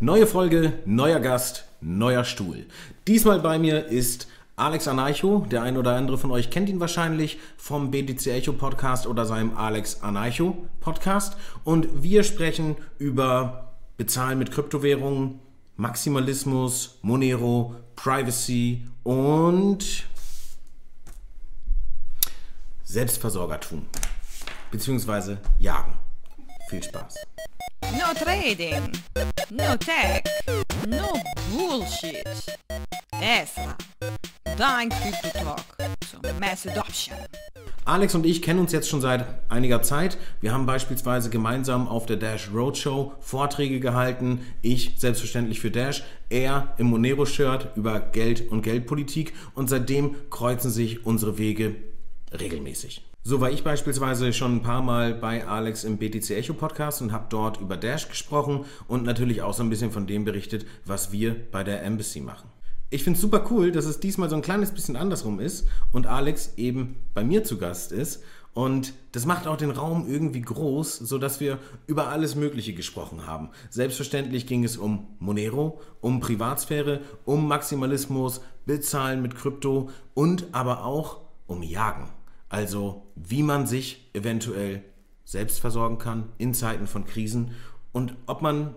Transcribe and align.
Neue 0.00 0.28
Folge, 0.28 0.74
neuer 0.86 1.18
Gast, 1.18 1.64
neuer 1.80 2.22
Stuhl. 2.22 2.66
Diesmal 3.08 3.40
bei 3.40 3.58
mir 3.58 3.86
ist 3.86 4.28
Alex 4.54 4.86
Anarcho. 4.86 5.44
Der 5.50 5.62
ein 5.62 5.76
oder 5.76 5.96
andere 5.96 6.18
von 6.18 6.30
euch 6.30 6.50
kennt 6.50 6.68
ihn 6.68 6.78
wahrscheinlich 6.78 7.40
vom 7.56 7.90
BTC 7.90 8.28
Echo 8.28 8.52
Podcast 8.52 9.08
oder 9.08 9.26
seinem 9.26 9.56
Alex 9.56 10.00
Anarcho 10.04 10.68
Podcast. 10.78 11.36
Und 11.64 11.88
wir 12.00 12.22
sprechen 12.22 12.76
über 12.98 13.74
Bezahlen 13.96 14.38
mit 14.38 14.52
Kryptowährungen, 14.52 15.40
Maximalismus, 15.74 17.00
Monero, 17.02 17.74
Privacy 17.96 18.86
und 19.02 20.04
Selbstversorgertum. 22.84 23.84
Beziehungsweise 24.70 25.38
Jagen. 25.58 25.94
Viel 26.68 26.84
Spaß. 26.84 27.16
No 27.96 28.12
trading, 28.14 28.92
no 29.50 29.76
tech, 29.76 30.22
no 30.86 31.20
bullshit. 31.50 32.24
Tesla, 33.18 33.76
dein 34.56 34.90
Crypto-Talk 34.90 35.64
zur 36.10 36.20
Mass 36.38 36.66
Adoption. 36.66 37.16
Alex 37.86 38.14
und 38.14 38.26
ich 38.26 38.42
kennen 38.42 38.60
uns 38.60 38.72
jetzt 38.72 38.90
schon 38.90 39.00
seit 39.00 39.24
einiger 39.48 39.80
Zeit. 39.82 40.18
Wir 40.42 40.52
haben 40.52 40.66
beispielsweise 40.66 41.30
gemeinsam 41.30 41.88
auf 41.88 42.04
der 42.04 42.18
Dash 42.18 42.50
Roadshow 42.52 43.14
Vorträge 43.20 43.80
gehalten. 43.80 44.44
Ich 44.60 44.96
selbstverständlich 44.98 45.60
für 45.60 45.70
Dash, 45.70 46.02
er 46.28 46.74
im 46.76 46.88
Monero-Shirt 46.88 47.68
über 47.76 48.00
Geld 48.00 48.50
und 48.50 48.60
Geldpolitik 48.60 49.32
und 49.54 49.68
seitdem 49.68 50.16
kreuzen 50.28 50.70
sich 50.70 51.06
unsere 51.06 51.38
Wege 51.38 51.76
regelmäßig. 52.38 53.07
So 53.24 53.40
war 53.40 53.50
ich 53.50 53.62
beispielsweise 53.62 54.32
schon 54.32 54.56
ein 54.56 54.62
paar 54.62 54.80
Mal 54.80 55.12
bei 55.14 55.46
Alex 55.46 55.84
im 55.84 55.98
BTC 55.98 56.30
Echo 56.30 56.54
Podcast 56.54 57.02
und 57.02 57.12
habe 57.12 57.26
dort 57.28 57.60
über 57.60 57.76
Dash 57.76 58.08
gesprochen 58.08 58.64
und 58.86 59.04
natürlich 59.04 59.42
auch 59.42 59.52
so 59.52 59.62
ein 59.62 59.68
bisschen 59.68 59.90
von 59.90 60.06
dem 60.06 60.24
berichtet, 60.24 60.64
was 60.86 61.12
wir 61.12 61.36
bei 61.50 61.62
der 61.62 61.82
Embassy 61.82 62.20
machen. 62.20 62.48
Ich 62.90 63.04
finde 63.04 63.18
es 63.18 63.20
super 63.20 63.44
cool, 63.50 63.70
dass 63.70 63.84
es 63.84 64.00
diesmal 64.00 64.30
so 64.30 64.36
ein 64.36 64.40
kleines 64.42 64.70
bisschen 64.70 64.96
andersrum 64.96 65.40
ist 65.40 65.68
und 65.92 66.06
Alex 66.06 66.54
eben 66.56 66.96
bei 67.12 67.22
mir 67.22 67.44
zu 67.44 67.58
Gast 67.58 67.92
ist. 67.92 68.22
Und 68.54 68.94
das 69.12 69.26
macht 69.26 69.46
auch 69.46 69.58
den 69.58 69.70
Raum 69.70 70.08
irgendwie 70.08 70.40
groß, 70.40 70.96
sodass 70.96 71.38
wir 71.38 71.58
über 71.86 72.08
alles 72.08 72.34
Mögliche 72.34 72.72
gesprochen 72.72 73.26
haben. 73.26 73.50
Selbstverständlich 73.68 74.46
ging 74.46 74.64
es 74.64 74.78
um 74.78 75.06
Monero, 75.18 75.80
um 76.00 76.20
Privatsphäre, 76.20 77.02
um 77.26 77.46
Maximalismus, 77.46 78.40
Bezahlen 78.64 79.20
mit 79.20 79.36
Krypto 79.36 79.90
und 80.14 80.46
aber 80.52 80.84
auch 80.84 81.20
um 81.46 81.62
Jagen. 81.62 82.08
Also 82.48 83.06
wie 83.14 83.42
man 83.42 83.66
sich 83.66 84.10
eventuell 84.14 84.82
selbst 85.24 85.60
versorgen 85.60 85.98
kann 85.98 86.30
in 86.38 86.54
Zeiten 86.54 86.86
von 86.86 87.04
Krisen 87.04 87.52
und 87.92 88.14
ob 88.26 88.40
man 88.40 88.74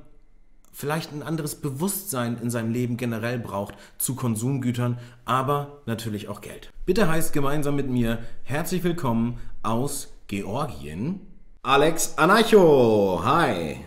vielleicht 0.74 1.12
ein 1.12 1.24
anderes 1.24 1.56
Bewusstsein 1.56 2.38
in 2.42 2.50
seinem 2.50 2.72
Leben 2.72 2.98
generell 2.98 3.40
braucht 3.40 3.76
zu 3.98 4.16
Konsumgütern, 4.16 4.98
aber 5.26 5.82
natürlich 5.86 6.28
auch 6.28 6.42
Geld. 6.42 6.72
Bitte 6.86 7.08
heißt 7.08 7.34
gemeinsam 7.34 7.76
mit 7.76 7.90
mir 7.90 8.20
herzlich 8.44 8.84
willkommen 8.84 9.40
aus 9.64 10.14
Georgien 10.28 11.22
Alex 11.64 12.18
Anarcho. 12.18 13.22
Hi. 13.24 13.78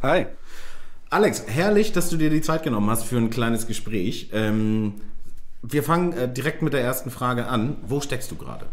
Hi. 0.00 0.26
Alex, 1.10 1.44
herrlich, 1.48 1.92
dass 1.92 2.08
du 2.08 2.16
dir 2.16 2.30
die 2.30 2.40
Zeit 2.40 2.62
genommen 2.62 2.88
hast 2.88 3.02
für 3.02 3.16
ein 3.16 3.30
kleines 3.30 3.66
Gespräch. 3.66 4.30
Ähm, 4.32 4.94
wir 5.62 5.82
fangen 5.82 6.12
äh, 6.12 6.32
direkt 6.32 6.62
mit 6.62 6.72
der 6.72 6.82
ersten 6.82 7.10
Frage 7.10 7.46
an. 7.48 7.78
Wo 7.86 8.00
steckst 8.00 8.30
du 8.30 8.36
gerade? 8.36 8.66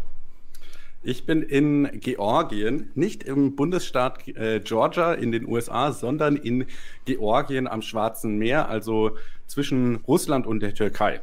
Ich 1.04 1.26
bin 1.26 1.42
in 1.42 2.00
Georgien, 2.00 2.90
nicht 2.94 3.24
im 3.24 3.56
Bundesstaat 3.56 4.26
äh, 4.28 4.60
Georgia 4.60 5.12
in 5.12 5.32
den 5.32 5.46
USA, 5.46 5.92
sondern 5.92 6.36
in 6.36 6.64
Georgien 7.04 7.68
am 7.68 7.82
Schwarzen 7.82 8.38
Meer, 8.38 8.70
also 8.70 9.16
zwischen 9.46 9.96
Russland 9.96 10.46
und 10.46 10.60
der 10.60 10.74
Türkei. 10.74 11.20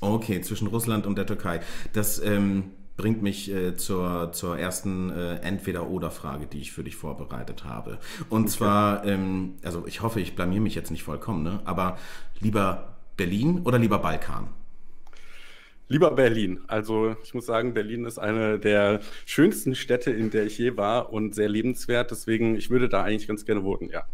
Okay, 0.00 0.42
zwischen 0.42 0.66
Russland 0.66 1.06
und 1.06 1.16
der 1.16 1.26
Türkei. 1.26 1.60
Das 1.94 2.22
ähm, 2.22 2.72
bringt 2.98 3.22
mich 3.22 3.50
äh, 3.50 3.74
zur, 3.74 4.32
zur 4.32 4.58
ersten 4.58 5.10
äh, 5.10 5.36
Entweder-Oder-Frage, 5.36 6.46
die 6.46 6.60
ich 6.60 6.72
für 6.72 6.84
dich 6.84 6.96
vorbereitet 6.96 7.64
habe. 7.64 7.98
Und 8.28 8.42
okay. 8.42 8.50
zwar, 8.50 9.04
ähm, 9.06 9.54
also 9.62 9.86
ich 9.86 10.02
hoffe, 10.02 10.20
ich 10.20 10.34
blamier 10.34 10.60
mich 10.60 10.74
jetzt 10.74 10.90
nicht 10.90 11.04
vollkommen, 11.04 11.42
ne? 11.42 11.60
aber 11.64 11.96
lieber 12.38 12.96
Berlin 13.16 13.62
oder 13.64 13.78
lieber 13.78 13.98
Balkan? 13.98 14.48
Lieber 15.92 16.10
Berlin. 16.12 16.60
Also 16.68 17.16
ich 17.22 17.34
muss 17.34 17.44
sagen, 17.44 17.74
Berlin 17.74 18.06
ist 18.06 18.18
eine 18.18 18.58
der 18.58 19.00
schönsten 19.26 19.74
Städte, 19.74 20.10
in 20.10 20.30
der 20.30 20.46
ich 20.46 20.56
je 20.56 20.78
war 20.78 21.12
und 21.12 21.34
sehr 21.34 21.50
lebenswert. 21.50 22.10
Deswegen, 22.10 22.56
ich 22.56 22.70
würde 22.70 22.88
da 22.88 23.02
eigentlich 23.02 23.28
ganz 23.28 23.44
gerne 23.44 23.62
wohnen, 23.62 23.90
ja. 23.90 24.04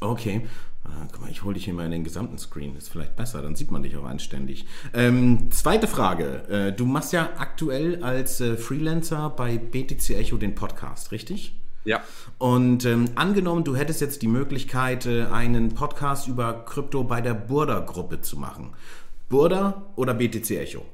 Okay. 0.00 0.46
Ah, 0.84 1.06
guck 1.12 1.20
mal, 1.20 1.30
ich 1.30 1.44
hole 1.44 1.52
dich 1.52 1.66
hier 1.66 1.74
mal 1.74 1.84
in 1.84 1.90
den 1.90 2.04
gesamten 2.04 2.38
Screen. 2.38 2.74
Ist 2.74 2.88
vielleicht 2.88 3.16
besser, 3.16 3.42
dann 3.42 3.54
sieht 3.54 3.70
man 3.70 3.82
dich 3.82 3.98
auch 3.98 4.06
anständig. 4.06 4.64
Ähm, 4.94 5.50
zweite 5.50 5.86
Frage. 5.86 6.48
Äh, 6.48 6.72
du 6.72 6.86
machst 6.86 7.12
ja 7.12 7.28
aktuell 7.36 8.02
als 8.02 8.40
äh, 8.40 8.56
Freelancer 8.56 9.28
bei 9.28 9.58
BTC 9.58 10.16
Echo 10.16 10.38
den 10.38 10.54
Podcast, 10.54 11.12
richtig? 11.12 11.54
Ja. 11.84 12.00
Und 12.38 12.86
ähm, 12.86 13.10
angenommen, 13.14 13.62
du 13.62 13.76
hättest 13.76 14.00
jetzt 14.00 14.22
die 14.22 14.28
Möglichkeit, 14.28 15.04
äh, 15.04 15.24
einen 15.24 15.74
Podcast 15.74 16.28
über 16.28 16.64
Krypto 16.64 17.04
bei 17.04 17.20
der 17.20 17.34
Burda-Gruppe 17.34 18.22
zu 18.22 18.38
machen. 18.38 18.72
Burda 19.28 19.82
oder 19.96 20.14
BTC 20.14 20.50
Echo? 20.52 20.86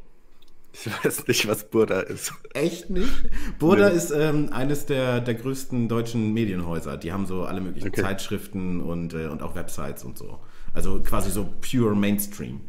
Ich 0.73 1.05
weiß 1.05 1.27
nicht, 1.27 1.47
was 1.49 1.65
Burda 1.65 2.01
ist. 2.01 2.33
Echt 2.55 2.89
nicht? 2.89 3.13
Burda 3.59 3.91
nee. 3.91 3.97
ist 3.97 4.11
ähm, 4.11 4.49
eines 4.53 4.87
der, 4.87 5.21
der 5.21 5.35
größten 5.35 5.89
deutschen 5.89 6.33
Medienhäuser. 6.33 6.97
Die 6.97 7.13
haben 7.13 7.27
so 7.27 7.45
alle 7.45 7.61
möglichen 7.61 7.89
okay. 7.89 8.01
Zeitschriften 8.01 8.81
und, 8.81 9.13
äh, 9.13 9.27
und 9.27 9.43
auch 9.43 9.55
Websites 9.55 10.03
und 10.03 10.17
so. 10.17 10.39
Also 10.73 11.03
quasi 11.03 11.31
so 11.31 11.47
pure 11.61 11.95
Mainstream. 11.95 12.63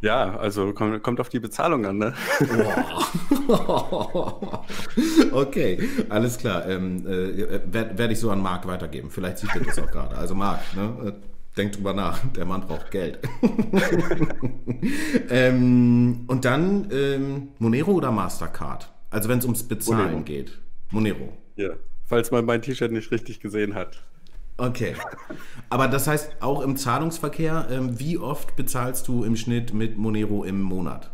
Ja, 0.00 0.36
also 0.36 0.72
kommt, 0.72 1.02
kommt 1.02 1.20
auf 1.20 1.28
die 1.28 1.40
Bezahlung 1.40 1.84
an, 1.84 1.98
ne? 1.98 2.14
okay, 5.32 5.88
alles 6.08 6.38
klar. 6.38 6.68
Ähm, 6.68 7.04
äh, 7.04 7.60
Werde 7.72 7.98
werd 7.98 8.12
ich 8.12 8.20
so 8.20 8.30
an 8.30 8.40
Marc 8.40 8.66
weitergeben. 8.66 9.10
Vielleicht 9.10 9.38
sieht 9.38 9.50
er 9.54 9.62
das 9.62 9.78
auch 9.78 9.90
gerade. 9.90 10.16
Also 10.16 10.36
Marc, 10.36 10.60
ne? 10.76 11.16
Denk 11.58 11.72
drüber 11.72 11.92
nach, 11.92 12.24
der 12.36 12.44
Mann 12.44 12.62
braucht 12.62 12.90
Geld. 12.90 13.18
ähm, 15.30 16.24
und 16.28 16.44
dann 16.44 16.88
ähm, 16.92 17.48
Monero 17.58 17.92
oder 17.92 18.12
Mastercard? 18.12 18.90
Also 19.10 19.28
wenn 19.28 19.40
es 19.40 19.44
ums 19.44 19.64
Bezahlen 19.64 20.04
Monero. 20.06 20.22
geht. 20.22 20.58
Monero. 20.90 21.36
Ja, 21.56 21.70
falls 22.06 22.30
man 22.30 22.44
mein 22.44 22.62
T-Shirt 22.62 22.92
nicht 22.92 23.10
richtig 23.10 23.40
gesehen 23.40 23.74
hat. 23.74 24.02
Okay. 24.56 24.94
Aber 25.68 25.88
das 25.88 26.06
heißt, 26.06 26.36
auch 26.40 26.62
im 26.62 26.76
Zahlungsverkehr, 26.76 27.68
ähm, 27.70 27.98
wie 27.98 28.18
oft 28.18 28.56
bezahlst 28.56 29.06
du 29.08 29.24
im 29.24 29.36
Schnitt 29.36 29.74
mit 29.74 29.98
Monero 29.98 30.44
im 30.44 30.62
Monat? 30.62 31.10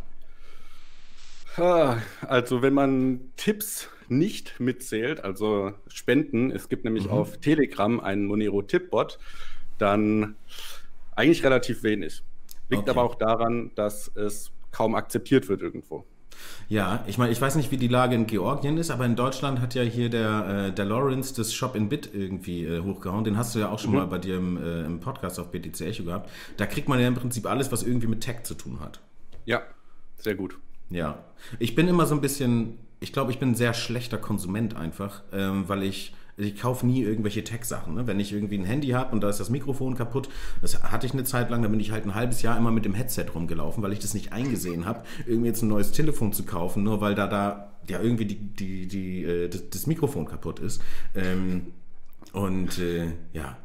Also 1.57 2.61
wenn 2.61 2.73
man 2.73 3.31
Tipps 3.37 3.89
nicht 4.09 4.59
mitzählt, 4.59 5.23
also 5.23 5.71
Spenden, 5.87 6.51
es 6.51 6.69
gibt 6.69 6.83
nämlich 6.83 7.05
mhm. 7.05 7.11
auf 7.11 7.37
Telegram 7.37 7.99
einen 7.99 8.25
Monero-Tippbot, 8.25 9.19
dann 9.77 10.35
eigentlich 11.15 11.43
relativ 11.43 11.83
wenig. 11.83 12.23
Liegt 12.69 12.83
okay. 12.83 12.91
aber 12.91 13.03
auch 13.03 13.15
daran, 13.15 13.71
dass 13.75 14.11
es 14.15 14.51
kaum 14.71 14.95
akzeptiert 14.95 15.47
wird 15.47 15.61
irgendwo. 15.61 16.05
Ja, 16.67 17.03
ich 17.07 17.17
meine, 17.17 17.31
ich 17.31 17.39
weiß 17.39 17.55
nicht, 17.55 17.71
wie 17.71 17.77
die 17.77 17.87
Lage 17.87 18.15
in 18.15 18.27
Georgien 18.27 18.77
ist, 18.77 18.89
aber 18.89 19.05
in 19.05 19.15
Deutschland 19.15 19.61
hat 19.61 19.75
ja 19.75 19.83
hier 19.83 20.09
der, 20.09 20.67
äh, 20.67 20.71
der 20.73 20.85
Lawrence 20.85 21.33
das 21.33 21.53
Shop 21.53 21.75
in 21.75 21.89
Bit 21.89 22.09
irgendwie 22.13 22.65
äh, 22.65 22.81
hochgehauen. 22.81 23.23
Den 23.23 23.37
hast 23.37 23.55
du 23.55 23.59
ja 23.59 23.69
auch 23.69 23.79
schon 23.79 23.91
mhm. 23.91 23.97
mal 23.97 24.07
bei 24.07 24.17
dir 24.17 24.37
im, 24.37 24.57
äh, 24.57 24.83
im 24.83 24.99
Podcast 24.99 25.39
auf 25.39 25.51
BTC 25.51 25.81
Echo 25.81 26.03
gehabt. 26.03 26.29
Da 26.57 26.65
kriegt 26.65 26.89
man 26.89 26.99
ja 26.99 27.07
im 27.07 27.15
Prinzip 27.15 27.45
alles, 27.45 27.71
was 27.71 27.83
irgendwie 27.83 28.07
mit 28.07 28.21
Tech 28.21 28.43
zu 28.43 28.55
tun 28.55 28.79
hat. 28.79 28.99
Ja, 29.45 29.61
sehr 30.17 30.35
gut. 30.35 30.57
Ja, 30.89 31.23
ich 31.59 31.75
bin 31.75 31.87
immer 31.87 32.05
so 32.05 32.15
ein 32.15 32.21
bisschen, 32.21 32.77
ich 32.99 33.13
glaube, 33.13 33.31
ich 33.31 33.39
bin 33.39 33.51
ein 33.51 33.55
sehr 33.55 33.73
schlechter 33.73 34.17
Konsument 34.17 34.75
einfach, 34.75 35.23
ähm, 35.31 35.67
weil 35.67 35.83
ich 35.83 36.13
ich 36.37 36.59
kaufe 36.59 36.85
nie 36.85 37.01
irgendwelche 37.01 37.43
Tech-Sachen. 37.43 37.95
Ne? 37.95 38.07
Wenn 38.07 38.19
ich 38.19 38.33
irgendwie 38.33 38.57
ein 38.57 38.65
Handy 38.65 38.89
habe 38.89 39.13
und 39.13 39.21
da 39.21 39.29
ist 39.29 39.39
das 39.39 39.49
Mikrofon 39.49 39.95
kaputt, 39.95 40.29
das 40.61 40.83
hatte 40.83 41.05
ich 41.05 41.13
eine 41.13 41.23
Zeit 41.23 41.49
lang, 41.49 41.61
da 41.61 41.67
bin 41.67 41.79
ich 41.79 41.91
halt 41.91 42.05
ein 42.05 42.15
halbes 42.15 42.41
Jahr 42.41 42.57
immer 42.57 42.71
mit 42.71 42.85
dem 42.85 42.93
Headset 42.93 43.25
rumgelaufen, 43.33 43.81
weil 43.83 43.93
ich 43.93 43.99
das 43.99 44.13
nicht 44.13 44.33
eingesehen 44.33 44.85
habe, 44.85 45.03
irgendwie 45.25 45.47
jetzt 45.47 45.61
ein 45.61 45.69
neues 45.69 45.91
Telefon 45.91 46.33
zu 46.33 46.43
kaufen, 46.43 46.83
nur 46.83 47.01
weil 47.01 47.15
da 47.15 47.27
da 47.27 47.71
ja 47.87 48.01
irgendwie 48.01 48.25
die, 48.25 48.35
die, 48.35 48.87
die, 48.87 49.23
äh, 49.23 49.49
das, 49.49 49.87
Mikrofon 49.87 50.25
kaputt 50.25 50.59
ist. 50.59 50.81
Ähm, 51.13 51.67
und 52.33 52.79
äh, 52.79 53.11
ja, 53.33 53.57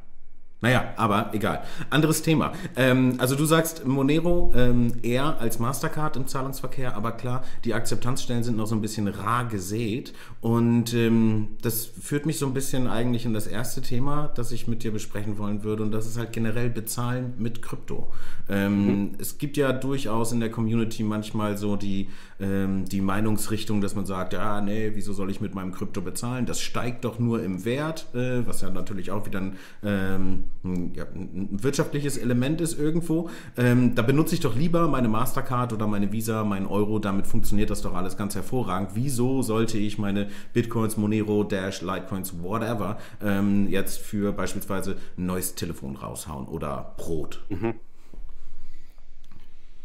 naja, 0.62 0.92
aber 0.96 1.30
egal. 1.32 1.62
Anderes 1.88 2.20
Thema. 2.20 2.52
Ähm, 2.76 3.14
also 3.16 3.34
du 3.34 3.46
sagst 3.46 3.86
Monero 3.86 4.52
ähm, 4.54 4.92
eher 5.02 5.40
als 5.40 5.58
Mastercard 5.58 6.16
im 6.16 6.26
Zahlungsverkehr, 6.26 6.94
aber 6.96 7.12
klar, 7.12 7.44
die 7.64 7.72
Akzeptanzstellen 7.72 8.44
sind 8.44 8.58
noch 8.58 8.66
so 8.66 8.74
ein 8.74 8.82
bisschen 8.82 9.08
rar 9.08 9.46
gesät. 9.46 10.12
Und 10.42 10.92
ähm, 10.92 11.48
das 11.62 11.86
führt 11.86 12.26
mich 12.26 12.38
so 12.38 12.46
ein 12.46 12.52
bisschen 12.52 12.88
eigentlich 12.88 13.24
in 13.24 13.32
das 13.32 13.46
erste 13.46 13.80
Thema, 13.80 14.30
das 14.34 14.52
ich 14.52 14.68
mit 14.68 14.82
dir 14.82 14.92
besprechen 14.92 15.38
wollen 15.38 15.64
würde. 15.64 15.82
Und 15.82 15.92
das 15.92 16.06
ist 16.06 16.18
halt 16.18 16.32
generell 16.32 16.68
Bezahlen 16.68 17.32
mit 17.38 17.62
Krypto. 17.62 18.12
Ähm, 18.50 18.86
mhm. 18.86 19.10
Es 19.18 19.38
gibt 19.38 19.56
ja 19.56 19.72
durchaus 19.72 20.32
in 20.32 20.40
der 20.40 20.50
Community 20.50 21.04
manchmal 21.04 21.56
so 21.56 21.76
die, 21.76 22.10
ähm, 22.38 22.84
die 22.84 23.00
Meinungsrichtung, 23.00 23.80
dass 23.80 23.94
man 23.94 24.04
sagt, 24.04 24.34
ja, 24.34 24.60
nee, 24.60 24.90
wieso 24.92 25.14
soll 25.14 25.30
ich 25.30 25.40
mit 25.40 25.54
meinem 25.54 25.72
Krypto 25.72 26.02
bezahlen? 26.02 26.44
Das 26.44 26.60
steigt 26.60 27.06
doch 27.06 27.18
nur 27.18 27.42
im 27.42 27.64
Wert, 27.64 28.08
äh, 28.14 28.46
was 28.46 28.60
ja 28.60 28.68
natürlich 28.68 29.10
auch 29.10 29.24
wieder 29.24 29.40
ein 29.40 29.56
ähm, 29.82 30.44
ein, 30.64 30.94
ja, 30.94 31.04
ein 31.04 31.62
wirtschaftliches 31.62 32.16
Element 32.16 32.60
ist 32.60 32.78
irgendwo. 32.78 33.30
Ähm, 33.56 33.94
da 33.94 34.02
benutze 34.02 34.34
ich 34.34 34.40
doch 34.40 34.56
lieber 34.56 34.88
meine 34.88 35.08
Mastercard 35.08 35.72
oder 35.72 35.86
meine 35.86 36.12
Visa, 36.12 36.44
meinen 36.44 36.66
Euro. 36.66 36.98
Damit 36.98 37.26
funktioniert 37.26 37.70
das 37.70 37.82
doch 37.82 37.94
alles 37.94 38.16
ganz 38.16 38.34
hervorragend. 38.34 38.90
Wieso 38.94 39.42
sollte 39.42 39.78
ich 39.78 39.98
meine 39.98 40.28
Bitcoins, 40.52 40.96
Monero, 40.96 41.44
Dash, 41.44 41.82
Litecoins, 41.82 42.42
whatever, 42.42 42.98
ähm, 43.22 43.68
jetzt 43.68 43.98
für 43.98 44.32
beispielsweise 44.32 44.96
ein 45.16 45.26
neues 45.26 45.54
Telefon 45.54 45.96
raushauen 45.96 46.46
oder 46.46 46.94
Brot? 46.96 47.42
Mhm. 47.48 47.74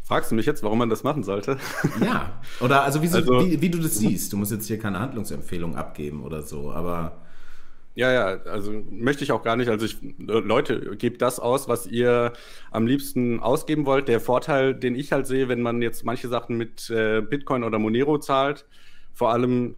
Fragst 0.06 0.30
du 0.30 0.36
mich 0.36 0.46
jetzt, 0.46 0.62
warum 0.62 0.78
man 0.78 0.88
das 0.88 1.02
machen 1.02 1.24
sollte? 1.24 1.58
Ja, 2.00 2.40
oder 2.60 2.84
also, 2.84 3.02
wie, 3.02 3.08
also 3.08 3.40
wie, 3.40 3.60
wie, 3.60 3.70
du 3.70 3.78
das 3.78 3.96
siehst. 3.96 4.32
Du 4.32 4.36
musst 4.36 4.52
jetzt 4.52 4.66
hier 4.66 4.78
keine 4.78 5.00
Handlungsempfehlung 5.00 5.74
abgeben 5.74 6.22
oder 6.22 6.42
so, 6.42 6.70
aber. 6.70 7.16
Ja, 7.96 8.12
ja, 8.12 8.24
also 8.42 8.72
möchte 8.90 9.24
ich 9.24 9.32
auch 9.32 9.42
gar 9.42 9.56
nicht. 9.56 9.70
Also 9.70 9.86
ich, 9.86 9.96
Leute, 10.18 10.96
gebt 10.98 11.22
das 11.22 11.40
aus, 11.40 11.66
was 11.66 11.86
ihr 11.86 12.34
am 12.70 12.86
liebsten 12.86 13.40
ausgeben 13.40 13.86
wollt. 13.86 14.06
Der 14.08 14.20
Vorteil, 14.20 14.74
den 14.74 14.94
ich 14.94 15.12
halt 15.12 15.26
sehe, 15.26 15.48
wenn 15.48 15.62
man 15.62 15.80
jetzt 15.80 16.04
manche 16.04 16.28
Sachen 16.28 16.58
mit 16.58 16.90
äh, 16.90 17.22
Bitcoin 17.22 17.64
oder 17.64 17.78
Monero 17.78 18.18
zahlt, 18.18 18.66
vor 19.14 19.32
allem 19.32 19.76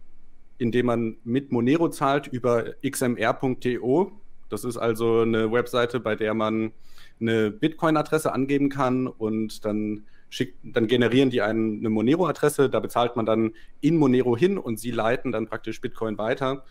indem 0.57 0.87
man 0.87 1.15
mit 1.23 1.53
Monero 1.53 1.87
zahlt 1.89 2.27
über 2.27 2.73
xmr.to. 2.85 4.11
Das 4.49 4.65
ist 4.65 4.75
also 4.75 5.21
eine 5.21 5.49
Webseite, 5.53 6.01
bei 6.01 6.17
der 6.17 6.33
man 6.33 6.73
eine 7.21 7.51
Bitcoin-Adresse 7.51 8.33
angeben 8.33 8.67
kann 8.67 9.07
und 9.07 9.63
dann 9.63 10.03
schickt, 10.29 10.57
dann 10.63 10.87
generieren 10.87 11.29
die 11.29 11.41
einen, 11.41 11.79
eine 11.79 11.89
Monero-Adresse, 11.89 12.69
da 12.69 12.81
bezahlt 12.81 13.15
man 13.15 13.25
dann 13.25 13.51
in 13.79 13.95
Monero 13.95 14.35
hin 14.35 14.57
und 14.57 14.77
sie 14.77 14.91
leiten 14.91 15.31
dann 15.31 15.47
praktisch 15.47 15.79
Bitcoin 15.79 16.17
weiter. 16.17 16.65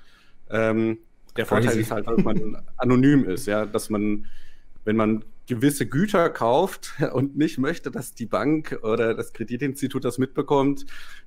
Ähm, 0.51 0.99
der 1.39 1.47
Vorteil 1.47 1.79
ist 1.79 1.91
halt, 1.91 2.07
dass 2.07 2.23
man 2.23 2.63
anonym 2.77 3.25
ist, 3.25 3.47
ja, 3.47 3.65
dass 3.65 3.89
man, 3.89 4.27
wenn 4.85 4.97
man 4.97 5.25
gewisse 5.47 5.87
Güter 5.87 6.29
kauft 6.29 6.93
und 7.13 7.39
nicht 7.39 7.59
möchte, 7.59 7.91
dass 7.91 8.15
die 8.15 8.27
Bank 8.27 8.79
oder 8.83 9.15
das 9.15 9.33
Kreditinstitut 9.33 10.05
das 10.05 10.19
mitbekommt, 10.19 10.85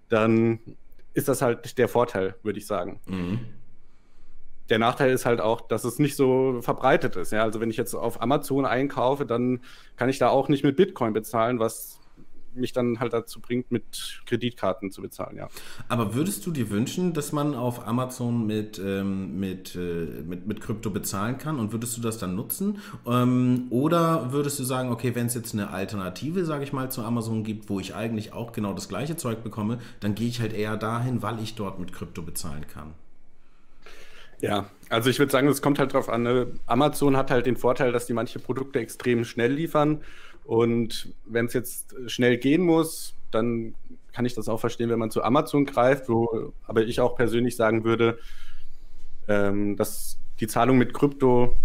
dann 0.09 0.59
ist 1.13 1.27
das 1.27 1.41
halt 1.41 1.77
der 1.77 1.87
Vorteil, 1.87 2.35
würde 2.43 2.59
ich 2.59 2.67
sagen. 2.67 2.99
Mhm 3.07 3.39
der 4.71 4.79
Nachteil 4.79 5.11
ist 5.11 5.25
halt 5.25 5.41
auch, 5.41 5.59
dass 5.59 5.83
es 5.83 5.99
nicht 5.99 6.15
so 6.15 6.61
verbreitet 6.61 7.17
ist. 7.17 7.33
Ja? 7.33 7.43
Also 7.43 7.59
wenn 7.59 7.69
ich 7.69 7.75
jetzt 7.75 7.93
auf 7.93 8.21
Amazon 8.21 8.65
einkaufe, 8.65 9.25
dann 9.25 9.59
kann 9.97 10.07
ich 10.07 10.17
da 10.17 10.29
auch 10.29 10.47
nicht 10.47 10.63
mit 10.63 10.77
Bitcoin 10.77 11.11
bezahlen, 11.11 11.59
was 11.59 11.99
mich 12.53 12.73
dann 12.73 12.99
halt 12.99 13.13
dazu 13.13 13.39
bringt, 13.39 13.71
mit 13.71 14.21
Kreditkarten 14.25 14.91
zu 14.91 15.01
bezahlen, 15.01 15.37
ja. 15.37 15.49
Aber 15.87 16.13
würdest 16.13 16.45
du 16.45 16.51
dir 16.51 16.69
wünschen, 16.69 17.13
dass 17.13 17.31
man 17.31 17.55
auf 17.55 17.87
Amazon 17.87 18.45
mit, 18.45 18.79
ähm, 18.83 19.39
mit, 19.39 19.75
äh, 19.75 20.21
mit, 20.25 20.47
mit 20.47 20.61
Krypto 20.61 20.89
bezahlen 20.89 21.37
kann 21.37 21.59
und 21.59 21.71
würdest 21.71 21.97
du 21.97 22.01
das 22.01 22.17
dann 22.17 22.35
nutzen? 22.35 22.79
Ähm, 23.05 23.67
oder 23.69 24.31
würdest 24.31 24.59
du 24.59 24.63
sagen, 24.63 24.91
okay, 24.91 25.15
wenn 25.15 25.27
es 25.27 25.33
jetzt 25.33 25.53
eine 25.53 25.69
Alternative, 25.69 26.45
sage 26.45 26.63
ich 26.63 26.73
mal, 26.73 26.91
zu 26.91 27.03
Amazon 27.03 27.43
gibt, 27.43 27.69
wo 27.69 27.79
ich 27.79 27.95
eigentlich 27.95 28.33
auch 28.33 28.51
genau 28.51 28.73
das 28.73 28.89
gleiche 28.89 29.17
Zeug 29.17 29.43
bekomme, 29.43 29.79
dann 29.99 30.15
gehe 30.15 30.27
ich 30.27 30.41
halt 30.41 30.53
eher 30.53 30.77
dahin, 30.77 31.21
weil 31.21 31.41
ich 31.41 31.55
dort 31.55 31.79
mit 31.79 31.93
Krypto 31.93 32.21
bezahlen 32.21 32.67
kann? 32.67 32.93
Ja, 34.41 34.65
also 34.89 35.09
ich 35.09 35.19
würde 35.19 35.31
sagen, 35.31 35.47
es 35.47 35.61
kommt 35.61 35.77
halt 35.79 35.93
drauf 35.93 36.09
an. 36.09 36.23
Ne? 36.23 36.47
Amazon 36.65 37.15
hat 37.15 37.29
halt 37.29 37.45
den 37.45 37.55
Vorteil, 37.55 37.91
dass 37.91 38.07
die 38.07 38.13
manche 38.13 38.39
Produkte 38.39 38.79
extrem 38.79 39.23
schnell 39.23 39.53
liefern. 39.53 40.01
Und 40.45 41.13
wenn 41.25 41.45
es 41.45 41.53
jetzt 41.53 41.95
schnell 42.07 42.37
gehen 42.37 42.61
muss, 42.61 43.15
dann 43.31 43.75
kann 44.11 44.25
ich 44.25 44.33
das 44.33 44.49
auch 44.49 44.59
verstehen, 44.59 44.89
wenn 44.89 44.99
man 44.99 45.11
zu 45.11 45.23
Amazon 45.23 45.65
greift, 45.65 46.09
wo 46.09 46.53
aber 46.65 46.83
ich 46.83 46.99
auch 46.99 47.15
persönlich 47.15 47.55
sagen 47.55 47.83
würde, 47.83 48.19
ähm, 49.27 49.77
dass 49.77 50.19
die 50.39 50.47
Zahlung 50.47 50.77
mit 50.77 50.93
Krypto 50.93 51.55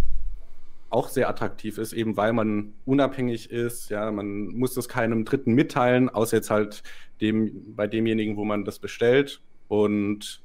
auch 0.90 1.08
sehr 1.08 1.28
attraktiv 1.28 1.78
ist, 1.78 1.92
eben 1.92 2.16
weil 2.16 2.32
man 2.32 2.74
unabhängig 2.84 3.50
ist. 3.50 3.90
Ja, 3.90 4.10
man 4.12 4.48
muss 4.48 4.74
das 4.74 4.88
keinem 4.88 5.24
Dritten 5.24 5.54
mitteilen, 5.54 6.08
außer 6.08 6.36
jetzt 6.36 6.50
halt 6.50 6.84
dem, 7.20 7.74
bei 7.74 7.88
demjenigen, 7.88 8.36
wo 8.36 8.44
man 8.44 8.64
das 8.64 8.78
bestellt. 8.78 9.40
Und 9.66 10.40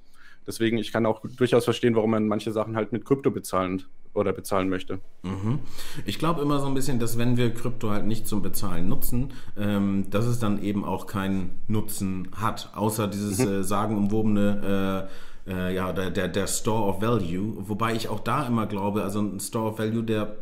Deswegen, 0.48 0.78
ich 0.78 0.92
kann 0.92 1.06
auch 1.06 1.22
durchaus 1.38 1.66
verstehen, 1.66 1.96
warum 1.96 2.12
man 2.12 2.28
manche 2.28 2.52
Sachen 2.52 2.76
halt 2.76 2.92
mit 2.92 3.06
Krypto 3.06 3.32
bezahlen 3.32 3.84
oder 4.14 4.34
bezahlen 4.34 4.70
möchte. 4.70 5.00
Mhm. 5.24 5.60
Ich 6.06 6.20
glaube 6.20 6.42
immer 6.42 6.60
so 6.60 6.68
ein 6.68 6.74
bisschen, 6.74 7.00
dass 7.00 7.18
wenn 7.18 7.38
wir 7.38 7.54
Krypto 7.54 7.90
halt 7.90 8.06
nicht 8.06 8.28
zum 8.28 8.42
Bezahlen 8.42 8.88
nutzen, 8.88 9.34
ähm, 9.58 10.10
dass 10.10 10.26
es 10.26 10.40
dann 10.40 10.62
eben 10.62 10.84
auch 10.84 11.08
keinen 11.08 11.62
Nutzen 11.68 12.28
hat, 12.36 12.72
außer 12.76 13.08
dieses 13.08 13.40
mhm. 13.40 13.48
äh, 13.48 13.64
sagenumwobene 13.64 15.08
äh, 15.48 15.52
äh, 15.52 15.74
ja, 15.74 15.92
der, 15.94 16.12
der, 16.12 16.28
der 16.28 16.48
Store 16.48 16.90
of 16.90 17.02
Value, 17.02 17.56
wobei 17.68 17.94
ich 17.94 18.10
auch 18.10 18.20
da 18.20 18.46
immer 18.46 18.68
glaube, 18.68 19.04
also 19.04 19.22
ein 19.22 19.40
Store 19.40 19.72
of 19.72 19.80
Value, 19.80 20.04
der 20.04 20.36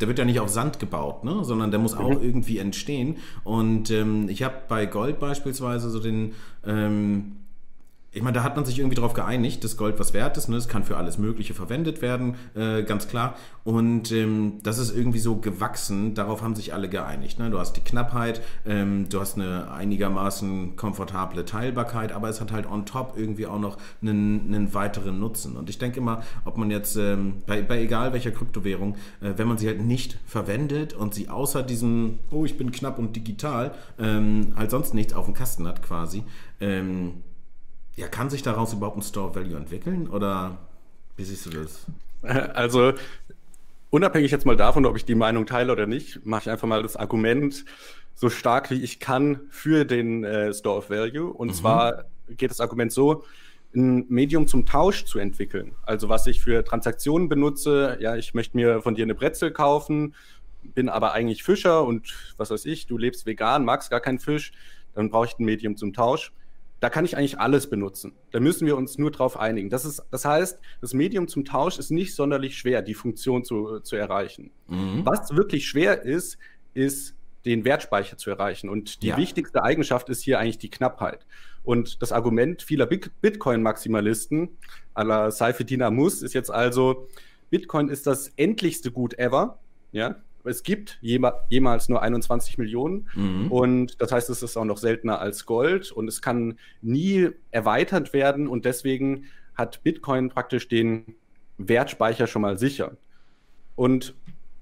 der 0.00 0.08
wird 0.08 0.18
ja 0.18 0.24
nicht 0.24 0.40
auf 0.40 0.48
Sand 0.48 0.80
gebaut, 0.80 1.24
ne? 1.24 1.44
sondern 1.44 1.70
der 1.70 1.78
muss 1.78 1.94
auch 1.94 2.10
mhm. 2.10 2.22
irgendwie 2.22 2.58
entstehen. 2.58 3.18
Und 3.44 3.90
ähm, 3.90 4.28
ich 4.28 4.42
habe 4.42 4.54
bei 4.68 4.86
Gold 4.86 5.20
beispielsweise 5.20 5.88
so 5.88 6.00
den, 6.00 6.32
ähm, 6.66 7.36
ich 8.14 8.22
meine, 8.22 8.36
da 8.36 8.44
hat 8.44 8.54
man 8.54 8.64
sich 8.64 8.78
irgendwie 8.78 8.94
darauf 8.94 9.12
geeinigt, 9.12 9.64
dass 9.64 9.76
Gold 9.76 9.98
was 9.98 10.14
wert 10.14 10.36
ist. 10.36 10.48
Ne? 10.48 10.56
Es 10.56 10.68
kann 10.68 10.84
für 10.84 10.96
alles 10.96 11.18
Mögliche 11.18 11.52
verwendet 11.52 12.00
werden, 12.00 12.36
äh, 12.54 12.84
ganz 12.84 13.08
klar. 13.08 13.34
Und 13.64 14.12
ähm, 14.12 14.60
das 14.62 14.78
ist 14.78 14.96
irgendwie 14.96 15.18
so 15.18 15.36
gewachsen. 15.36 16.14
Darauf 16.14 16.40
haben 16.42 16.54
sich 16.54 16.72
alle 16.72 16.88
geeinigt. 16.88 17.40
Ne? 17.40 17.50
Du 17.50 17.58
hast 17.58 17.72
die 17.74 17.80
Knappheit, 17.80 18.40
ähm, 18.66 19.08
du 19.08 19.20
hast 19.20 19.34
eine 19.36 19.72
einigermaßen 19.72 20.76
komfortable 20.76 21.44
Teilbarkeit, 21.44 22.12
aber 22.12 22.28
es 22.28 22.40
hat 22.40 22.52
halt 22.52 22.70
on 22.70 22.86
top 22.86 23.14
irgendwie 23.16 23.46
auch 23.46 23.58
noch 23.58 23.78
einen, 24.00 24.54
einen 24.54 24.74
weiteren 24.74 25.18
Nutzen. 25.18 25.56
Und 25.56 25.68
ich 25.68 25.78
denke 25.78 25.98
immer, 25.98 26.22
ob 26.44 26.56
man 26.56 26.70
jetzt 26.70 26.96
ähm, 26.96 27.42
bei, 27.46 27.62
bei 27.62 27.82
egal 27.82 28.12
welcher 28.12 28.30
Kryptowährung, 28.30 28.94
äh, 29.22 29.32
wenn 29.36 29.48
man 29.48 29.58
sie 29.58 29.66
halt 29.66 29.82
nicht 29.82 30.18
verwendet 30.24 30.92
und 30.94 31.14
sie 31.14 31.28
außer 31.28 31.64
diesem, 31.64 32.20
oh, 32.30 32.44
ich 32.44 32.56
bin 32.56 32.70
knapp 32.70 32.98
und 33.00 33.16
digital, 33.16 33.74
ähm, 33.98 34.52
halt 34.54 34.70
sonst 34.70 34.94
nichts 34.94 35.14
auf 35.14 35.24
dem 35.24 35.34
Kasten 35.34 35.66
hat 35.66 35.82
quasi, 35.82 36.22
ähm, 36.60 37.14
ja, 37.96 38.08
kann 38.08 38.30
sich 38.30 38.42
daraus 38.42 38.72
überhaupt 38.72 38.96
ein 38.96 39.02
Store 39.02 39.34
Value 39.34 39.56
entwickeln 39.56 40.08
oder 40.08 40.58
wie 41.16 41.24
siehst 41.24 41.46
du 41.46 41.50
das? 41.50 41.86
Also 42.54 42.94
unabhängig 43.90 44.30
jetzt 44.30 44.46
mal 44.46 44.56
davon, 44.56 44.86
ob 44.86 44.96
ich 44.96 45.04
die 45.04 45.14
Meinung 45.14 45.46
teile 45.46 45.70
oder 45.70 45.86
nicht, 45.86 46.24
mache 46.24 46.44
ich 46.44 46.50
einfach 46.50 46.66
mal 46.66 46.82
das 46.82 46.96
Argument 46.96 47.64
so 48.14 48.30
stark 48.30 48.70
wie 48.70 48.82
ich 48.82 48.98
kann 48.98 49.40
für 49.50 49.84
den 49.84 50.24
äh, 50.24 50.54
Store 50.54 50.78
of 50.78 50.90
Value. 50.90 51.32
Und 51.32 51.48
mhm. 51.48 51.52
zwar 51.52 52.04
geht 52.30 52.50
das 52.50 52.60
Argument 52.60 52.92
so, 52.92 53.24
ein 53.76 54.06
Medium 54.08 54.46
zum 54.46 54.66
Tausch 54.66 55.04
zu 55.04 55.18
entwickeln. 55.18 55.74
Also 55.82 56.08
was 56.08 56.26
ich 56.26 56.40
für 56.40 56.64
Transaktionen 56.64 57.28
benutze, 57.28 57.98
ja, 58.00 58.16
ich 58.16 58.32
möchte 58.32 58.56
mir 58.56 58.82
von 58.82 58.94
dir 58.94 59.02
eine 59.02 59.14
Brezel 59.14 59.50
kaufen, 59.50 60.14
bin 60.62 60.88
aber 60.88 61.12
eigentlich 61.12 61.42
Fischer 61.42 61.84
und 61.84 62.14
was 62.36 62.50
weiß 62.50 62.64
ich, 62.66 62.86
du 62.86 62.96
lebst 62.96 63.26
vegan, 63.26 63.64
magst 63.64 63.90
gar 63.90 64.00
keinen 64.00 64.18
Fisch, 64.18 64.52
dann 64.94 65.10
brauche 65.10 65.26
ich 65.26 65.38
ein 65.38 65.44
Medium 65.44 65.76
zum 65.76 65.92
Tausch 65.92 66.32
da 66.84 66.90
kann 66.90 67.06
ich 67.06 67.16
eigentlich 67.16 67.40
alles 67.40 67.70
benutzen. 67.70 68.12
Da 68.30 68.40
müssen 68.40 68.66
wir 68.66 68.76
uns 68.76 68.98
nur 68.98 69.10
drauf 69.10 69.38
einigen. 69.40 69.70
Das, 69.70 69.86
ist, 69.86 70.02
das 70.10 70.26
heißt, 70.26 70.60
das 70.82 70.92
Medium 70.92 71.28
zum 71.28 71.46
Tausch 71.46 71.78
ist 71.78 71.90
nicht 71.90 72.14
sonderlich 72.14 72.58
schwer, 72.58 72.82
die 72.82 72.92
Funktion 72.92 73.42
zu, 73.42 73.80
zu 73.80 73.96
erreichen. 73.96 74.50
Mhm. 74.68 75.00
Was 75.06 75.34
wirklich 75.34 75.66
schwer 75.66 76.02
ist, 76.02 76.36
ist 76.74 77.14
den 77.46 77.64
Wertspeicher 77.64 78.18
zu 78.18 78.28
erreichen. 78.28 78.68
Und 78.68 79.02
die 79.02 79.06
ja. 79.06 79.16
wichtigste 79.16 79.64
Eigenschaft 79.64 80.10
ist 80.10 80.20
hier 80.20 80.38
eigentlich 80.38 80.58
die 80.58 80.68
Knappheit. 80.68 81.24
Und 81.62 82.02
das 82.02 82.12
Argument 82.12 82.60
vieler 82.60 82.84
Bitcoin-Maximalisten 82.84 84.50
à 84.94 85.04
la 85.04 85.30
Seifedina 85.30 85.90
Muss 85.90 86.20
ist 86.20 86.34
jetzt 86.34 86.50
also, 86.50 87.08
Bitcoin 87.48 87.88
ist 87.88 88.06
das 88.06 88.28
endlichste 88.36 88.90
Gut 88.90 89.18
ever. 89.18 89.58
Ja, 89.90 90.16
es 90.44 90.62
gibt 90.62 90.98
jemals 91.00 91.88
nur 91.88 92.02
21 92.02 92.58
Millionen 92.58 93.08
mhm. 93.14 93.50
und 93.50 94.00
das 94.00 94.12
heißt, 94.12 94.30
es 94.30 94.42
ist 94.42 94.56
auch 94.56 94.64
noch 94.64 94.78
seltener 94.78 95.20
als 95.20 95.46
Gold 95.46 95.90
und 95.90 96.08
es 96.08 96.22
kann 96.22 96.58
nie 96.82 97.30
erweitert 97.50 98.12
werden 98.12 98.46
und 98.48 98.64
deswegen 98.64 99.24
hat 99.54 99.82
Bitcoin 99.82 100.28
praktisch 100.28 100.68
den 100.68 101.14
Wertspeicher 101.58 102.26
schon 102.26 102.42
mal 102.42 102.58
sicher. 102.58 102.96
Und 103.76 104.14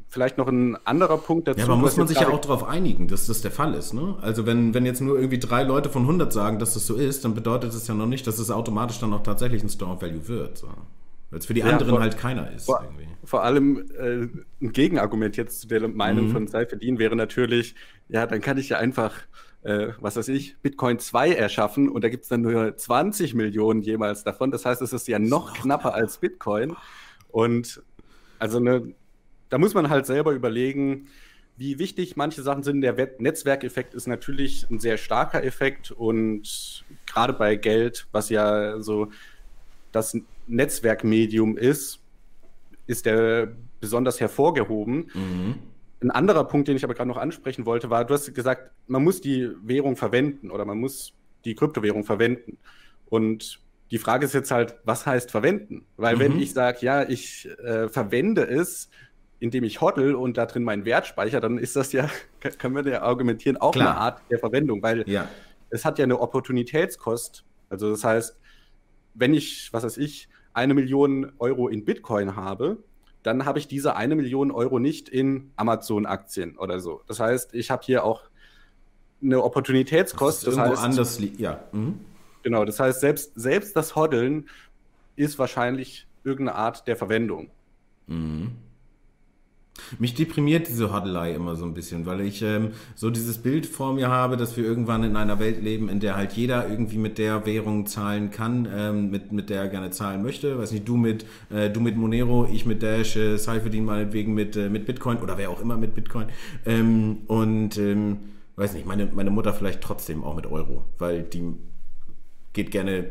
vielleicht 0.09 0.37
noch 0.37 0.49
ein 0.49 0.77
anderer 0.85 1.17
Punkt 1.17 1.49
dazu. 1.49 1.61
Ja, 1.61 1.67
aber 1.67 1.77
muss 1.77 1.97
man 1.97 2.07
sich 2.07 2.21
ja 2.21 2.29
auch 2.29 2.41
darauf 2.41 2.65
einigen, 2.65 3.09
dass 3.09 3.27
das 3.27 3.41
der 3.41 3.51
Fall 3.51 3.75
ist. 3.75 3.95
Ne? 3.95 4.17
Also 4.21 4.45
wenn, 4.45 4.75
wenn 4.75 4.85
jetzt 4.85 5.01
nur 5.01 5.17
irgendwie 5.17 5.39
drei 5.39 5.63
Leute 5.63 5.89
von 5.89 6.03
100 6.03 6.33
sagen, 6.33 6.59
dass 6.59 6.75
das 6.75 6.87
so 6.87 6.97
ist, 6.97 7.25
dann 7.25 7.35
bedeutet 7.35 7.75
das 7.75 7.89
ja 7.89 7.95
noch 7.95 8.07
nicht, 8.07 8.27
dass 8.27 8.39
es 8.39 8.51
automatisch 8.51 9.01
dann 9.01 9.13
auch 9.15 9.23
tatsächlich 9.23 9.63
ein 9.63 9.71
Store 9.71 9.93
of 9.93 10.03
Value 10.03 10.29
wird. 10.29 10.59
So. 10.59 10.69
Weil 11.33 11.39
es 11.39 11.47
für 11.47 11.55
die 11.55 11.63
anderen 11.63 11.89
ja, 11.89 11.95
vor, 11.95 12.03
halt 12.03 12.19
keiner 12.19 12.53
ist. 12.53 12.67
Vor, 12.67 12.87
vor 13.25 13.43
allem 13.43 13.87
äh, 13.99 14.29
ein 14.61 14.73
Gegenargument 14.73 15.39
jetzt 15.39 15.63
zu 15.63 15.67
der 15.67 15.89
Meinung 15.89 16.29
mhm. 16.29 16.33
von 16.33 16.47
Seifedin 16.47 16.99
wäre 16.99 17.17
natürlich, 17.17 17.75
ja, 18.11 18.27
dann 18.27 18.43
kann 18.43 18.59
ich 18.59 18.69
ja 18.69 18.77
einfach, 18.77 19.15
äh, 19.63 19.89
was 19.99 20.17
weiß 20.17 20.29
ich, 20.29 20.59
Bitcoin 20.59 20.99
2 20.99 21.33
erschaffen 21.33 21.89
und 21.89 22.05
da 22.05 22.11
gibt 22.11 22.25
es 22.25 22.29
dann 22.29 22.43
nur 22.43 22.77
20 22.77 23.33
Millionen 23.33 23.81
jemals 23.81 24.25
davon. 24.25 24.51
Das 24.51 24.67
heißt, 24.67 24.83
es 24.83 24.93
ist 24.93 25.09
ja 25.09 25.19
noch 25.19 25.55
knapper 25.55 25.95
als 25.95 26.19
Bitcoin. 26.19 26.77
Und 27.31 27.83
also 28.39 28.61
ne, 28.61 28.93
da 29.49 29.57
muss 29.57 29.73
man 29.73 29.89
halt 29.89 30.05
selber 30.05 30.33
überlegen, 30.33 31.09
wie 31.57 31.79
wichtig 31.79 32.15
manche 32.15 32.43
Sachen 32.43 32.63
sind. 32.63 32.83
Der 32.83 32.95
Netzwerkeffekt 33.19 33.95
ist 33.95 34.07
natürlich 34.07 34.67
ein 34.71 34.81
sehr 34.81 34.99
starker 34.99 35.43
Effekt 35.43 35.93
und 35.93 36.85
gerade 37.07 37.33
bei 37.33 37.57
Geld, 37.57 38.07
was 38.13 38.29
ja 38.29 38.81
so 38.81 39.09
das 39.93 40.15
Netzwerkmedium 40.47 41.57
ist, 41.57 42.01
ist 42.87 43.07
der 43.07 43.53
besonders 43.81 44.21
hervorgehoben. 44.21 45.11
Mhm. 45.15 45.55
Ein 46.01 46.11
anderer 46.11 46.45
Punkt, 46.45 46.69
den 46.69 46.77
ich 46.77 46.85
aber 46.85 46.95
gerade 46.95 47.09
noch 47.09 47.17
ansprechen 47.17 47.65
wollte, 47.67 47.91
war, 47.91 48.05
du 48.05 48.15
hast 48.15 48.35
gesagt, 48.35 48.71
man 48.87 49.05
muss 49.05 49.21
die 49.21 49.51
Währung 49.63 49.97
verwenden 49.97 50.51
oder 50.51 50.65
man 50.65 50.79
muss 50.79 51.13
die 51.45 51.55
Kryptowährung 51.55 52.05
verwenden. 52.05 52.59
Und 53.07 53.61
die 53.91 53.99
Frage 53.99 54.25
ist 54.25 54.33
jetzt 54.33 54.51
halt, 54.51 54.77
was 54.85 55.07
heißt 55.07 55.31
verwenden? 55.31 55.85
Weil 55.97 56.17
mhm. 56.17 56.21
wenn 56.21 56.41
ich 56.41 56.53
sage, 56.53 56.79
ja, 56.81 57.03
ich 57.03 57.49
äh, 57.63 57.89
verwende 57.89 58.43
es, 58.43 58.89
indem 59.39 59.65
ich 59.65 59.81
hoddle 59.81 60.17
und 60.17 60.39
da 60.39 60.47
drin 60.47 60.65
meinen 60.65 60.85
Wert 60.85 61.07
speichere, 61.07 61.41
dann 61.41 61.59
ist 61.59 61.77
das 61.77 61.93
ja, 61.93 62.09
können 62.59 62.75
wir 62.75 62.91
ja 62.91 63.03
argumentieren, 63.03 63.57
auch 63.57 63.73
Klar. 63.73 63.91
eine 63.91 63.99
Art 63.99 64.23
der 64.31 64.39
Verwendung, 64.39 64.83
weil 64.83 65.09
ja. 65.09 65.29
es 65.71 65.85
hat 65.85 65.99
ja 65.99 66.05
eine 66.05 66.21
Opportunitätskost. 66.21 67.45
Also 67.69 67.91
das 67.91 68.05
heißt, 68.05 68.39
wenn 69.15 69.35
ich, 69.35 69.73
was 69.73 69.85
weiß 69.85 69.99
ich, 69.99 70.29
eine 70.55 70.75
Million 70.75 71.33
Euro 71.39 71.69
in 71.69 71.85
Bitcoin 71.85 72.37
habe, 72.37 72.79
dann 73.23 73.45
habe 73.45 73.59
ich 73.59 73.69
diese 73.69 73.97
eine 73.97 74.17
Million 74.17 74.51
Euro 74.51 74.79
nicht 74.79 75.09
in 75.09 75.53
Amazon-Aktien 75.57 76.57
oder 76.59 76.81
so. 76.81 77.03
Das 77.07 77.21
heißt, 77.21 77.55
ich 77.55 77.71
habe 77.71 77.83
hier 77.85 78.05
auch 78.05 78.23
eine 79.23 79.43
Opportunitätskost. 79.43 80.47
Das, 80.47 80.57
das 80.57 80.71
heißt, 80.71 80.83
anders 80.83 81.19
liegt, 81.19 81.41
ja. 81.41 81.63
Mhm. 81.73 82.01
Genau, 82.43 82.65
das 82.65 82.81
heißt, 82.81 83.01
selbst, 83.01 83.33
selbst 83.37 83.77
das 83.77 83.95
Hoddeln 83.95 84.49
ist 85.15 85.39
wahrscheinlich 85.39 86.09
irgendeine 86.25 86.59
Art 86.59 86.87
der 86.89 86.97
Verwendung. 86.97 87.51
Mhm. 88.09 88.53
Mich 89.99 90.15
deprimiert 90.15 90.69
diese 90.69 90.93
Hoddelei 90.93 91.35
immer 91.35 91.57
so 91.57 91.65
ein 91.65 91.75
bisschen, 91.75 92.07
weil 92.07 92.21
ich 92.21 92.43
ähm, 92.43 92.71
so 92.95 93.11
dieses 93.11 93.39
Bild 93.39 93.67
vor 93.67 93.93
mir 93.93 94.09
habe, 94.09 94.37
dass 94.37 94.57
wir 94.57 94.65
irgendwann 94.65 95.05
in 95.05 95.17
einer 95.17 95.39
Welt 95.39 95.63
leben, 95.63 95.89
in 95.89 96.01
der 96.01 96.17
halt 96.17 96.33
jeder 96.33 96.69
irgendwie 96.69 96.99
mit 96.99 97.19
der 97.19 97.47
Währung 97.47 97.87
zahlen 97.87 98.31
kann, 98.31 98.69
ähm, 98.75 99.11
mit, 99.11 99.33
mit 99.33 99.51
der 99.51 99.63
er 99.63 99.69
gerne 99.69 99.91
zahlen 99.91 100.23
möchte. 100.23 100.59
Weiß 100.59 100.73
nicht, 100.73 100.87
du 100.87 100.97
mit, 100.97 101.27
äh, 101.51 101.71
du 101.71 101.81
mit 101.81 101.97
Monero, 101.97 102.49
ich 102.53 102.67
mit 102.67 102.83
Dash, 102.83 103.17
äh, 103.17 103.39
Cypherdin 103.39 103.85
meinetwegen 103.85 104.35
mit, 104.35 104.57
äh, 104.57 104.69
mit 104.69 104.87
Bitcoin 104.87 105.19
oder 105.19 105.39
wer 105.39 105.51
auch 105.51 105.61
immer 105.61 105.77
mit 105.77 105.95
Bitcoin. 105.95 106.27
Ähm, 106.67 107.19
und 107.27 107.79
ähm, 107.79 108.19
weiß 108.57 108.75
nicht, 108.75 108.87
meine, 108.87 109.07
meine 109.07 109.31
Mutter 109.31 109.53
vielleicht 109.53 109.81
trotzdem 109.81 110.25
auch 110.25 110.37
mit 110.37 110.47
Euro, 110.47 110.85
weil 110.99 111.23
die 111.23 111.55
geht 112.53 112.71
gerne 112.71 113.07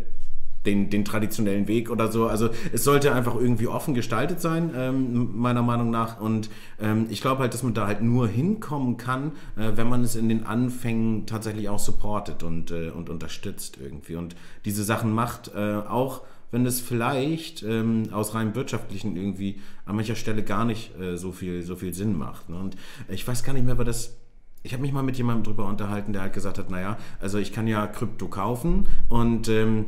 den, 0.65 0.89
den 0.89 1.05
traditionellen 1.05 1.67
Weg 1.67 1.89
oder 1.89 2.11
so. 2.11 2.27
Also 2.27 2.49
es 2.71 2.83
sollte 2.83 3.13
einfach 3.13 3.35
irgendwie 3.35 3.67
offen 3.67 3.93
gestaltet 3.93 4.41
sein, 4.41 4.71
ähm, 4.75 5.37
meiner 5.37 5.61
Meinung 5.61 5.89
nach. 5.89 6.19
Und 6.19 6.49
ähm, 6.79 7.07
ich 7.09 7.21
glaube 7.21 7.41
halt, 7.41 7.53
dass 7.53 7.63
man 7.63 7.73
da 7.73 7.87
halt 7.87 8.01
nur 8.01 8.27
hinkommen 8.27 8.97
kann, 8.97 9.31
äh, 9.55 9.71
wenn 9.75 9.89
man 9.89 10.03
es 10.03 10.15
in 10.15 10.29
den 10.29 10.45
Anfängen 10.45 11.25
tatsächlich 11.25 11.69
auch 11.69 11.79
supportet 11.79 12.43
und, 12.43 12.71
äh, 12.71 12.89
und 12.89 13.09
unterstützt 13.09 13.77
irgendwie. 13.81 14.15
Und 14.15 14.35
diese 14.65 14.83
Sachen 14.83 15.13
macht, 15.13 15.51
äh, 15.55 15.75
auch 15.75 16.21
wenn 16.51 16.65
es 16.65 16.81
vielleicht 16.81 17.63
ähm, 17.63 18.09
aus 18.11 18.35
rein 18.35 18.55
wirtschaftlichen 18.55 19.15
irgendwie 19.15 19.61
an 19.85 19.95
mancher 19.95 20.15
Stelle 20.15 20.43
gar 20.43 20.65
nicht 20.65 20.99
äh, 20.99 21.17
so, 21.17 21.31
viel, 21.31 21.63
so 21.63 21.75
viel 21.75 21.93
Sinn 21.93 22.17
macht. 22.17 22.49
Ne? 22.49 22.57
Und 22.57 22.75
ich 23.07 23.25
weiß 23.25 23.43
gar 23.43 23.53
nicht 23.53 23.65
mehr, 23.65 23.77
war 23.77 23.85
das 23.85 24.17
ich 24.63 24.73
habe 24.73 24.81
mich 24.83 24.93
mal 24.93 25.01
mit 25.01 25.17
jemandem 25.17 25.43
drüber 25.43 25.65
unterhalten, 25.65 26.13
der 26.13 26.21
halt 26.21 26.33
gesagt 26.33 26.59
hat, 26.59 26.69
naja, 26.69 26.97
also 27.19 27.39
ich 27.39 27.51
kann 27.51 27.65
ja 27.67 27.87
Krypto 27.87 28.27
kaufen 28.27 28.87
und 29.09 29.47
ähm, 29.47 29.85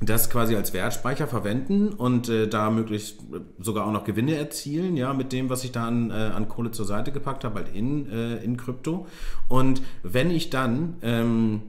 das 0.00 0.30
quasi 0.30 0.56
als 0.56 0.72
Wertspeicher 0.72 1.26
verwenden 1.26 1.88
und 1.92 2.28
äh, 2.28 2.48
da 2.48 2.70
möglichst 2.70 3.20
äh, 3.20 3.40
sogar 3.58 3.86
auch 3.86 3.92
noch 3.92 4.04
Gewinne 4.04 4.34
erzielen, 4.36 4.96
ja, 4.96 5.12
mit 5.12 5.32
dem, 5.32 5.48
was 5.48 5.64
ich 5.64 5.72
da 5.72 5.86
an, 5.86 6.10
äh, 6.10 6.14
an 6.14 6.48
Kohle 6.48 6.72
zur 6.72 6.86
Seite 6.86 7.12
gepackt 7.12 7.44
habe, 7.44 7.56
halt 7.56 7.74
in, 7.74 8.10
äh, 8.10 8.36
in 8.38 8.56
Krypto. 8.56 9.06
Und 9.48 9.82
wenn 10.02 10.30
ich 10.30 10.50
dann 10.50 10.96
ähm, 11.02 11.62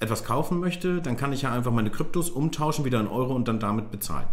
etwas 0.00 0.24
kaufen 0.24 0.60
möchte, 0.60 1.00
dann 1.00 1.16
kann 1.16 1.32
ich 1.32 1.42
ja 1.42 1.52
einfach 1.52 1.72
meine 1.72 1.90
Kryptos 1.90 2.30
umtauschen, 2.30 2.84
wieder 2.84 3.00
in 3.00 3.06
Euro 3.06 3.34
und 3.34 3.48
dann 3.48 3.58
damit 3.58 3.90
bezahlen 3.90 4.28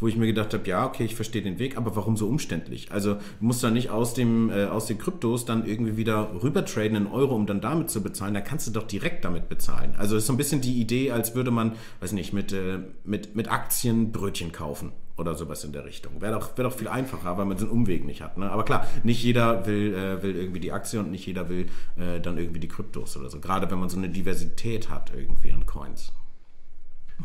wo 0.00 0.06
ich 0.06 0.16
mir 0.16 0.26
gedacht 0.26 0.54
habe, 0.54 0.68
ja, 0.68 0.86
okay, 0.86 1.04
ich 1.04 1.14
verstehe 1.14 1.42
den 1.42 1.58
Weg, 1.58 1.76
aber 1.76 1.96
warum 1.96 2.16
so 2.16 2.28
umständlich? 2.28 2.92
Also 2.92 3.14
du 3.14 3.20
musst 3.40 3.62
da 3.64 3.70
nicht 3.70 3.90
aus, 3.90 4.14
dem, 4.14 4.50
äh, 4.50 4.66
aus 4.66 4.86
den 4.86 4.98
Kryptos 4.98 5.44
dann 5.44 5.66
irgendwie 5.66 5.96
wieder 5.96 6.30
rüber 6.42 6.64
traden 6.64 6.96
in 6.96 7.06
Euro, 7.06 7.34
um 7.34 7.46
dann 7.46 7.60
damit 7.60 7.90
zu 7.90 8.02
bezahlen. 8.02 8.34
Da 8.34 8.40
kannst 8.40 8.66
du 8.66 8.70
doch 8.70 8.86
direkt 8.86 9.24
damit 9.24 9.48
bezahlen. 9.48 9.94
Also 9.98 10.16
ist 10.16 10.26
so 10.26 10.32
ein 10.32 10.36
bisschen 10.36 10.60
die 10.60 10.80
Idee, 10.80 11.10
als 11.10 11.34
würde 11.34 11.50
man, 11.50 11.72
weiß 12.00 12.12
nicht, 12.12 12.32
mit, 12.32 12.52
äh, 12.52 12.78
mit, 13.04 13.34
mit 13.34 13.50
Aktien 13.50 14.12
Brötchen 14.12 14.52
kaufen 14.52 14.92
oder 15.16 15.34
sowas 15.34 15.64
in 15.64 15.72
der 15.72 15.84
Richtung. 15.84 16.20
Wäre 16.20 16.38
doch, 16.38 16.56
wär 16.56 16.64
doch 16.64 16.72
viel 16.72 16.88
einfacher, 16.88 17.36
weil 17.36 17.44
man 17.44 17.56
den 17.56 17.68
Umweg 17.68 18.04
nicht 18.04 18.22
hat. 18.22 18.38
Ne? 18.38 18.50
Aber 18.50 18.64
klar, 18.64 18.86
nicht 19.02 19.22
jeder 19.22 19.66
will, 19.66 19.94
äh, 19.94 20.22
will 20.22 20.36
irgendwie 20.36 20.60
die 20.60 20.72
Aktie 20.72 21.00
und 21.00 21.10
nicht 21.10 21.26
jeder 21.26 21.48
will 21.48 21.66
äh, 21.96 22.20
dann 22.20 22.38
irgendwie 22.38 22.60
die 22.60 22.68
Kryptos 22.68 23.16
oder 23.16 23.28
so. 23.28 23.40
Gerade 23.40 23.70
wenn 23.70 23.80
man 23.80 23.88
so 23.88 23.98
eine 23.98 24.08
Diversität 24.08 24.90
hat 24.90 25.12
irgendwie 25.14 25.52
an 25.52 25.66
Coins. 25.66 26.12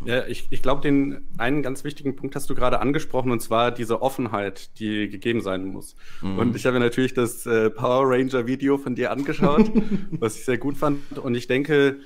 Ja, 0.05 0.25
ich, 0.25 0.47
ich 0.50 0.62
glaube, 0.62 0.81
den 0.81 1.27
einen 1.38 1.62
ganz 1.62 1.83
wichtigen 1.83 2.15
Punkt 2.15 2.35
hast 2.35 2.50
du 2.50 2.55
gerade 2.55 2.79
angesprochen, 2.79 3.31
und 3.31 3.41
zwar 3.41 3.71
diese 3.71 4.01
Offenheit, 4.01 4.77
die 4.79 5.09
gegeben 5.09 5.41
sein 5.41 5.65
muss. 5.65 5.95
Mhm. 6.21 6.39
Und 6.39 6.55
ich 6.55 6.65
habe 6.65 6.79
natürlich 6.79 7.13
das 7.13 7.45
äh, 7.45 7.69
Power 7.69 8.09
Ranger 8.09 8.47
Video 8.47 8.77
von 8.77 8.95
dir 8.95 9.12
angeschaut, 9.12 9.71
was 10.12 10.38
ich 10.38 10.45
sehr 10.45 10.57
gut 10.57 10.77
fand. 10.77 11.17
Und 11.17 11.35
ich 11.35 11.47
denke, 11.47 12.00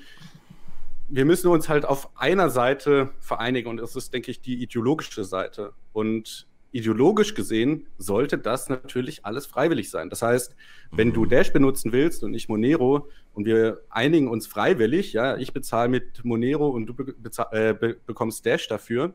wir 1.10 1.26
müssen 1.26 1.48
uns 1.48 1.70
halt 1.70 1.86
auf 1.86 2.10
einer 2.18 2.50
Seite 2.50 3.12
vereinigen, 3.20 3.70
und 3.70 3.78
das 3.78 3.96
ist, 3.96 4.14
denke 4.14 4.32
ich, 4.32 4.42
die 4.42 4.62
ideologische 4.62 5.24
Seite. 5.24 5.74
Und 5.94 6.47
ideologisch 6.72 7.34
gesehen 7.34 7.88
sollte 7.98 8.38
das 8.38 8.70
natürlich 8.70 9.26
alles 9.26 9.46
freiwillig 9.46 9.90
sein. 9.90 10.10
Das 10.10 10.22
heißt, 10.22 10.56
wenn 10.92 11.14
du 11.14 11.26
mhm. 11.26 11.30
Dash 11.30 11.54
benutzen 11.54 11.92
willst 11.92 12.24
und 12.24 12.32
nicht 12.32 12.50
Monero 12.50 13.10
und 13.34 13.46
wir 13.46 13.82
einigen 13.90 14.28
uns 14.28 14.48
freiwillig, 14.48 15.14
ja, 15.14 15.38
ich 15.38 15.54
bezahle 15.54 15.90
mit 15.90 16.24
Monero 16.24 16.70
und 16.70 16.88
du 16.88 16.94
be 16.94 17.16
äh, 17.52 17.74
be 17.74 17.98
bekommst 18.06 18.46
Dash 18.46 18.68
dafür, 18.68 19.14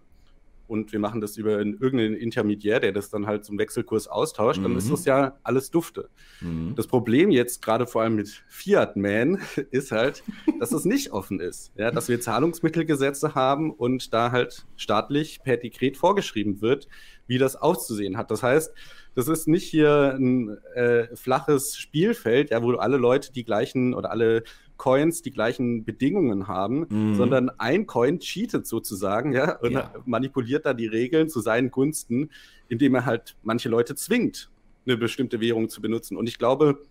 und 0.72 0.90
wir 0.92 1.00
machen 1.00 1.20
das 1.20 1.36
über 1.36 1.58
irgendeinen 1.58 2.14
Intermediär, 2.14 2.80
der 2.80 2.92
das 2.92 3.10
dann 3.10 3.26
halt 3.26 3.44
zum 3.44 3.58
Wechselkurs 3.58 4.08
austauscht, 4.08 4.58
mhm. 4.58 4.64
dann 4.64 4.76
ist 4.78 4.86
mhm. 4.86 4.92
das 4.92 5.04
ja 5.04 5.38
alles 5.42 5.70
dufte. 5.70 6.08
Mhm. 6.40 6.74
Das 6.76 6.86
Problem 6.86 7.30
jetzt 7.30 7.60
gerade 7.60 7.86
vor 7.86 8.00
allem 8.00 8.16
mit 8.16 8.42
Fiat 8.48 8.96
Man 8.96 9.38
ist 9.70 9.92
halt, 9.92 10.24
dass 10.58 10.72
es 10.72 10.86
nicht 10.86 11.12
offen 11.12 11.40
ist. 11.40 11.72
Ja, 11.76 11.90
dass 11.90 12.08
wir 12.08 12.20
Zahlungsmittelgesetze 12.20 13.34
haben 13.34 13.70
und 13.70 14.14
da 14.14 14.32
halt 14.32 14.64
staatlich 14.76 15.42
per 15.42 15.58
Dekret 15.58 15.98
vorgeschrieben 15.98 16.62
wird, 16.62 16.88
wie 17.26 17.38
das 17.38 17.56
auszusehen 17.56 18.16
hat. 18.16 18.30
Das 18.30 18.42
heißt, 18.42 18.72
das 19.14 19.28
ist 19.28 19.46
nicht 19.46 19.64
hier 19.64 20.16
ein 20.18 20.56
äh, 20.74 21.14
flaches 21.16 21.76
Spielfeld, 21.76 22.50
ja, 22.50 22.62
wo 22.62 22.72
alle 22.72 22.96
Leute 22.96 23.32
die 23.32 23.44
gleichen 23.44 23.94
oder 23.94 24.10
alle 24.10 24.42
Coins 24.76 25.22
die 25.22 25.30
gleichen 25.30 25.84
Bedingungen 25.84 26.48
haben, 26.48 26.86
mhm. 26.88 27.14
sondern 27.14 27.50
ein 27.50 27.86
Coin 27.86 28.18
cheatet 28.18 28.66
sozusagen, 28.66 29.32
ja, 29.32 29.58
und 29.58 29.72
ja. 29.72 29.92
manipuliert 30.06 30.66
da 30.66 30.74
die 30.74 30.86
Regeln 30.86 31.28
zu 31.28 31.40
seinen 31.40 31.70
Gunsten, 31.70 32.30
indem 32.68 32.94
er 32.94 33.04
halt 33.04 33.36
manche 33.42 33.68
Leute 33.68 33.94
zwingt, 33.94 34.50
eine 34.86 34.96
bestimmte 34.96 35.40
Währung 35.40 35.68
zu 35.68 35.80
benutzen. 35.82 36.16
Und 36.16 36.28
ich 36.28 36.38
glaube, 36.38 36.82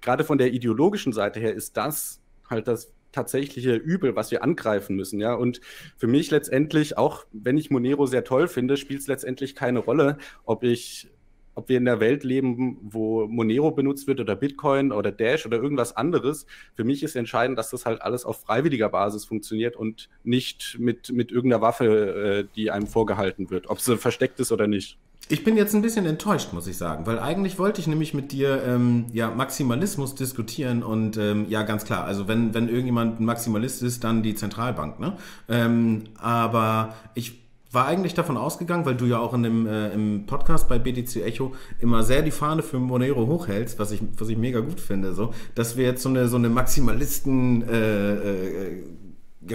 gerade 0.00 0.22
von 0.22 0.38
der 0.38 0.52
ideologischen 0.52 1.12
Seite 1.12 1.40
her 1.40 1.54
ist 1.54 1.76
das 1.76 2.20
halt 2.48 2.68
das 2.68 2.92
tatsächliche 3.12 3.74
Übel, 3.74 4.16
was 4.16 4.30
wir 4.30 4.42
angreifen 4.42 4.96
müssen, 4.96 5.20
ja. 5.20 5.34
Und 5.34 5.60
für 5.96 6.06
mich 6.06 6.30
letztendlich, 6.30 6.98
auch 6.98 7.24
wenn 7.32 7.58
ich 7.58 7.70
Monero 7.70 8.06
sehr 8.06 8.24
toll 8.24 8.48
finde, 8.48 8.76
spielt 8.76 9.00
es 9.00 9.06
letztendlich 9.06 9.54
keine 9.54 9.78
Rolle, 9.78 10.18
ob 10.44 10.64
ich 10.64 11.08
ob 11.54 11.68
wir 11.68 11.76
in 11.76 11.84
der 11.84 12.00
Welt 12.00 12.24
leben, 12.24 12.78
wo 12.82 13.26
Monero 13.26 13.70
benutzt 13.70 14.06
wird 14.06 14.20
oder 14.20 14.36
Bitcoin 14.36 14.92
oder 14.92 15.12
Dash 15.12 15.46
oder 15.46 15.58
irgendwas 15.58 15.96
anderes. 15.96 16.46
Für 16.74 16.84
mich 16.84 17.02
ist 17.02 17.16
entscheidend, 17.16 17.58
dass 17.58 17.70
das 17.70 17.86
halt 17.86 18.02
alles 18.02 18.24
auf 18.24 18.40
freiwilliger 18.40 18.88
Basis 18.88 19.24
funktioniert 19.24 19.76
und 19.76 20.08
nicht 20.24 20.76
mit, 20.78 21.10
mit 21.12 21.30
irgendeiner 21.30 21.62
Waffe, 21.62 21.86
äh, 21.86 22.54
die 22.56 22.70
einem 22.70 22.86
vorgehalten 22.86 23.50
wird, 23.50 23.68
ob 23.68 23.80
sie 23.80 23.96
versteckt 23.96 24.40
ist 24.40 24.52
oder 24.52 24.66
nicht. 24.66 24.98
Ich 25.28 25.44
bin 25.44 25.56
jetzt 25.56 25.74
ein 25.74 25.82
bisschen 25.82 26.04
enttäuscht, 26.04 26.52
muss 26.52 26.66
ich 26.66 26.76
sagen, 26.76 27.06
weil 27.06 27.18
eigentlich 27.18 27.58
wollte 27.58 27.80
ich 27.80 27.86
nämlich 27.86 28.12
mit 28.12 28.32
dir 28.32 28.62
ähm, 28.66 29.06
ja 29.12 29.30
Maximalismus 29.30 30.14
diskutieren 30.14 30.82
und 30.82 31.16
ähm, 31.16 31.46
ja 31.48 31.62
ganz 31.62 31.84
klar, 31.84 32.04
also 32.04 32.26
wenn 32.26 32.54
wenn 32.54 32.68
irgendjemand 32.68 33.20
ein 33.20 33.24
Maximalist 33.24 33.82
ist, 33.82 34.02
dann 34.02 34.22
die 34.22 34.34
Zentralbank, 34.34 34.98
ne? 34.98 35.16
Ähm, 35.48 36.04
aber 36.18 36.94
ich 37.14 37.41
war 37.72 37.86
eigentlich 37.86 38.14
davon 38.14 38.36
ausgegangen, 38.36 38.84
weil 38.84 38.96
du 38.96 39.06
ja 39.06 39.18
auch 39.18 39.32
in 39.32 39.42
dem, 39.42 39.66
äh, 39.66 39.88
im 39.90 40.26
Podcast 40.26 40.68
bei 40.68 40.78
BTC 40.78 41.22
Echo 41.24 41.54
immer 41.80 42.02
sehr 42.02 42.22
die 42.22 42.30
Fahne 42.30 42.62
für 42.62 42.78
Monero 42.78 43.26
hochhältst, 43.26 43.78
was 43.78 43.92
ich, 43.92 44.02
was 44.18 44.28
ich 44.28 44.36
mega 44.36 44.60
gut 44.60 44.78
finde, 44.78 45.14
so, 45.14 45.32
dass 45.54 45.76
wir 45.76 45.84
jetzt 45.84 46.02
so 46.02 46.10
eine, 46.10 46.28
so 46.28 46.36
eine 46.36 46.50
Maximalisten 46.50 47.62
äh, 47.66 48.14
äh, 48.14 48.82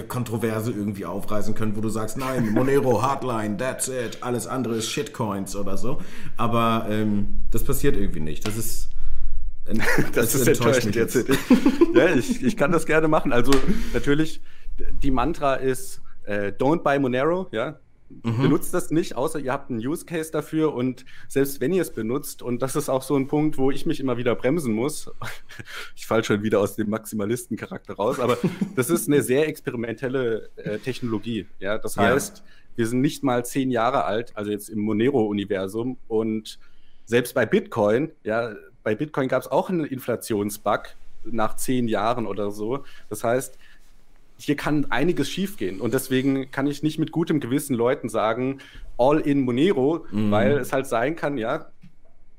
Kontroverse 0.08 0.72
irgendwie 0.72 1.06
aufreißen 1.06 1.54
können, 1.54 1.76
wo 1.76 1.80
du 1.80 1.88
sagst, 1.88 2.18
nein, 2.18 2.50
Monero, 2.52 3.02
Hardline, 3.02 3.56
that's 3.56 3.88
it, 3.88 4.18
alles 4.20 4.46
andere 4.46 4.76
ist 4.76 4.90
Shitcoins 4.90 5.54
oder 5.54 5.76
so. 5.76 6.00
Aber 6.36 6.86
ähm, 6.90 7.40
das 7.50 7.64
passiert 7.64 7.96
irgendwie 7.96 8.20
nicht. 8.20 8.46
Das 8.46 8.56
ist. 8.56 8.90
das, 9.68 10.12
das 10.12 10.34
ist 10.34 10.48
enttäuschend 10.48 10.96
jetzt. 10.96 11.14
ja, 11.94 12.14
ich, 12.14 12.42
ich 12.42 12.56
kann 12.56 12.72
das 12.72 12.86
gerne 12.86 13.06
machen. 13.06 13.32
Also 13.32 13.52
natürlich, 13.92 14.40
die 15.02 15.10
Mantra 15.10 15.56
ist, 15.56 16.00
äh, 16.24 16.52
don't 16.58 16.82
buy 16.82 16.98
Monero, 16.98 17.48
ja, 17.52 17.78
Mhm. 18.10 18.42
Benutzt 18.42 18.72
das 18.72 18.90
nicht, 18.90 19.16
außer 19.16 19.38
ihr 19.38 19.52
habt 19.52 19.70
einen 19.70 19.80
Use 19.80 20.06
Case 20.06 20.30
dafür 20.30 20.74
und 20.74 21.04
selbst 21.28 21.60
wenn 21.60 21.72
ihr 21.72 21.82
es 21.82 21.92
benutzt, 21.92 22.42
und 22.42 22.62
das 22.62 22.74
ist 22.74 22.88
auch 22.88 23.02
so 23.02 23.16
ein 23.16 23.26
Punkt, 23.26 23.58
wo 23.58 23.70
ich 23.70 23.84
mich 23.84 24.00
immer 24.00 24.16
wieder 24.16 24.34
bremsen 24.34 24.72
muss, 24.74 25.10
ich 25.96 26.06
falle 26.06 26.24
schon 26.24 26.42
wieder 26.42 26.60
aus 26.60 26.76
dem 26.76 26.88
Maximalisten-Charakter 26.88 27.94
raus, 27.94 28.18
aber 28.18 28.38
das 28.76 28.88
ist 28.88 29.08
eine 29.08 29.22
sehr 29.22 29.46
experimentelle 29.46 30.48
äh, 30.56 30.78
Technologie. 30.78 31.46
Ja, 31.58 31.76
das 31.76 31.96
heißt, 31.96 32.38
ja. 32.38 32.44
wir 32.76 32.86
sind 32.86 33.02
nicht 33.02 33.22
mal 33.22 33.44
zehn 33.44 33.70
Jahre 33.70 34.04
alt, 34.04 34.32
also 34.34 34.50
jetzt 34.50 34.70
im 34.70 34.80
Monero-Universum 34.80 35.98
und 36.08 36.58
selbst 37.04 37.34
bei 37.34 37.44
Bitcoin, 37.44 38.10
ja, 38.24 38.54
bei 38.82 38.94
Bitcoin 38.94 39.28
gab 39.28 39.42
es 39.42 39.48
auch 39.48 39.68
einen 39.68 39.84
Inflationsbug 39.84 40.94
nach 41.24 41.56
zehn 41.56 41.88
Jahren 41.88 42.26
oder 42.26 42.50
so. 42.50 42.84
Das 43.10 43.24
heißt, 43.24 43.58
hier 44.38 44.56
kann 44.56 44.90
einiges 44.90 45.28
schiefgehen. 45.28 45.80
Und 45.80 45.94
deswegen 45.94 46.50
kann 46.50 46.66
ich 46.66 46.82
nicht 46.82 46.98
mit 46.98 47.12
gutem 47.12 47.40
Gewissen 47.40 47.74
Leuten 47.74 48.08
sagen, 48.08 48.58
all 48.96 49.20
in 49.20 49.40
Monero, 49.40 50.06
mhm. 50.10 50.30
weil 50.30 50.52
es 50.58 50.72
halt 50.72 50.86
sein 50.86 51.16
kann, 51.16 51.36
ja, 51.36 51.70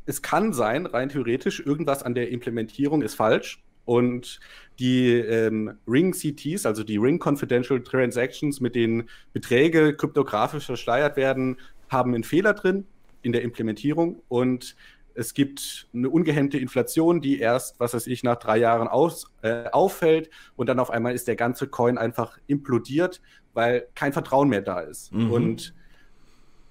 es 0.06 0.22
kann 0.22 0.54
sein, 0.54 0.86
rein 0.86 1.10
theoretisch, 1.10 1.60
irgendwas 1.60 2.02
an 2.02 2.16
der 2.16 2.30
Implementierung 2.30 3.02
ist 3.02 3.16
falsch. 3.16 3.62
Und 3.86 4.40
die 4.80 5.12
ähm, 5.14 5.78
Ring-CTs, 5.88 6.66
also 6.66 6.84
die 6.84 6.98
Ring 6.98 7.20
Confidential 7.24 7.82
Transactions, 7.82 8.62
mit 8.62 8.76
denen 8.76 9.10
Beträge 9.34 9.96
kryptografisch 9.96 10.66
verschleiert 10.66 11.18
werden, 11.18 11.58
haben 11.90 12.14
einen 12.14 12.24
Fehler 12.24 12.54
drin 12.54 12.86
in 13.24 13.32
der 13.32 13.42
Implementierung. 13.42 14.22
Und 14.30 14.76
es 15.14 15.34
gibt 15.34 15.88
eine 15.94 16.10
ungehemmte 16.10 16.58
Inflation, 16.58 17.22
die 17.22 17.40
erst, 17.40 17.80
was 17.80 17.94
weiß 17.94 18.08
ich, 18.08 18.24
nach 18.24 18.38
drei 18.38 18.58
Jahren 18.58 18.88
aus, 18.88 19.26
äh, 19.42 19.66
auffällt 19.70 20.30
und 20.56 20.68
dann 20.68 20.80
auf 20.80 20.90
einmal 20.90 21.14
ist 21.14 21.28
der 21.28 21.36
ganze 21.36 21.68
Coin 21.68 21.98
einfach 21.98 22.38
implodiert, 22.48 23.22
weil 23.54 23.88
kein 23.96 24.14
Vertrauen 24.14 24.50
mehr 24.50 24.62
da 24.62 24.80
ist. 24.80 25.12
Mhm. 25.12 25.32
Und 25.32 25.74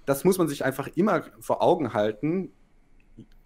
das 0.06 0.24
muss 0.24 0.38
man 0.38 0.48
sich 0.48 0.64
einfach 0.64 0.88
immer 0.94 1.24
vor 1.40 1.62
Augen 1.62 1.92
halten, 1.92 2.52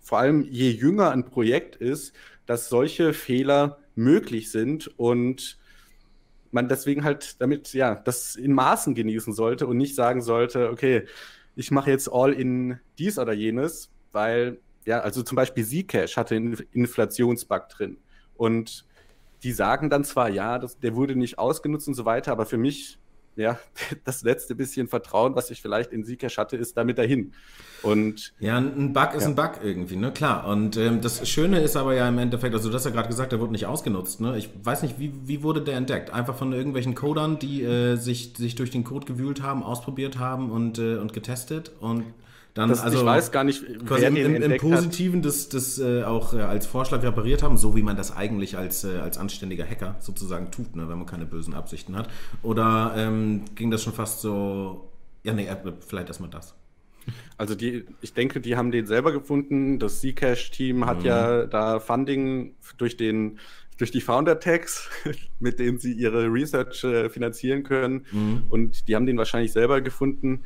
vor 0.00 0.18
allem 0.18 0.42
je 0.42 0.70
jünger 0.70 1.10
ein 1.10 1.24
Projekt 1.24 1.76
ist, 1.76 2.14
dass 2.46 2.68
solche 2.68 3.12
Fehler 3.12 3.78
möglich 3.94 4.50
sind 4.50 4.88
und 4.98 5.58
man 6.50 6.68
deswegen 6.68 7.02
halt 7.02 7.40
damit, 7.40 7.72
ja, 7.72 7.94
das 7.94 8.36
in 8.36 8.52
Maßen 8.52 8.94
genießen 8.94 9.32
sollte 9.32 9.66
und 9.66 9.76
nicht 9.76 9.94
sagen 9.94 10.20
sollte, 10.20 10.70
okay, 10.70 11.06
ich 11.54 11.70
mache 11.70 11.90
jetzt 11.90 12.12
all 12.12 12.32
in 12.32 12.78
dies 12.98 13.18
oder 13.18 13.32
jenes, 13.32 13.90
weil 14.12 14.58
ja, 14.84 15.00
also 15.00 15.22
zum 15.22 15.36
Beispiel 15.36 15.64
Zcash 15.64 16.16
hatte 16.16 16.34
einen 16.34 16.58
Inflationsbug 16.72 17.68
drin. 17.68 17.98
Und 18.36 18.84
die 19.42 19.52
sagen 19.52 19.90
dann 19.90 20.04
zwar, 20.04 20.28
ja, 20.28 20.58
das, 20.58 20.78
der 20.78 20.94
wurde 20.94 21.16
nicht 21.16 21.38
ausgenutzt 21.38 21.88
und 21.88 21.94
so 21.94 22.04
weiter, 22.04 22.32
aber 22.32 22.46
für 22.46 22.58
mich, 22.58 22.98
ja, 23.36 23.58
das 24.04 24.22
letzte 24.22 24.54
bisschen 24.54 24.88
Vertrauen, 24.88 25.34
was 25.34 25.50
ich 25.50 25.62
vielleicht 25.62 25.92
in 25.92 26.04
Zcash 26.04 26.38
hatte, 26.38 26.56
ist 26.56 26.76
damit 26.76 26.98
dahin. 26.98 27.32
Und 27.82 28.32
ja, 28.38 28.58
ein 28.58 28.92
Bug 28.92 29.14
ist 29.14 29.22
ja. 29.22 29.28
ein 29.28 29.34
Bug 29.34 29.60
irgendwie, 29.62 29.96
ne? 29.96 30.12
Klar. 30.12 30.46
Und 30.46 30.76
ähm, 30.76 31.00
das 31.00 31.28
Schöne 31.28 31.60
ist 31.60 31.76
aber 31.76 31.94
ja 31.94 32.08
im 32.08 32.18
Endeffekt, 32.18 32.54
also 32.54 32.68
du 32.68 32.74
hast 32.76 32.84
ja 32.84 32.92
gerade 32.92 33.08
gesagt, 33.08 33.32
der 33.32 33.40
wurde 33.40 33.52
nicht 33.52 33.66
ausgenutzt, 33.66 34.20
ne? 34.20 34.38
Ich 34.38 34.50
weiß 34.62 34.82
nicht, 34.82 35.00
wie, 35.00 35.12
wie 35.26 35.42
wurde 35.42 35.62
der 35.62 35.76
entdeckt? 35.76 36.12
Einfach 36.12 36.36
von 36.36 36.52
irgendwelchen 36.52 36.94
Codern, 36.94 37.40
die 37.40 37.62
äh, 37.64 37.96
sich, 37.96 38.34
sich 38.36 38.54
durch 38.54 38.70
den 38.70 38.84
Code 38.84 39.06
gewühlt 39.06 39.42
haben, 39.42 39.64
ausprobiert 39.64 40.18
haben 40.18 40.50
und, 40.52 40.78
äh, 40.78 40.96
und 40.96 41.12
getestet 41.12 41.72
und 41.80 42.04
dann, 42.54 42.68
das, 42.68 42.80
also, 42.80 42.98
ich 42.98 43.04
weiß 43.04 43.32
gar 43.32 43.44
nicht, 43.44 43.64
wer 43.66 44.08
im, 44.08 44.14
den 44.14 44.36
im, 44.36 44.42
im 44.42 44.58
Positiven 44.58 45.22
das, 45.22 45.48
das 45.48 45.78
äh, 45.78 46.02
auch 46.02 46.34
äh, 46.34 46.42
als 46.42 46.66
Vorschlag 46.66 47.02
repariert 47.02 47.42
haben, 47.42 47.56
so 47.56 47.74
wie 47.74 47.82
man 47.82 47.96
das 47.96 48.14
eigentlich 48.14 48.58
als, 48.58 48.84
äh, 48.84 48.98
als 48.98 49.16
anständiger 49.16 49.64
Hacker 49.64 49.96
sozusagen 50.00 50.50
tut, 50.50 50.76
ne, 50.76 50.86
wenn 50.88 50.98
man 50.98 51.06
keine 51.06 51.24
bösen 51.24 51.54
Absichten 51.54 51.96
hat. 51.96 52.10
Oder 52.42 52.92
ähm, 52.96 53.44
ging 53.54 53.70
das 53.70 53.82
schon 53.82 53.94
fast 53.94 54.20
so, 54.20 54.90
ja, 55.22 55.32
nee, 55.32 55.46
äh, 55.46 55.56
vielleicht 55.86 56.08
erstmal 56.08 56.28
das. 56.28 56.54
Also 57.38 57.54
die, 57.54 57.84
ich 58.02 58.12
denke, 58.12 58.40
die 58.40 58.56
haben 58.56 58.70
den 58.70 58.86
selber 58.86 59.12
gefunden. 59.12 59.78
Das 59.78 60.00
Zcash-Team 60.00 60.84
hat 60.86 61.00
mhm. 61.00 61.06
ja 61.06 61.46
da 61.46 61.80
Funding 61.80 62.54
durch 62.76 62.96
den 62.96 63.38
durch 63.78 63.90
die 63.90 64.02
Founder-Tags, 64.02 64.90
mit 65.40 65.58
denen 65.58 65.78
sie 65.78 65.92
ihre 65.92 66.26
Research 66.26 66.84
äh, 66.84 67.08
finanzieren 67.08 67.62
können. 67.64 68.06
Mhm. 68.12 68.44
Und 68.50 68.86
die 68.86 68.94
haben 68.94 69.06
den 69.06 69.16
wahrscheinlich 69.16 69.52
selber 69.52 69.80
gefunden 69.80 70.42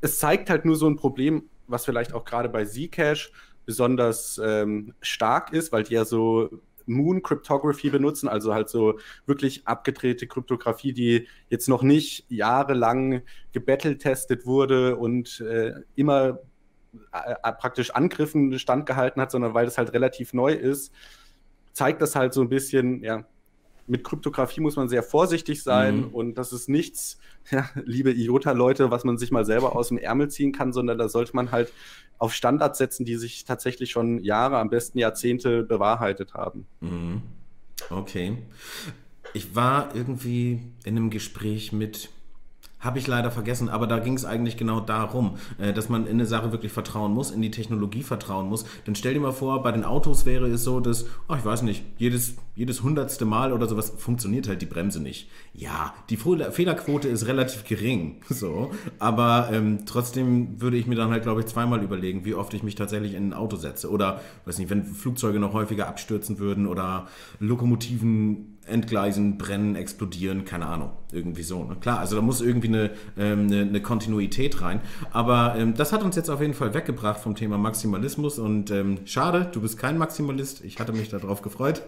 es 0.00 0.18
zeigt 0.18 0.50
halt 0.50 0.64
nur 0.64 0.76
so 0.76 0.88
ein 0.88 0.96
Problem, 0.96 1.48
was 1.66 1.84
vielleicht 1.84 2.12
auch 2.12 2.24
gerade 2.24 2.48
bei 2.48 2.64
Zcash 2.64 3.32
besonders 3.64 4.40
ähm, 4.42 4.94
stark 5.00 5.52
ist, 5.52 5.72
weil 5.72 5.82
die 5.82 5.94
ja 5.94 6.04
so 6.04 6.50
Moon 6.86 7.22
Cryptography 7.22 7.90
benutzen, 7.90 8.28
also 8.28 8.54
halt 8.54 8.68
so 8.68 8.98
wirklich 9.26 9.66
abgedrehte 9.66 10.26
Kryptographie, 10.26 10.92
die 10.92 11.26
jetzt 11.50 11.68
noch 11.68 11.82
nicht 11.82 12.24
jahrelang 12.28 13.22
gebetteltestet 13.52 14.46
wurde 14.46 14.96
und 14.96 15.40
äh, 15.40 15.72
immer 15.96 16.38
äh, 17.12 17.52
praktisch 17.52 17.90
Angriffen 17.90 18.58
standgehalten 18.58 19.20
hat, 19.20 19.30
sondern 19.32 19.54
weil 19.54 19.64
das 19.64 19.78
halt 19.78 19.92
relativ 19.92 20.32
neu 20.32 20.52
ist, 20.52 20.92
zeigt 21.72 22.00
das 22.00 22.14
halt 22.14 22.32
so 22.32 22.40
ein 22.40 22.48
bisschen, 22.48 23.02
ja, 23.02 23.24
mit 23.86 24.04
Kryptographie 24.04 24.60
muss 24.60 24.76
man 24.76 24.88
sehr 24.88 25.02
vorsichtig 25.02 25.62
sein 25.62 25.98
mhm. 25.98 26.08
und 26.08 26.34
das 26.34 26.52
ist 26.52 26.68
nichts, 26.68 27.18
ja, 27.50 27.68
liebe 27.84 28.12
IOTA-Leute, 28.12 28.90
was 28.90 29.04
man 29.04 29.18
sich 29.18 29.30
mal 29.30 29.44
selber 29.44 29.76
aus 29.76 29.88
dem 29.88 29.98
Ärmel 29.98 30.28
ziehen 30.28 30.52
kann, 30.52 30.72
sondern 30.72 30.98
da 30.98 31.08
sollte 31.08 31.34
man 31.34 31.52
halt 31.52 31.72
auf 32.18 32.32
Standards 32.32 32.78
setzen, 32.78 33.04
die 33.04 33.16
sich 33.16 33.44
tatsächlich 33.44 33.90
schon 33.90 34.22
Jahre, 34.24 34.58
am 34.58 34.70
besten 34.70 34.98
Jahrzehnte 34.98 35.62
bewahrheitet 35.62 36.34
haben. 36.34 36.66
Mhm. 36.80 37.22
Okay. 37.90 38.38
Ich 39.34 39.54
war 39.54 39.94
irgendwie 39.94 40.60
in 40.84 40.96
einem 40.96 41.10
Gespräch 41.10 41.72
mit 41.72 42.08
habe 42.86 42.98
ich 42.98 43.06
leider 43.06 43.30
vergessen, 43.30 43.68
aber 43.68 43.86
da 43.86 43.98
ging 43.98 44.14
es 44.14 44.24
eigentlich 44.24 44.56
genau 44.56 44.80
darum, 44.80 45.36
äh, 45.58 45.72
dass 45.72 45.88
man 45.88 46.06
in 46.06 46.14
eine 46.14 46.26
Sache 46.26 46.52
wirklich 46.52 46.72
vertrauen 46.72 47.12
muss, 47.12 47.30
in 47.30 47.42
die 47.42 47.50
Technologie 47.50 48.02
vertrauen 48.02 48.48
muss. 48.48 48.64
Dann 48.84 48.94
stell 48.94 49.14
dir 49.14 49.20
mal 49.20 49.32
vor, 49.32 49.62
bei 49.62 49.72
den 49.72 49.84
Autos 49.84 50.24
wäre 50.24 50.46
es 50.46 50.64
so, 50.64 50.80
dass, 50.80 51.04
oh, 51.28 51.34
ich 51.34 51.44
weiß 51.44 51.62
nicht, 51.62 51.84
jedes, 51.98 52.36
jedes 52.54 52.82
hundertste 52.82 53.24
Mal 53.24 53.52
oder 53.52 53.66
sowas 53.66 53.92
funktioniert 53.98 54.48
halt 54.48 54.62
die 54.62 54.66
Bremse 54.66 55.02
nicht. 55.02 55.28
Ja, 55.52 55.92
die 56.08 56.16
Fehlerquote 56.16 57.08
ist 57.08 57.26
relativ 57.26 57.64
gering, 57.64 58.22
so, 58.30 58.70
aber 58.98 59.50
ähm, 59.52 59.80
trotzdem 59.84 60.60
würde 60.60 60.76
ich 60.76 60.86
mir 60.86 60.96
dann 60.96 61.10
halt, 61.10 61.24
glaube 61.24 61.40
ich, 61.40 61.46
zweimal 61.46 61.82
überlegen, 61.82 62.24
wie 62.24 62.34
oft 62.34 62.54
ich 62.54 62.62
mich 62.62 62.76
tatsächlich 62.76 63.14
in 63.14 63.28
ein 63.28 63.34
Auto 63.34 63.56
setze. 63.56 63.90
Oder, 63.90 64.20
weiß 64.44 64.58
nicht, 64.58 64.70
wenn 64.70 64.84
Flugzeuge 64.84 65.40
noch 65.40 65.52
häufiger 65.52 65.88
abstürzen 65.88 66.38
würden 66.38 66.66
oder 66.66 67.08
Lokomotiven 67.40 68.55
entgleisen, 68.66 69.38
brennen, 69.38 69.76
explodieren, 69.76 70.44
keine 70.44 70.66
Ahnung, 70.66 70.90
irgendwie 71.12 71.42
so. 71.42 71.64
Ne? 71.64 71.76
Klar, 71.80 72.00
also 72.00 72.16
da 72.16 72.22
muss 72.22 72.40
irgendwie 72.40 72.68
eine, 72.68 72.90
ähm, 73.16 73.46
eine, 73.46 73.62
eine, 73.62 73.80
Kontinuität 73.80 74.60
rein. 74.60 74.80
Aber 75.12 75.54
ähm, 75.56 75.74
das 75.74 75.92
hat 75.92 76.02
uns 76.02 76.16
jetzt 76.16 76.28
auf 76.28 76.40
jeden 76.40 76.54
Fall 76.54 76.74
weggebracht 76.74 77.20
vom 77.20 77.34
Thema 77.34 77.58
Maximalismus 77.58 78.38
und 78.38 78.70
ähm, 78.70 78.98
schade, 79.04 79.48
du 79.52 79.60
bist 79.60 79.78
kein 79.78 79.98
Maximalist. 79.98 80.64
Ich 80.64 80.80
hatte 80.80 80.92
mich 80.92 81.08
darauf 81.08 81.42
gefreut. 81.42 81.82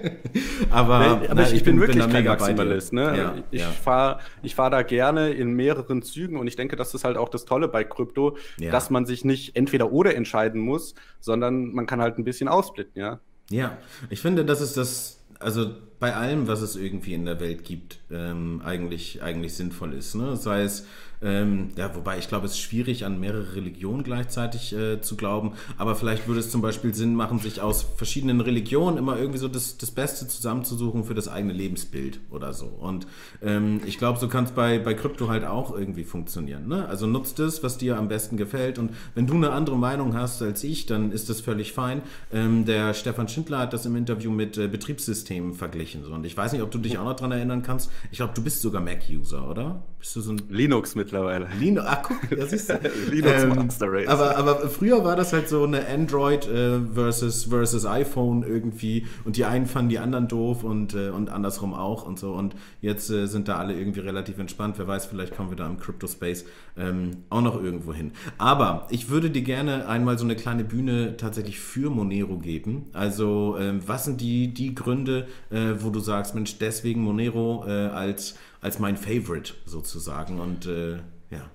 aber, 0.70 1.20
nee, 1.20 1.28
aber 1.28 1.42
ich, 1.42 1.54
ich, 1.54 1.64
bin, 1.64 1.76
bin 1.76 1.88
wirklich 1.88 2.04
bin 2.04 2.12
kein 2.12 2.24
Maximalist. 2.24 2.92
Ne? 2.92 3.16
Ja, 3.16 3.34
ich 3.50 3.60
ja. 3.60 3.68
fahre 3.68 4.20
ich 4.42 4.54
fahr 4.54 4.70
da 4.70 4.82
gerne 4.82 5.30
in 5.30 5.52
mehreren 5.52 6.02
Zügen 6.02 6.36
und 6.36 6.46
ich 6.46 6.56
denke, 6.56 6.76
das 6.76 6.94
ist 6.94 7.04
halt 7.04 7.16
auch 7.16 7.28
das 7.28 7.44
Tolle 7.44 7.68
bei 7.68 7.84
Krypto, 7.84 8.36
ja. 8.58 8.70
dass 8.70 8.90
man 8.90 9.06
sich 9.06 9.24
nicht 9.24 9.56
entweder 9.56 9.92
oder 9.92 10.14
entscheiden 10.14 10.60
muss, 10.60 10.94
sondern 11.20 11.72
man 11.72 11.86
kann 11.86 12.00
halt 12.00 12.18
ein 12.18 12.24
bisschen 12.24 12.48
ausblitten, 12.48 13.00
ja. 13.00 13.20
Ja, 13.50 13.76
ich 14.08 14.20
finde, 14.20 14.44
das 14.44 14.60
ist 14.60 14.76
das 14.76 15.22
also 15.42 15.74
bei 16.02 16.16
allem, 16.16 16.48
was 16.48 16.62
es 16.62 16.74
irgendwie 16.74 17.14
in 17.14 17.26
der 17.26 17.38
Welt 17.38 17.62
gibt, 17.62 18.00
ähm, 18.10 18.60
eigentlich, 18.64 19.22
eigentlich 19.22 19.54
sinnvoll 19.54 19.94
ist. 19.94 20.16
Ne? 20.16 20.34
Sei 20.34 20.62
es 20.62 20.84
ähm, 21.22 21.68
ja, 21.76 21.94
wobei 21.94 22.18
ich 22.18 22.28
glaube, 22.28 22.46
es 22.46 22.52
ist 22.52 22.60
schwierig, 22.60 23.04
an 23.04 23.20
mehrere 23.20 23.54
Religionen 23.54 24.02
gleichzeitig 24.02 24.72
äh, 24.74 25.00
zu 25.00 25.16
glauben. 25.16 25.52
Aber 25.78 25.94
vielleicht 25.94 26.26
würde 26.26 26.40
es 26.40 26.50
zum 26.50 26.62
Beispiel 26.62 26.94
Sinn 26.94 27.14
machen, 27.14 27.38
sich 27.38 27.60
aus 27.60 27.86
verschiedenen 27.96 28.40
Religionen 28.40 28.98
immer 28.98 29.16
irgendwie 29.16 29.38
so 29.38 29.48
das, 29.48 29.78
das 29.78 29.92
Beste 29.92 30.26
zusammenzusuchen 30.26 31.04
für 31.04 31.14
das 31.14 31.28
eigene 31.28 31.52
Lebensbild 31.52 32.18
oder 32.30 32.52
so. 32.52 32.66
Und 32.66 33.06
ähm, 33.40 33.80
ich 33.86 33.98
glaube, 33.98 34.18
so 34.18 34.26
kann 34.26 34.44
es 34.44 34.50
bei, 34.50 34.78
bei 34.78 34.94
Krypto 34.94 35.28
halt 35.28 35.44
auch 35.44 35.76
irgendwie 35.76 36.04
funktionieren. 36.04 36.66
Ne? 36.66 36.88
Also 36.88 37.06
nutzt 37.06 37.38
es, 37.38 37.62
was 37.62 37.78
dir 37.78 37.98
am 37.98 38.08
besten 38.08 38.36
gefällt. 38.36 38.78
Und 38.78 38.90
wenn 39.14 39.26
du 39.26 39.34
eine 39.34 39.50
andere 39.50 39.76
Meinung 39.76 40.14
hast 40.14 40.42
als 40.42 40.64
ich, 40.64 40.86
dann 40.86 41.12
ist 41.12 41.30
das 41.30 41.40
völlig 41.40 41.72
fein. 41.72 42.02
Ähm, 42.32 42.64
der 42.64 42.94
Stefan 42.94 43.28
Schindler 43.28 43.58
hat 43.58 43.72
das 43.72 43.86
im 43.86 43.94
Interview 43.94 44.32
mit 44.32 44.58
äh, 44.58 44.66
Betriebssystemen 44.66 45.54
verglichen. 45.54 45.91
So. 46.02 46.12
Und 46.12 46.24
ich 46.24 46.36
weiß 46.36 46.52
nicht, 46.52 46.62
ob 46.62 46.70
du 46.70 46.78
dich 46.78 46.96
auch 46.96 47.04
noch 47.04 47.16
daran 47.16 47.32
erinnern 47.32 47.62
kannst. 47.62 47.90
Ich 48.10 48.18
glaube, 48.18 48.32
du 48.34 48.42
bist 48.42 48.62
sogar 48.62 48.80
Mac-User, 48.80 49.48
oder? 49.48 49.82
Bist 49.98 50.16
du 50.16 50.20
so 50.20 50.32
ein 50.32 50.42
Linux 50.48 50.94
mit 50.94 51.02
mittlerweile. 51.12 51.48
Linux, 51.58 51.86
ach 51.88 52.02
guck, 52.02 52.38
ja, 52.38 52.46
siehst 52.46 52.70
du. 52.70 52.80
Linux 53.10 53.42
ähm, 53.42 53.48
Monster 53.50 53.86
Race. 53.90 54.08
Aber, 54.08 54.36
aber 54.36 54.68
früher 54.68 55.04
war 55.04 55.16
das 55.16 55.32
halt 55.32 55.48
so 55.48 55.64
eine 55.64 55.86
Android 55.86 56.46
äh, 56.46 56.80
versus, 56.94 57.44
versus 57.44 57.86
iPhone 57.86 58.42
irgendwie 58.42 59.06
und 59.24 59.36
die 59.36 59.44
einen 59.44 59.66
fanden 59.66 59.90
die 59.90 59.98
anderen 59.98 60.28
doof 60.28 60.64
und, 60.64 60.94
äh, 60.94 61.10
und 61.10 61.30
andersrum 61.30 61.74
auch 61.74 62.06
und 62.06 62.18
so 62.18 62.32
und 62.32 62.54
jetzt 62.80 63.10
äh, 63.10 63.26
sind 63.26 63.48
da 63.48 63.56
alle 63.56 63.74
irgendwie 63.74 64.00
relativ 64.00 64.38
entspannt. 64.38 64.78
Wer 64.78 64.86
weiß, 64.86 65.06
vielleicht 65.06 65.36
kommen 65.36 65.50
wir 65.50 65.56
da 65.56 65.66
im 65.66 65.78
Crypto 65.78 66.06
Space 66.06 66.44
ähm, 66.76 67.24
auch 67.28 67.42
noch 67.42 67.62
irgendwo 67.62 67.92
hin. 67.92 68.12
Aber 68.38 68.86
ich 68.90 69.10
würde 69.10 69.30
dir 69.30 69.42
gerne 69.42 69.88
einmal 69.88 70.18
so 70.18 70.24
eine 70.24 70.36
kleine 70.36 70.64
Bühne 70.64 71.16
tatsächlich 71.16 71.58
für 71.58 71.90
Monero 71.90 72.38
geben. 72.38 72.86
Also 72.92 73.56
ähm, 73.58 73.80
was 73.86 74.04
sind 74.04 74.20
die, 74.20 74.54
die 74.54 74.74
Gründe, 74.74 75.26
äh, 75.50 75.74
wo 75.84 75.90
du 75.90 76.00
sagst, 76.00 76.34
Mensch, 76.34 76.58
deswegen 76.58 77.02
Monero 77.02 77.64
äh, 77.66 77.70
als 77.70 78.36
als 78.62 78.78
mein 78.78 78.96
Favorite 78.96 79.52
sozusagen. 79.66 80.40
Und 80.40 80.66
äh, 80.66 80.94
ja. 81.30 81.50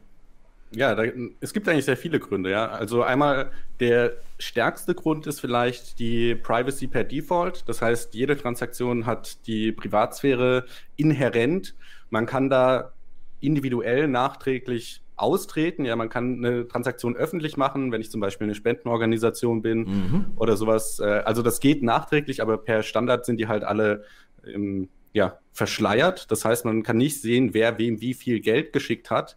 Ja, 0.72 0.94
da, 0.94 1.04
es 1.40 1.54
gibt 1.54 1.68
eigentlich 1.68 1.86
sehr 1.86 1.98
viele 1.98 2.20
Gründe, 2.20 2.52
ja. 2.52 2.68
Also 2.68 3.02
einmal 3.02 3.52
der 3.80 4.18
stärkste 4.38 4.94
Grund 4.94 5.26
ist 5.26 5.40
vielleicht 5.40 5.98
die 5.98 6.36
Privacy 6.36 6.88
per 6.88 7.06
Default. 7.06 7.68
Das 7.68 7.82
heißt, 7.82 8.14
jede 8.14 8.38
Transaktion 8.38 9.06
hat 9.06 9.48
die 9.48 9.72
Privatsphäre 9.72 10.66
inhärent. 10.98 11.76
Man 12.10 12.26
kann 12.26 12.50
da 12.50 12.92
individuell 13.40 14.08
nachträglich 14.08 15.02
austreten. 15.18 15.84
Ja, 15.84 15.96
man 15.96 16.10
kann 16.10 16.46
eine 16.46 16.68
Transaktion 16.68 17.16
öffentlich 17.16 17.58
machen, 17.58 17.92
wenn 17.92 18.02
ich 18.02 18.10
zum 18.10 18.22
Beispiel 18.22 18.46
eine 18.46 18.56
Spendenorganisation 18.56 19.62
bin 19.62 19.80
mhm. 19.80 20.26
oder 20.36 20.56
sowas. 20.56 21.00
Äh, 21.00 21.24
also 21.26 21.42
das 21.42 21.60
geht 21.60 21.84
nachträglich, 21.84 22.42
aber 22.42 22.58
per 22.58 22.84
Standard 22.84 23.26
sind 23.26 23.38
die 23.38 23.48
halt 23.48 23.64
alle 23.64 24.04
im, 24.44 24.90
ja, 25.14 25.40
verschleiert. 25.52 26.32
Das 26.32 26.46
heißt, 26.46 26.66
man 26.66 26.84
kann 26.84 26.98
nicht 26.98 27.22
sehen, 27.22 27.54
wer 27.54 27.78
wem 27.78 28.00
wie 28.00 28.14
viel 28.14 28.40
Geld 28.40 28.72
geschickt 28.72 29.10
hat. 29.10 29.36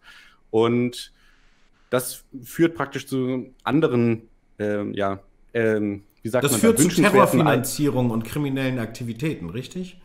Und 0.51 1.13
das 1.89 2.25
führt 2.43 2.75
praktisch 2.75 3.07
zu 3.07 3.53
anderen, 3.65 4.29
ähm, 4.59 4.95
ja, 4.95 5.21
ähm, 5.55 6.03
wie 6.23 6.29
sagt 6.29 6.45
das 6.45 6.53
man, 6.53 6.61
führt 6.61 6.79
zu 6.79 6.89
Terrorfinanzierung 6.89 8.11
und 8.11 8.25
kriminellen 8.25 8.79
Aktivitäten, 8.79 9.51
richtig? 9.51 10.01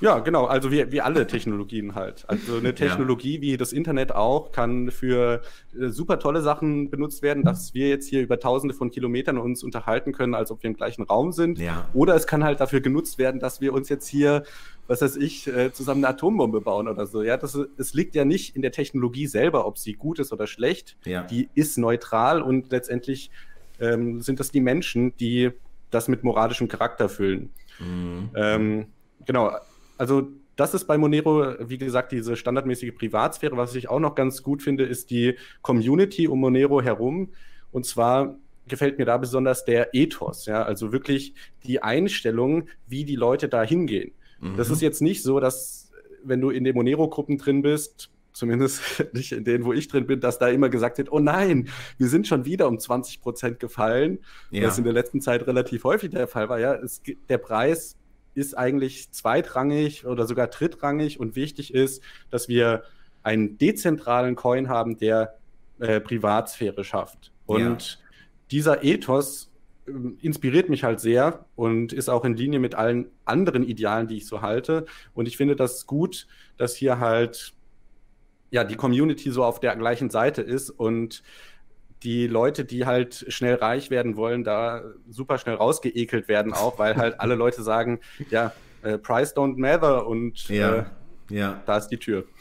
Ja, 0.00 0.18
genau. 0.18 0.46
Also 0.46 0.72
wie, 0.72 0.90
wie 0.90 1.00
alle 1.00 1.26
Technologien 1.26 1.94
halt. 1.94 2.24
Also 2.28 2.56
eine 2.56 2.74
Technologie 2.74 3.36
ja. 3.36 3.40
wie 3.42 3.56
das 3.56 3.72
Internet 3.72 4.12
auch 4.12 4.50
kann 4.50 4.90
für 4.90 5.42
äh, 5.78 5.88
super 5.88 6.18
tolle 6.18 6.42
Sachen 6.42 6.90
benutzt 6.90 7.22
werden, 7.22 7.44
dass 7.44 7.74
wir 7.74 7.88
jetzt 7.88 8.08
hier 8.08 8.20
über 8.20 8.40
tausende 8.40 8.74
von 8.74 8.90
Kilometern 8.90 9.38
uns 9.38 9.62
unterhalten 9.62 10.12
können, 10.12 10.34
als 10.34 10.50
ob 10.50 10.62
wir 10.62 10.70
im 10.70 10.76
gleichen 10.76 11.04
Raum 11.04 11.32
sind. 11.32 11.58
Ja. 11.58 11.88
Oder 11.94 12.14
es 12.16 12.26
kann 12.26 12.42
halt 12.42 12.60
dafür 12.60 12.80
genutzt 12.80 13.18
werden, 13.18 13.40
dass 13.40 13.60
wir 13.60 13.72
uns 13.72 13.88
jetzt 13.88 14.08
hier, 14.08 14.42
was 14.88 15.00
weiß 15.00 15.16
ich, 15.16 15.46
äh, 15.46 15.72
zusammen 15.72 16.04
eine 16.04 16.14
Atombombe 16.14 16.60
bauen 16.60 16.88
oder 16.88 17.06
so. 17.06 17.22
Ja, 17.22 17.36
das, 17.36 17.56
es 17.76 17.94
liegt 17.94 18.14
ja 18.16 18.24
nicht 18.24 18.56
in 18.56 18.62
der 18.62 18.72
Technologie 18.72 19.26
selber, 19.26 19.66
ob 19.66 19.78
sie 19.78 19.94
gut 19.94 20.18
ist 20.18 20.32
oder 20.32 20.46
schlecht. 20.46 20.96
Ja. 21.04 21.22
Die 21.22 21.48
ist 21.54 21.78
neutral 21.78 22.42
und 22.42 22.70
letztendlich 22.72 23.30
ähm, 23.80 24.20
sind 24.20 24.40
das 24.40 24.50
die 24.50 24.60
Menschen, 24.60 25.16
die 25.18 25.50
das 25.90 26.08
mit 26.08 26.24
moralischem 26.24 26.66
Charakter 26.66 27.08
füllen. 27.08 27.50
Mhm. 27.78 28.30
Ähm, 28.34 28.86
genau 29.24 29.52
also 29.98 30.28
das 30.56 30.74
ist 30.74 30.84
bei 30.86 30.98
Monero, 30.98 31.54
wie 31.68 31.78
gesagt, 31.78 32.12
diese 32.12 32.36
standardmäßige 32.36 32.94
Privatsphäre. 32.94 33.56
Was 33.56 33.74
ich 33.74 33.88
auch 33.88 33.98
noch 33.98 34.14
ganz 34.14 34.42
gut 34.42 34.62
finde, 34.62 34.84
ist 34.84 35.10
die 35.10 35.36
Community 35.62 36.28
um 36.28 36.40
Monero 36.40 36.80
herum. 36.80 37.30
Und 37.72 37.86
zwar 37.86 38.36
gefällt 38.68 38.98
mir 38.98 39.04
da 39.04 39.16
besonders 39.16 39.64
der 39.64 39.94
Ethos, 39.94 40.46
ja, 40.46 40.62
also 40.62 40.92
wirklich 40.92 41.34
die 41.64 41.82
Einstellung, 41.82 42.68
wie 42.86 43.04
die 43.04 43.16
Leute 43.16 43.48
da 43.48 43.62
hingehen. 43.62 44.12
Mhm. 44.40 44.56
Das 44.56 44.70
ist 44.70 44.80
jetzt 44.80 45.02
nicht 45.02 45.22
so, 45.22 45.40
dass 45.40 45.90
wenn 46.22 46.40
du 46.40 46.50
in 46.50 46.64
den 46.64 46.74
Monero-Gruppen 46.74 47.36
drin 47.36 47.62
bist, 47.62 48.10
zumindest 48.32 49.04
nicht 49.12 49.32
in 49.32 49.44
denen, 49.44 49.64
wo 49.64 49.72
ich 49.72 49.88
drin 49.88 50.06
bin, 50.06 50.20
dass 50.20 50.38
da 50.38 50.48
immer 50.48 50.68
gesagt 50.68 50.98
wird, 50.98 51.12
oh 51.12 51.18
nein, 51.18 51.68
wir 51.98 52.08
sind 52.08 52.26
schon 52.26 52.44
wieder 52.44 52.68
um 52.68 52.78
20 52.78 53.20
Prozent 53.20 53.60
gefallen, 53.60 54.20
ja. 54.50 54.66
was 54.66 54.78
in 54.78 54.84
der 54.84 54.92
letzten 54.92 55.20
Zeit 55.20 55.46
relativ 55.46 55.84
häufig 55.84 56.10
der 56.10 56.26
Fall 56.26 56.48
war. 56.48 56.58
Ja, 56.58 56.74
es, 56.74 57.02
der 57.28 57.38
Preis 57.38 57.96
ist 58.34 58.56
eigentlich 58.56 59.12
zweitrangig 59.12 60.06
oder 60.06 60.26
sogar 60.26 60.48
drittrangig 60.48 61.20
und 61.20 61.36
wichtig 61.36 61.72
ist, 61.72 62.02
dass 62.30 62.48
wir 62.48 62.84
einen 63.22 63.58
dezentralen 63.58 64.36
Coin 64.36 64.68
haben, 64.68 64.98
der 64.98 65.38
äh, 65.78 66.00
Privatsphäre 66.00 66.84
schafft. 66.84 67.32
Und 67.46 67.98
ja. 67.98 67.98
dieser 68.50 68.84
Ethos 68.84 69.50
äh, 69.86 69.92
inspiriert 70.20 70.68
mich 70.68 70.84
halt 70.84 71.00
sehr 71.00 71.46
und 71.56 71.92
ist 71.92 72.08
auch 72.08 72.24
in 72.24 72.36
Linie 72.36 72.60
mit 72.60 72.74
allen 72.74 73.06
anderen 73.24 73.64
Idealen, 73.64 74.08
die 74.08 74.18
ich 74.18 74.26
so 74.26 74.42
halte. 74.42 74.86
Und 75.14 75.26
ich 75.26 75.36
finde 75.36 75.56
das 75.56 75.86
gut, 75.86 76.26
dass 76.56 76.76
hier 76.76 77.00
halt 77.00 77.54
ja 78.50 78.62
die 78.62 78.76
Community 78.76 79.30
so 79.30 79.42
auf 79.42 79.58
der 79.58 79.74
gleichen 79.74 80.10
Seite 80.10 80.42
ist 80.42 80.70
und 80.70 81.22
die 82.04 82.26
Leute, 82.26 82.64
die 82.64 82.86
halt 82.86 83.24
schnell 83.28 83.54
reich 83.54 83.90
werden 83.90 84.16
wollen, 84.16 84.44
da 84.44 84.82
super 85.08 85.38
schnell 85.38 85.56
rausgeekelt 85.56 86.28
werden 86.28 86.52
auch, 86.52 86.78
weil 86.78 86.96
halt 86.96 87.18
alle 87.20 87.34
Leute 87.34 87.62
sagen, 87.62 88.00
ja, 88.30 88.52
äh, 88.82 88.98
Price 88.98 89.34
don't 89.34 89.56
matter 89.56 90.06
und 90.06 90.48
ja. 90.48 90.76
äh, 90.76 90.84
ja. 91.30 91.62
Da 91.66 91.78
ist 91.78 91.88
die 91.88 91.98
Tür. 91.98 92.24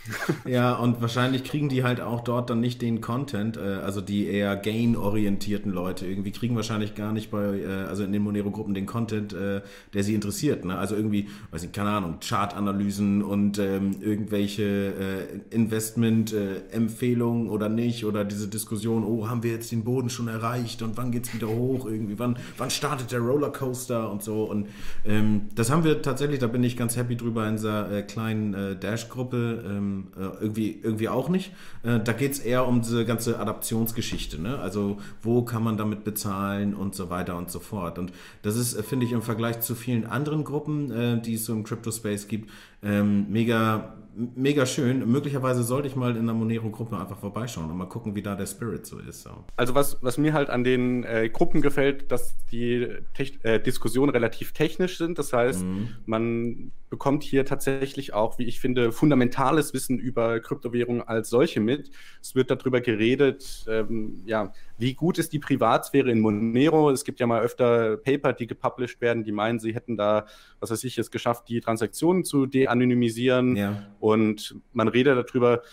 Ja, 0.46 0.76
und 0.76 1.02
wahrscheinlich 1.02 1.44
kriegen 1.46 1.70
die 1.70 1.84
halt 1.84 2.02
auch 2.02 2.22
dort 2.22 2.50
dann 2.50 2.60
nicht 2.60 2.82
den 2.82 3.00
Content, 3.02 3.56
äh, 3.56 3.80
also 3.84 4.02
die 4.02 4.28
eher 4.28 4.58
gain-orientierten 4.58 5.72
Leute 5.72 6.06
irgendwie 6.06 6.32
kriegen 6.32 6.56
wahrscheinlich 6.56 6.96
gar 6.96 7.14
nicht 7.14 7.32
bei, 7.32 7.60
äh, 7.60 7.86
also 7.88 8.04
in 8.04 8.12
den 8.12 8.22
Monero-Gruppen 8.24 8.74
den 8.74 8.86
Content, 8.86 9.32
äh, 9.34 9.62
der 9.94 10.04
sie 10.04 10.14
interessiert. 10.14 10.66
Ne? 10.66 10.78
Also 10.78 10.96
irgendwie, 10.96 11.30
weiß 11.52 11.64
ich, 11.64 11.72
keine 11.72 11.92
Ahnung, 11.92 12.18
Chart-Analysen 12.20 13.24
und 13.24 13.58
ähm, 13.60 13.92
irgendwelche 14.02 14.64
äh, 14.64 15.56
Investment-Empfehlungen 15.56 17.50
oder 17.50 17.70
nicht 17.70 18.06
oder 18.06 18.26
diese 18.26 18.50
Diskussion, 18.50 19.06
oh, 19.06 19.30
haben 19.30 19.44
wir 19.44 19.52
jetzt 19.52 19.72
den 19.72 19.84
Boden 19.84 20.10
schon 20.10 20.28
erreicht 20.28 20.82
und 20.82 20.98
wann 20.98 21.12
geht's 21.12 21.34
wieder 21.34 21.48
hoch 21.48 21.86
irgendwie, 21.86 22.20
wann, 22.20 22.38
wann 22.58 22.70
startet 22.70 23.12
der 23.12 23.20
Rollercoaster 23.20 24.12
und 24.12 24.24
so. 24.24 24.44
Und 24.44 24.68
ähm, 25.06 25.44
das 25.56 25.70
haben 25.70 25.86
wir 25.86 26.02
tatsächlich, 26.02 26.40
da 26.40 26.48
bin 26.48 26.64
ich 26.64 26.76
ganz 26.76 26.98
happy 26.98 27.16
drüber 27.16 27.48
in 27.48 27.56
dieser 27.56 27.90
äh, 27.92 28.02
kleinen 28.02 28.73
äh, 28.74 28.80
Dash-Gruppe 28.80 29.64
ähm, 29.66 30.08
äh, 30.18 30.42
irgendwie, 30.42 30.80
irgendwie 30.82 31.10
auch 31.10 31.30
nicht. 31.30 31.52
Äh, 31.84 32.00
da 32.00 32.14
geht 32.14 32.34
es 32.34 32.40
eher 32.40 32.68
um 32.68 32.82
diese 32.82 33.06
ganze 33.06 33.40
Adaptionsgeschichte. 33.40 34.42
Ne? 34.42 34.60
Also 34.60 34.98
wo 35.22 35.44
kann 35.44 35.64
man 35.64 35.78
damit 35.78 36.04
bezahlen 36.04 36.74
und 36.74 36.96
so 36.96 37.10
weiter 37.10 37.38
und 37.38 37.52
so 37.52 37.60
fort. 37.60 38.00
Und 38.00 38.12
das 38.42 38.56
ist, 38.56 38.74
äh, 38.76 38.84
finde 38.84 39.06
ich, 39.06 39.12
im 39.12 39.22
Vergleich 39.22 39.62
zu 39.62 39.76
vielen 39.76 40.06
anderen 40.06 40.44
Gruppen, 40.44 40.92
äh, 40.92 41.22
die 41.22 41.36
es 41.36 41.46
so 41.46 41.54
im 41.54 41.64
Crypto-Space 41.64 42.28
gibt, 42.28 42.50
ähm, 42.82 43.28
mega 43.30 43.96
mega 44.16 44.66
schön. 44.66 45.10
Möglicherweise 45.10 45.64
sollte 45.64 45.88
ich 45.88 45.96
mal 45.96 46.16
in 46.16 46.26
der 46.26 46.36
Monero-Gruppe 46.36 46.98
einfach 46.98 47.18
vorbeischauen 47.18 47.70
und 47.70 47.78
mal 47.78 47.88
gucken, 47.88 48.16
wie 48.16 48.22
da 48.22 48.36
der 48.36 48.46
Spirit 48.46 48.86
so 48.86 49.00
ist. 49.00 49.24
So. 49.24 49.32
Also 49.56 49.76
was, 49.76 49.98
was 50.02 50.18
mir 50.18 50.34
halt 50.34 50.50
an 50.50 50.64
den 50.64 51.04
äh, 51.04 51.30
Gruppen 51.30 51.62
gefällt, 51.62 52.12
dass 52.12 52.36
die 52.52 52.88
Tech 53.14 53.40
äh, 53.44 53.60
Diskussionen 53.60 54.12
relativ 54.12 54.52
technisch 54.52 54.98
sind. 54.98 55.18
Das 55.18 55.34
heißt, 55.34 55.64
mhm. 55.64 55.90
man 56.06 56.72
bekommt 56.94 57.24
hier 57.24 57.44
tatsächlich 57.44 58.14
auch, 58.14 58.38
wie 58.38 58.44
ich 58.44 58.60
finde, 58.60 58.92
fundamentales 58.92 59.74
Wissen 59.74 59.98
über 59.98 60.40
Kryptowährungen 60.40 61.02
als 61.02 61.28
solche 61.28 61.60
mit. 61.60 61.90
Es 62.22 62.36
wird 62.36 62.52
darüber 62.52 62.82
geredet, 62.82 63.66
ähm, 63.68 64.22
ja, 64.28 64.54
wie 64.78 64.94
gut 64.94 65.18
ist 65.18 65.34
die 65.34 65.40
Privatsphäre 65.40 66.12
in 66.12 66.20
Monero? 66.20 66.92
Es 66.92 67.04
gibt 67.04 67.20
ja 67.20 67.26
mal 67.26 67.42
öfter 67.42 67.98
Paper, 67.98 68.34
die 68.34 68.46
gepublished 68.46 69.02
werden, 69.02 69.24
die 69.24 69.32
meinen, 69.32 69.60
sie 69.60 69.74
hätten 69.74 69.98
da, 69.98 70.28
was 70.60 70.70
weiß 70.70 70.84
ich, 70.84 71.00
es 71.00 71.10
geschafft, 71.10 71.50
die 71.50 71.62
Transaktionen 71.62 72.26
zu 72.26 72.46
de-anonymisieren. 72.46 73.56
Ja. 73.56 73.88
Und 74.00 74.56
man 74.72 74.88
redet 74.88 75.18
darüber, 75.18 75.64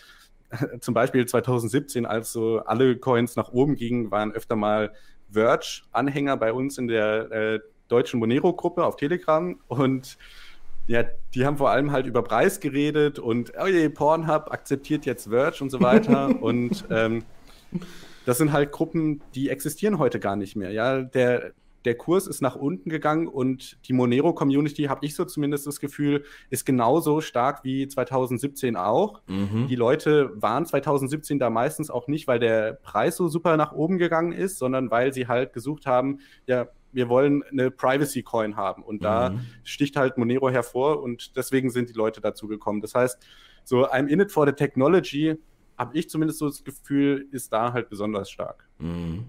zum 0.81 0.95
Beispiel 0.95 1.27
2017, 1.27 2.07
als 2.07 2.33
so 2.33 2.61
alle 2.61 2.97
Coins 2.97 3.37
nach 3.37 3.53
oben 3.53 3.77
gingen, 3.77 4.11
waren 4.11 4.33
öfter 4.33 4.57
mal 4.57 4.95
Verge-Anhänger 5.31 6.39
bei 6.39 6.55
uns 6.55 6.79
in 6.79 6.89
der 6.89 7.31
äh, 7.31 7.61
deutschen 7.89 8.21
Monero-Gruppe 8.21 8.87
auf 8.87 8.97
Telegram 8.97 9.61
und 9.69 10.17
ja, 10.87 11.05
die 11.35 11.47
haben 11.47 11.57
vor 11.57 11.71
allem 11.71 11.93
halt 11.93 12.07
über 12.07 12.23
Preis 12.23 12.61
geredet 12.61 13.19
und 13.19 13.53
oh 13.61 13.67
je, 13.67 13.89
Pornhub 13.89 14.51
akzeptiert 14.51 15.07
jetzt 15.07 15.29
Verge 15.29 15.63
und 15.63 15.71
so 15.71 15.81
weiter 15.81 16.31
und 16.43 16.85
ähm, 16.91 17.23
das 18.27 18.39
sind 18.39 18.53
halt 18.53 18.73
Gruppen, 18.73 19.23
die 19.35 19.49
existieren 19.49 19.99
heute 19.99 20.21
gar 20.21 20.37
nicht 20.37 20.57
mehr. 20.57 20.71
Ja, 20.73 21.03
der, 21.03 21.53
der 21.85 21.95
Kurs 21.97 22.27
ist 22.27 22.43
nach 22.43 22.57
unten 22.57 22.91
gegangen 22.91 23.27
und 23.27 23.79
die 23.87 23.93
Monero-Community, 23.93 24.85
habe 24.85 25.07
ich 25.07 25.15
so 25.15 25.25
zumindest 25.25 25.67
das 25.67 25.81
Gefühl, 25.81 26.25
ist 26.51 26.67
genauso 26.67 27.21
stark 27.21 27.65
wie 27.65 27.89
2017 27.89 28.77
auch. 28.77 29.23
Mhm. 29.27 29.67
Die 29.69 29.77
Leute 29.77 30.31
waren 30.35 30.67
2017 30.67 31.39
da 31.39 31.51
meistens 31.51 31.91
auch 31.91 32.07
nicht, 32.07 32.27
weil 32.27 32.39
der 32.39 32.75
Preis 32.75 33.17
so 33.17 33.29
super 33.29 33.57
nach 33.57 33.73
oben 33.73 33.99
gegangen 33.99 34.33
ist, 34.33 34.59
sondern 34.59 34.91
weil 34.91 35.13
sie 35.15 35.27
halt 35.27 35.53
gesucht 35.53 35.87
haben, 35.87 36.19
ja, 36.47 36.69
wir 36.93 37.09
wollen 37.09 37.43
eine 37.45 37.71
Privacy 37.71 38.23
Coin 38.23 38.57
haben. 38.57 38.83
Und 38.83 39.05
da 39.05 39.31
mhm. 39.31 39.41
sticht 39.65 39.97
halt 39.97 40.19
Monero 40.19 40.51
hervor 40.51 41.03
und 41.03 41.37
deswegen 41.37 41.71
sind 41.71 41.89
die 41.89 41.95
Leute 41.95 42.21
dazu 42.21 42.49
gekommen. 42.49 42.81
Das 42.81 42.95
heißt, 42.95 43.19
so 43.65 43.87
I'm 43.87 44.07
in 44.07 44.21
it 44.21 44.33
for 44.33 44.47
the 44.47 44.53
technology 44.53 45.37
habe 45.77 45.97
ich 45.97 46.11
zumindest 46.11 46.39
so 46.39 46.49
das 46.49 46.63
Gefühl, 46.63 47.27
ist 47.31 47.53
da 47.53 47.73
halt 47.73 47.89
besonders 47.89 48.31
stark. 48.31 48.69
Mhm. 48.79 49.25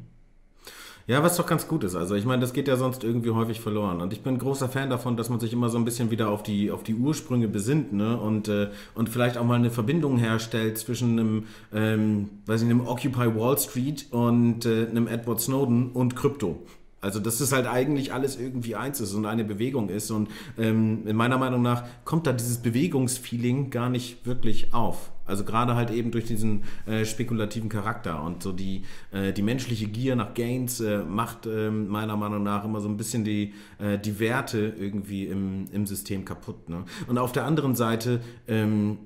Ja, 1.08 1.24
was 1.24 1.36
doch 1.36 1.46
ganz 1.46 1.68
gut 1.68 1.84
ist. 1.84 1.96
Also 1.96 2.16
ich 2.16 2.26
meine, 2.26 2.42
das 2.42 2.54
geht 2.54 2.68
ja 2.68 2.76
sonst 2.76 3.04
irgendwie 3.04 3.32
häufig 3.32 3.60
verloren. 3.60 4.02
Und 4.02 4.14
ich 4.14 4.22
bin 4.22 4.38
großer 4.38 4.70
Fan 4.70 4.90
davon, 4.90 5.18
dass 5.18 5.30
man 5.30 5.40
sich 5.40 5.52
immer 5.52 5.70
so 5.70 5.78
ein 5.78 5.86
bisschen 5.86 6.12
wieder 6.12 6.30
auf 6.30 6.44
die, 6.44 6.72
auf 6.72 6.84
die 6.84 6.94
Ursprünge 6.94 7.48
besinnt, 7.48 7.92
ne? 7.92 8.18
Und, 8.18 8.48
äh, 8.48 8.70
und 8.94 9.10
vielleicht 9.10 9.38
auch 9.38 9.44
mal 9.44 9.56
eine 9.56 9.72
Verbindung 9.72 10.18
herstellt 10.18 10.78
zwischen 10.78 11.20
einem, 11.20 11.48
ähm, 11.74 12.30
weiß 12.46 12.62
ich, 12.62 12.70
einem 12.70 12.88
Occupy 12.88 13.36
Wall 13.36 13.58
Street 13.58 14.08
und 14.12 14.66
äh, 14.66 14.88
einem 14.88 15.08
Edward 15.08 15.42
Snowden 15.42 15.92
und 15.92 16.16
Krypto. 16.16 16.64
Also 17.02 17.20
dass 17.20 17.40
es 17.40 17.52
halt 17.52 17.68
eigentlich 17.68 18.14
alles 18.14 18.40
irgendwie 18.40 18.76
eins 18.76 19.02
ist 19.02 19.14
und 19.14 19.26
eine 19.26 19.44
Bewegung 19.44 19.90
ist. 19.90 20.12
Und 20.12 20.30
ähm, 20.58 21.08
in 21.08 21.16
meiner 21.16 21.38
Meinung 21.38 21.62
nach 21.62 21.84
kommt 22.06 22.28
da 22.28 22.34
dieses 22.34 22.60
Bewegungsfeeling 22.60 23.72
gar 23.72 23.90
nicht 23.90 24.26
wirklich 24.26 24.74
auf. 24.74 25.12
Also 25.26 25.44
gerade 25.44 25.76
halt 25.76 25.92
eben 25.92 26.12
durch 26.12 26.26
diesen 26.26 26.64
äh, 26.86 27.06
spekulativen 27.06 27.70
Charakter 27.70 28.22
und 28.22 28.44
so 28.44 28.52
die, 28.52 28.84
äh, 29.12 29.32
die 29.32 29.42
menschliche 29.42 29.88
Gier 29.88 30.16
nach 30.16 30.34
Gains 30.34 30.82
äh, 30.82 31.00
macht 31.00 31.48
ähm, 31.48 31.88
meiner 31.88 32.18
Meinung 32.18 32.44
nach 32.44 32.66
immer 32.66 32.82
so 32.82 32.90
ein 32.90 32.98
bisschen 32.98 33.24
die, 33.24 33.54
äh, 33.80 33.98
die 33.98 34.20
Werte 34.20 34.74
irgendwie 34.78 35.28
im, 35.28 35.68
im 35.72 35.86
System 35.86 36.26
kaputt. 36.26 36.70
Ne? 36.70 36.84
Und 37.08 37.18
auf 37.18 37.32
der 37.32 37.46
anderen 37.46 37.76
Seite 37.76 38.22
ähm, 38.48 38.98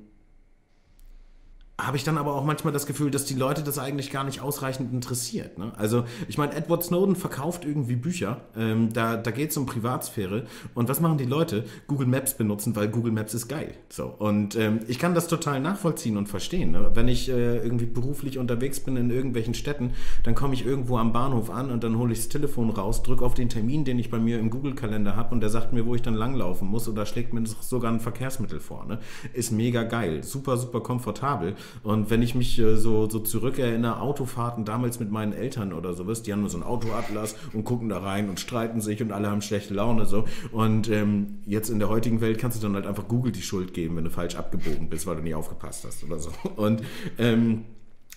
habe 1.79 1.97
ich 1.97 2.05
dann 2.05 2.17
aber 2.17 2.35
auch 2.35 2.45
manchmal 2.45 2.71
das 2.71 2.85
Gefühl, 2.85 3.11
dass 3.11 3.25
die 3.25 3.33
Leute 3.33 3.61
das 3.61 3.79
eigentlich 3.79 4.09
gar 4.09 4.23
nicht 4.23 4.39
ausreichend 4.39 4.93
interessiert. 4.93 5.57
Ne? 5.57 5.73
Also 5.75 6.05
ich 6.29 6.37
meine, 6.37 6.55
Edward 6.55 6.83
Snowden 6.83 7.17
verkauft 7.17 7.65
irgendwie 7.65 7.97
Bücher, 7.97 8.41
ähm, 8.55 8.93
da, 8.93 9.17
da 9.17 9.31
geht 9.31 9.51
es 9.51 9.57
um 9.57 9.65
Privatsphäre 9.65 10.45
und 10.73 10.87
was 10.87 11.01
machen 11.01 11.17
die 11.17 11.25
Leute? 11.25 11.65
Google 11.87 12.07
Maps 12.07 12.35
benutzen, 12.35 12.77
weil 12.77 12.87
Google 12.87 13.11
Maps 13.11 13.33
ist 13.33 13.49
geil. 13.49 13.73
So 13.89 14.05
Und 14.05 14.55
ähm, 14.55 14.79
ich 14.87 14.99
kann 14.99 15.15
das 15.15 15.27
total 15.27 15.59
nachvollziehen 15.59 16.15
und 16.15 16.29
verstehen. 16.29 16.71
Ne? 16.71 16.91
Wenn 16.93 17.09
ich 17.09 17.27
äh, 17.27 17.57
irgendwie 17.57 17.85
beruflich 17.85 18.37
unterwegs 18.37 18.79
bin 18.79 18.95
in 18.95 19.09
irgendwelchen 19.09 19.53
Städten, 19.53 19.91
dann 20.23 20.33
komme 20.33 20.53
ich 20.53 20.65
irgendwo 20.65 20.97
am 20.97 21.11
Bahnhof 21.11 21.49
an 21.49 21.71
und 21.71 21.83
dann 21.83 21.97
hole 21.97 22.13
ich 22.13 22.19
das 22.19 22.29
Telefon 22.29 22.69
raus, 22.69 23.03
drücke 23.03 23.25
auf 23.25 23.33
den 23.33 23.49
Termin, 23.49 23.83
den 23.83 23.99
ich 23.99 24.09
bei 24.09 24.17
mir 24.17 24.39
im 24.39 24.49
Google-Kalender 24.49 25.17
habe 25.17 25.35
und 25.35 25.41
der 25.41 25.49
sagt 25.49 25.73
mir, 25.73 25.85
wo 25.85 25.93
ich 25.93 26.01
dann 26.01 26.13
langlaufen 26.13 26.69
muss 26.69 26.87
oder 26.87 27.05
schlägt 27.05 27.33
mir 27.33 27.43
sogar 27.45 27.91
ein 27.91 27.99
Verkehrsmittel 27.99 28.61
vor. 28.61 28.85
Ne? 28.85 28.99
Ist 29.33 29.51
mega 29.51 29.83
geil, 29.83 30.23
super, 30.23 30.55
super 30.55 30.79
komfortabel. 30.79 31.55
Und 31.83 32.09
wenn 32.09 32.21
ich 32.21 32.35
mich 32.35 32.57
äh, 32.59 32.75
so, 32.77 33.09
so 33.09 33.19
zurückerinnere, 33.19 33.99
Autofahrten 33.99 34.65
damals 34.65 34.99
mit 34.99 35.11
meinen 35.11 35.33
Eltern 35.33 35.73
oder 35.73 35.93
sowas, 35.93 36.23
die 36.23 36.31
haben 36.31 36.41
nur 36.41 36.49
so 36.49 36.57
ein 36.57 36.63
Autoatlas 36.63 37.35
und 37.53 37.63
gucken 37.63 37.89
da 37.89 37.99
rein 37.99 38.29
und 38.29 38.39
streiten 38.39 38.81
sich 38.81 39.01
und 39.01 39.11
alle 39.11 39.29
haben 39.29 39.41
schlechte 39.41 39.73
Laune 39.73 40.05
so. 40.05 40.25
Und 40.51 40.89
ähm, 40.89 41.39
jetzt 41.45 41.69
in 41.69 41.79
der 41.79 41.89
heutigen 41.89 42.21
Welt 42.21 42.37
kannst 42.37 42.57
du 42.57 42.61
dann 42.61 42.75
halt 42.75 42.87
einfach 42.87 43.07
Google 43.07 43.31
die 43.31 43.41
Schuld 43.41 43.73
geben, 43.73 43.95
wenn 43.97 44.03
du 44.03 44.09
falsch 44.09 44.35
abgebogen 44.35 44.89
bist, 44.89 45.07
weil 45.07 45.17
du 45.17 45.21
nicht 45.21 45.35
aufgepasst 45.35 45.85
hast 45.85 46.03
oder 46.03 46.19
so. 46.19 46.29
Und 46.55 46.83
ähm, 47.17 47.65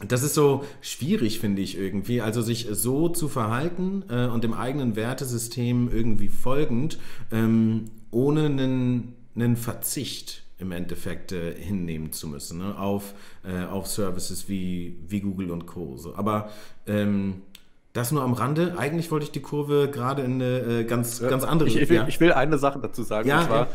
das 0.07 0.23
ist 0.23 0.35
so 0.35 0.65
schwierig, 0.81 1.41
finde 1.41 1.61
ich 1.63 1.77
irgendwie. 1.77 2.21
Also 2.21 2.41
sich 2.41 2.69
so 2.71 3.09
zu 3.09 3.29
verhalten 3.29 4.05
äh, 4.09 4.27
und 4.27 4.45
dem 4.45 4.55
eigenen 4.55 4.95
Wertesystem 4.95 5.91
irgendwie 5.93 6.29
folgend, 6.29 6.99
ähm, 7.33 7.91
ohne 8.11 8.47
einen, 8.47 9.15
einen 9.35 9.57
Verzicht 9.57 10.45
im 10.59 10.73
Endeffekt 10.73 11.33
äh, 11.33 11.55
hinnehmen 11.55 12.13
zu 12.13 12.29
müssen 12.29 12.59
ne? 12.59 12.79
auf, 12.79 13.15
äh, 13.45 13.65
auf 13.65 13.87
Services 13.87 14.49
wie, 14.49 14.99
wie 15.07 15.21
Google 15.21 15.51
und 15.51 15.67
Co. 15.67 15.97
So. 15.97 16.17
Aber 16.17 16.51
ähm, 16.87 17.43
das 17.93 18.13
nur 18.13 18.23
am 18.23 18.33
Rande. 18.33 18.75
Eigentlich 18.77 19.11
wollte 19.11 19.25
ich 19.25 19.33
die 19.33 19.41
Kurve 19.41 19.89
gerade 19.91 20.23
in 20.23 20.35
eine 20.35 20.81
äh, 20.81 20.85
ganz, 20.85 21.21
ganz 21.21 21.45
andere 21.45 21.69
ich, 21.69 21.77
ich, 21.77 21.89
will, 21.89 21.97
ja. 21.97 22.09
ich 22.09 22.21
will 22.21 22.33
eine 22.33 22.59
Sache 22.59 22.79
dazu 22.81 23.03
sagen. 23.03 23.29
Ja, 23.29 23.41
und 23.41 23.47
zwar, 23.47 23.69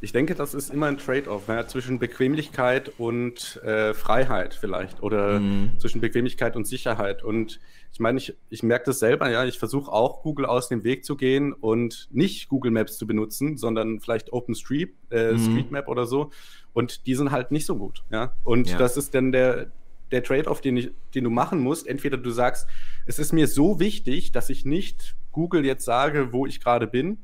ich 0.00 0.12
denke, 0.12 0.34
das 0.34 0.52
ist 0.52 0.70
immer 0.70 0.86
ein 0.86 0.98
Trade-off 0.98 1.48
ja, 1.48 1.66
zwischen 1.66 1.98
Bequemlichkeit 1.98 2.92
und 2.98 3.60
äh, 3.64 3.94
Freiheit 3.94 4.54
vielleicht 4.54 5.02
oder 5.02 5.40
mhm. 5.40 5.72
zwischen 5.78 6.00
Bequemlichkeit 6.00 6.54
und 6.54 6.66
Sicherheit. 6.66 7.22
Und 7.22 7.60
ich 7.92 8.00
meine, 8.00 8.18
ich, 8.18 8.36
ich 8.50 8.62
merke 8.62 8.86
das 8.86 8.98
selber, 8.98 9.30
ja, 9.30 9.44
ich 9.46 9.58
versuche 9.58 9.90
auch 9.90 10.22
Google 10.22 10.44
aus 10.44 10.68
dem 10.68 10.84
Weg 10.84 11.04
zu 11.04 11.16
gehen 11.16 11.54
und 11.54 12.08
nicht 12.12 12.48
Google 12.48 12.72
Maps 12.72 12.98
zu 12.98 13.06
benutzen, 13.06 13.56
sondern 13.56 14.00
vielleicht 14.00 14.32
OpenStreet, 14.32 14.94
äh, 15.10 15.32
mhm. 15.32 15.38
Streetmap 15.38 15.88
oder 15.88 16.04
so. 16.04 16.30
Und 16.74 17.06
die 17.06 17.14
sind 17.14 17.30
halt 17.30 17.50
nicht 17.50 17.64
so 17.64 17.76
gut, 17.76 18.04
ja. 18.10 18.34
Und 18.44 18.68
ja. 18.68 18.76
das 18.76 18.98
ist 18.98 19.14
dann 19.14 19.32
der, 19.32 19.72
der 20.10 20.22
Trade-off, 20.22 20.60
den, 20.60 20.90
den 21.14 21.24
du 21.24 21.30
machen 21.30 21.60
musst. 21.60 21.86
Entweder 21.86 22.18
du 22.18 22.30
sagst, 22.30 22.66
es 23.06 23.18
ist 23.18 23.32
mir 23.32 23.46
so 23.46 23.80
wichtig, 23.80 24.30
dass 24.30 24.50
ich 24.50 24.66
nicht 24.66 25.16
Google 25.32 25.64
jetzt 25.64 25.86
sage, 25.86 26.34
wo 26.34 26.44
ich 26.44 26.60
gerade 26.60 26.86
bin, 26.86 27.18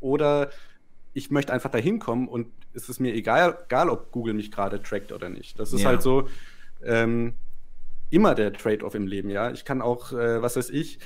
oder 0.00 0.50
ich 1.14 1.30
möchte 1.30 1.52
einfach 1.52 1.70
da 1.70 1.78
hinkommen 1.78 2.28
und 2.28 2.48
es 2.74 2.88
ist 2.88 3.00
mir 3.00 3.14
egal, 3.14 3.58
egal, 3.64 3.90
ob 3.90 4.12
Google 4.12 4.34
mich 4.34 4.50
gerade 4.50 4.82
trackt 4.82 5.12
oder 5.12 5.28
nicht. 5.28 5.58
Das 5.58 5.72
ist 5.72 5.82
ja. 5.82 5.88
halt 5.88 6.02
so, 6.02 6.28
ähm, 6.84 7.34
immer 8.10 8.34
der 8.34 8.52
Trade-off 8.52 8.94
im 8.94 9.06
Leben, 9.06 9.30
ja. 9.30 9.50
Ich 9.50 9.64
kann 9.64 9.82
auch, 9.82 10.12
äh, 10.12 10.40
was 10.42 10.56
weiß 10.56 10.70
ich, 10.70 10.98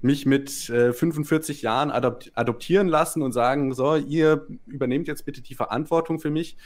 mich 0.00 0.26
mit 0.26 0.68
äh, 0.68 0.92
45 0.92 1.62
Jahren 1.62 1.90
adopt 1.90 2.32
adoptieren 2.34 2.88
lassen 2.88 3.22
und 3.22 3.32
sagen, 3.32 3.72
so, 3.72 3.94
ihr 3.94 4.46
übernehmt 4.66 5.06
jetzt 5.06 5.24
bitte 5.24 5.42
die 5.42 5.54
Verantwortung 5.54 6.18
für 6.18 6.30
mich, 6.30 6.56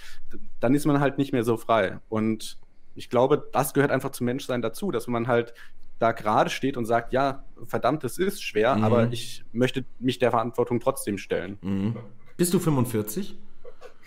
dann 0.59 0.75
ist 0.75 0.87
man 0.87 1.01
halt 1.01 1.19
nicht 1.19 1.33
mehr 1.33 1.45
so 1.45 1.57
frei. 1.57 2.01
Und 2.09 2.59
ich 2.95 3.11
glaube, 3.11 3.47
das 3.53 3.75
gehört 3.75 3.91
einfach 3.91 4.11
zum 4.11 4.25
Menschsein 4.25 4.63
dazu, 4.63 4.91
dass 4.91 5.07
man 5.07 5.29
halt 5.29 5.53
da 5.99 6.13
gerade 6.13 6.51
steht 6.51 6.77
und 6.77 6.87
sagt, 6.87 7.13
ja, 7.13 7.45
verdammt, 7.67 8.05
es 8.05 8.19
ist 8.19 8.43
schwer, 8.43 8.77
mhm. 8.77 8.85
aber 8.85 9.13
ich 9.13 9.45
möchte 9.53 9.85
mich 9.99 10.19
der 10.19 10.31
Verantwortung 10.31 10.81
trotzdem 10.81 11.19
stellen. 11.19 11.59
Mhm. 11.61 11.97
Bist 12.37 12.53
du 12.53 12.59
45? 12.59 13.35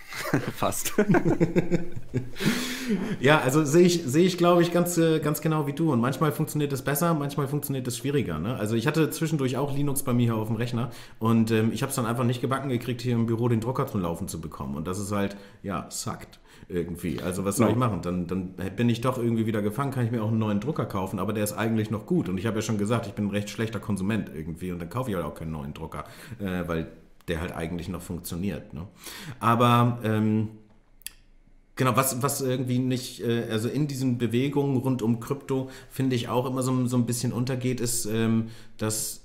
Fast. 0.55 0.93
ja, 3.19 3.39
also 3.39 3.63
sehe 3.63 3.85
ich, 3.85 4.03
sehe 4.03 4.25
ich, 4.25 4.37
glaube 4.37 4.61
ich, 4.61 4.71
ganz, 4.71 4.97
äh, 4.97 5.19
ganz 5.19 5.41
genau 5.41 5.67
wie 5.67 5.73
du. 5.73 5.91
Und 5.91 6.01
manchmal 6.01 6.31
funktioniert 6.31 6.71
das 6.71 6.83
besser, 6.83 7.13
manchmal 7.13 7.47
funktioniert 7.47 7.87
das 7.87 7.97
schwieriger. 7.97 8.39
Ne? 8.39 8.55
Also 8.55 8.75
ich 8.75 8.85
hatte 8.85 9.09
zwischendurch 9.09 9.57
auch 9.57 9.75
Linux 9.75 10.03
bei 10.03 10.13
mir 10.13 10.23
hier 10.23 10.35
auf 10.35 10.47
dem 10.47 10.57
Rechner 10.57 10.91
und 11.19 11.51
ähm, 11.51 11.71
ich 11.71 11.81
habe 11.81 11.89
es 11.89 11.95
dann 11.95 12.05
einfach 12.05 12.23
nicht 12.23 12.41
gebacken 12.41 12.69
gekriegt, 12.69 13.01
hier 13.01 13.13
im 13.13 13.27
Büro 13.27 13.47
den 13.47 13.61
Drucker 13.61 13.87
zum 13.87 14.01
Laufen 14.01 14.27
zu 14.27 14.41
bekommen. 14.41 14.75
Und 14.75 14.87
das 14.87 14.99
ist 14.99 15.11
halt, 15.11 15.37
ja, 15.63 15.87
suckt 15.89 16.39
irgendwie. 16.67 17.21
Also 17.21 17.45
was 17.45 17.57
soll 17.57 17.67
no. 17.67 17.71
ich 17.71 17.77
machen? 17.77 18.01
Dann, 18.01 18.27
dann 18.27 18.53
bin 18.75 18.89
ich 18.89 19.01
doch 19.01 19.17
irgendwie 19.17 19.45
wieder 19.45 19.61
gefangen, 19.61 19.91
kann 19.91 20.05
ich 20.05 20.11
mir 20.11 20.21
auch 20.21 20.29
einen 20.29 20.39
neuen 20.39 20.59
Drucker 20.59 20.85
kaufen, 20.85 21.19
aber 21.19 21.33
der 21.33 21.43
ist 21.43 21.53
eigentlich 21.53 21.89
noch 21.89 22.05
gut. 22.05 22.29
Und 22.29 22.37
ich 22.37 22.45
habe 22.45 22.57
ja 22.57 22.61
schon 22.61 22.77
gesagt, 22.77 23.07
ich 23.07 23.13
bin 23.13 23.25
ein 23.25 23.31
recht 23.31 23.49
schlechter 23.49 23.79
Konsument 23.79 24.29
irgendwie 24.33 24.71
und 24.71 24.79
dann 24.79 24.89
kaufe 24.89 25.09
ich 25.09 25.15
halt 25.15 25.25
auch 25.25 25.33
keinen 25.33 25.51
neuen 25.51 25.73
Drucker, 25.73 26.03
äh, 26.39 26.67
weil 26.67 26.87
der 27.29 27.41
halt 27.41 27.53
eigentlich 27.53 27.87
noch 27.87 28.01
funktioniert. 28.01 28.73
Ne? 28.73 28.87
Aber 29.39 29.99
ähm, 30.03 30.49
Genau, 31.79 31.95
was, 31.95 32.21
was 32.21 32.41
irgendwie 32.41 32.77
nicht, 32.77 33.21
äh, 33.21 33.47
also 33.49 33.69
in 33.69 33.87
diesen 33.87 34.17
Bewegungen 34.17 34.75
rund 34.75 35.01
um 35.01 35.21
Krypto, 35.21 35.69
finde 35.89 36.13
ich 36.17 36.27
auch 36.27 36.45
immer 36.45 36.61
so, 36.61 36.85
so 36.87 36.97
ein 36.97 37.05
bisschen 37.05 37.31
untergeht, 37.31 37.79
ist, 37.79 38.05
ähm, 38.05 38.49
dass, 38.75 39.21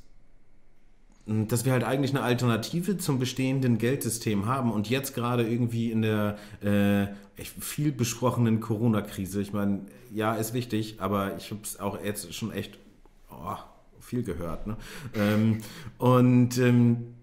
hm, 1.26 1.48
dass 1.48 1.64
wir 1.64 1.72
halt 1.72 1.82
eigentlich 1.82 2.12
eine 2.12 2.22
Alternative 2.22 2.96
zum 2.96 3.18
bestehenden 3.18 3.76
Geldsystem 3.78 4.46
haben 4.46 4.70
und 4.70 4.88
jetzt 4.88 5.16
gerade 5.16 5.42
irgendwie 5.42 5.90
in 5.90 6.02
der 6.02 6.38
äh, 6.62 7.08
viel 7.42 7.90
besprochenen 7.90 8.60
Corona-Krise, 8.60 9.42
ich 9.42 9.52
meine, 9.52 9.80
ja, 10.14 10.36
ist 10.36 10.54
wichtig, 10.54 10.98
aber 10.98 11.36
ich 11.36 11.50
habe 11.50 11.62
es 11.64 11.80
auch 11.80 12.04
jetzt 12.04 12.32
schon 12.34 12.52
echt 12.52 12.78
oh, 13.32 13.56
viel 13.98 14.22
gehört. 14.22 14.68
Ne? 14.68 14.76
Ähm, 15.16 15.60
und 15.98 16.56
ähm, 16.58 17.13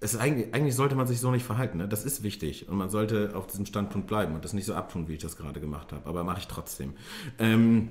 es 0.00 0.16
eigentlich, 0.16 0.52
eigentlich, 0.54 0.74
sollte 0.74 0.94
man 0.94 1.06
sich 1.06 1.20
so 1.20 1.30
nicht 1.30 1.44
verhalten. 1.44 1.78
Ne? 1.78 1.88
Das 1.88 2.04
ist 2.04 2.22
wichtig 2.22 2.68
und 2.68 2.76
man 2.76 2.90
sollte 2.90 3.32
auf 3.34 3.46
diesem 3.46 3.66
Standpunkt 3.66 4.06
bleiben 4.06 4.34
und 4.34 4.44
das 4.44 4.52
nicht 4.52 4.66
so 4.66 4.74
abtun, 4.74 5.08
wie 5.08 5.14
ich 5.14 5.22
das 5.22 5.36
gerade 5.36 5.60
gemacht 5.60 5.92
habe. 5.92 6.06
Aber 6.08 6.24
mache 6.24 6.40
ich 6.40 6.48
trotzdem. 6.48 6.94
Ähm, 7.38 7.90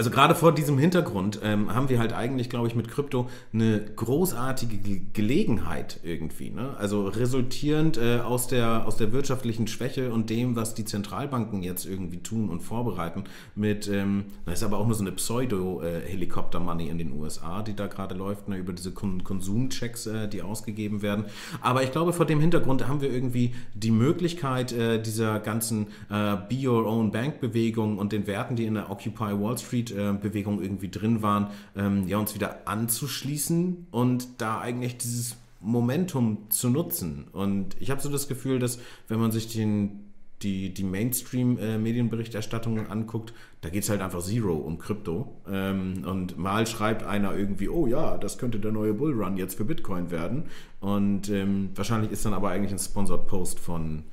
also 0.00 0.08
gerade 0.08 0.34
vor 0.34 0.54
diesem 0.54 0.78
Hintergrund 0.78 1.40
ähm, 1.42 1.74
haben 1.74 1.90
wir 1.90 1.98
halt 1.98 2.14
eigentlich, 2.14 2.48
glaube 2.48 2.66
ich, 2.66 2.74
mit 2.74 2.88
Krypto 2.88 3.28
eine 3.52 3.84
großartige 3.96 4.78
Ge 4.78 5.02
Gelegenheit 5.12 6.00
irgendwie. 6.02 6.50
Ne? 6.50 6.74
Also 6.78 7.06
resultierend 7.08 7.98
äh, 7.98 8.20
aus, 8.20 8.46
der, 8.46 8.86
aus 8.86 8.96
der 8.96 9.12
wirtschaftlichen 9.12 9.66
Schwäche 9.66 10.10
und 10.10 10.30
dem, 10.30 10.56
was 10.56 10.74
die 10.74 10.86
Zentralbanken 10.86 11.62
jetzt 11.62 11.84
irgendwie 11.84 12.22
tun 12.22 12.48
und 12.48 12.60
vorbereiten 12.60 13.24
mit, 13.54 13.88
ähm, 13.88 14.24
das 14.46 14.60
ist 14.60 14.62
aber 14.62 14.78
auch 14.78 14.86
nur 14.86 14.94
so 14.94 15.02
eine 15.02 15.12
Pseudo-Helikopter-Money 15.12 16.88
in 16.88 16.96
den 16.96 17.12
USA, 17.12 17.60
die 17.60 17.76
da 17.76 17.86
gerade 17.86 18.14
läuft, 18.14 18.48
ne? 18.48 18.56
über 18.56 18.72
diese 18.72 18.92
Kon 18.92 19.22
Konsumchecks, 19.22 20.06
äh, 20.06 20.28
die 20.28 20.40
ausgegeben 20.40 21.02
werden. 21.02 21.26
Aber 21.60 21.82
ich 21.82 21.92
glaube, 21.92 22.14
vor 22.14 22.24
dem 22.24 22.40
Hintergrund 22.40 22.88
haben 22.88 23.02
wir 23.02 23.12
irgendwie 23.12 23.54
die 23.74 23.90
Möglichkeit 23.90 24.72
äh, 24.72 25.02
dieser 25.02 25.40
ganzen 25.40 25.88
äh, 26.08 26.36
Be 26.48 26.66
Your 26.66 26.86
Own 26.86 27.10
Bank-Bewegung 27.10 27.98
und 27.98 28.12
den 28.12 28.26
Werten, 28.26 28.56
die 28.56 28.64
in 28.64 28.74
der 28.74 28.90
Occupy 28.90 29.38
Wall 29.38 29.58
Street-Bewegung 29.70 30.60
irgendwie 30.60 30.90
drin 30.90 31.22
waren, 31.22 31.50
ähm, 31.76 32.08
ja, 32.08 32.18
uns 32.18 32.34
wieder 32.34 32.66
anzuschließen 32.66 33.86
und 33.90 34.28
da 34.38 34.60
eigentlich 34.60 34.98
dieses 34.98 35.36
Momentum 35.60 36.50
zu 36.50 36.70
nutzen. 36.70 37.28
Und 37.32 37.76
ich 37.80 37.90
habe 37.90 38.00
so 38.00 38.08
das 38.08 38.28
Gefühl, 38.28 38.58
dass 38.58 38.80
wenn 39.08 39.20
man 39.20 39.30
sich 39.30 39.52
den, 39.52 40.10
die, 40.42 40.74
die 40.74 40.84
Mainstream-Medienberichterstattung 40.84 42.86
anguckt, 42.86 43.34
da 43.60 43.68
geht 43.68 43.84
es 43.84 43.90
halt 43.90 44.00
einfach 44.00 44.22
Zero 44.22 44.54
um 44.54 44.78
Krypto. 44.78 45.36
Ähm, 45.46 46.04
und 46.04 46.38
mal 46.38 46.66
schreibt 46.66 47.02
einer 47.02 47.36
irgendwie, 47.36 47.68
oh 47.68 47.86
ja, 47.86 48.16
das 48.16 48.38
könnte 48.38 48.58
der 48.58 48.72
neue 48.72 48.94
Bullrun 48.94 49.36
jetzt 49.36 49.56
für 49.56 49.64
Bitcoin 49.64 50.10
werden. 50.10 50.44
Und 50.80 51.28
ähm, 51.28 51.70
wahrscheinlich 51.74 52.10
ist 52.10 52.24
dann 52.24 52.34
aber 52.34 52.50
eigentlich 52.50 52.72
ein 52.72 52.78
Sponsored 52.78 53.26
Post 53.26 53.60
von, 53.60 54.04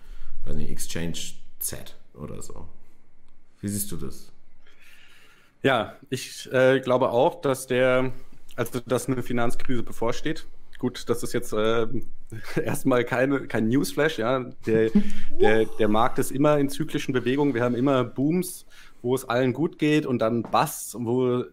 weiß 0.46 0.58
nicht, 0.58 0.70
Exchange 0.70 1.18
Z 1.60 1.96
oder 2.14 2.42
so. 2.42 2.68
Wie 3.62 3.70
siehst 3.70 3.92
du 3.92 3.96
das? 3.96 4.32
Ja, 5.64 5.96
ich 6.10 6.52
äh, 6.52 6.80
glaube 6.80 7.10
auch, 7.10 7.42
dass 7.42 7.68
der, 7.68 8.12
also 8.56 8.80
dass 8.80 9.08
eine 9.08 9.24
Finanzkrise 9.24 9.84
bevorsteht. 9.84 10.46
Gut, 10.80 11.10
das 11.10 11.24
ist 11.24 11.34
jetzt 11.34 11.54
äh, 11.54 11.88
erstmal 12.64 13.04
keine, 13.04 13.48
kein 13.48 13.68
Newsflash, 13.68 14.20
ja. 14.20 14.46
Der, 14.66 14.92
der, 15.42 15.66
der 15.66 15.88
Markt 15.88 16.20
ist 16.20 16.32
immer 16.32 16.58
in 16.60 16.70
zyklischen 16.70 17.14
Bewegungen. 17.14 17.54
Wir 17.54 17.64
haben 17.64 17.76
immer 17.76 18.04
Booms, 18.04 18.66
wo 19.02 19.16
es 19.16 19.28
allen 19.28 19.54
gut 19.54 19.80
geht 19.80 20.06
und 20.06 20.20
dann 20.20 20.44
Busts, 20.44 20.96
wo 21.00 21.46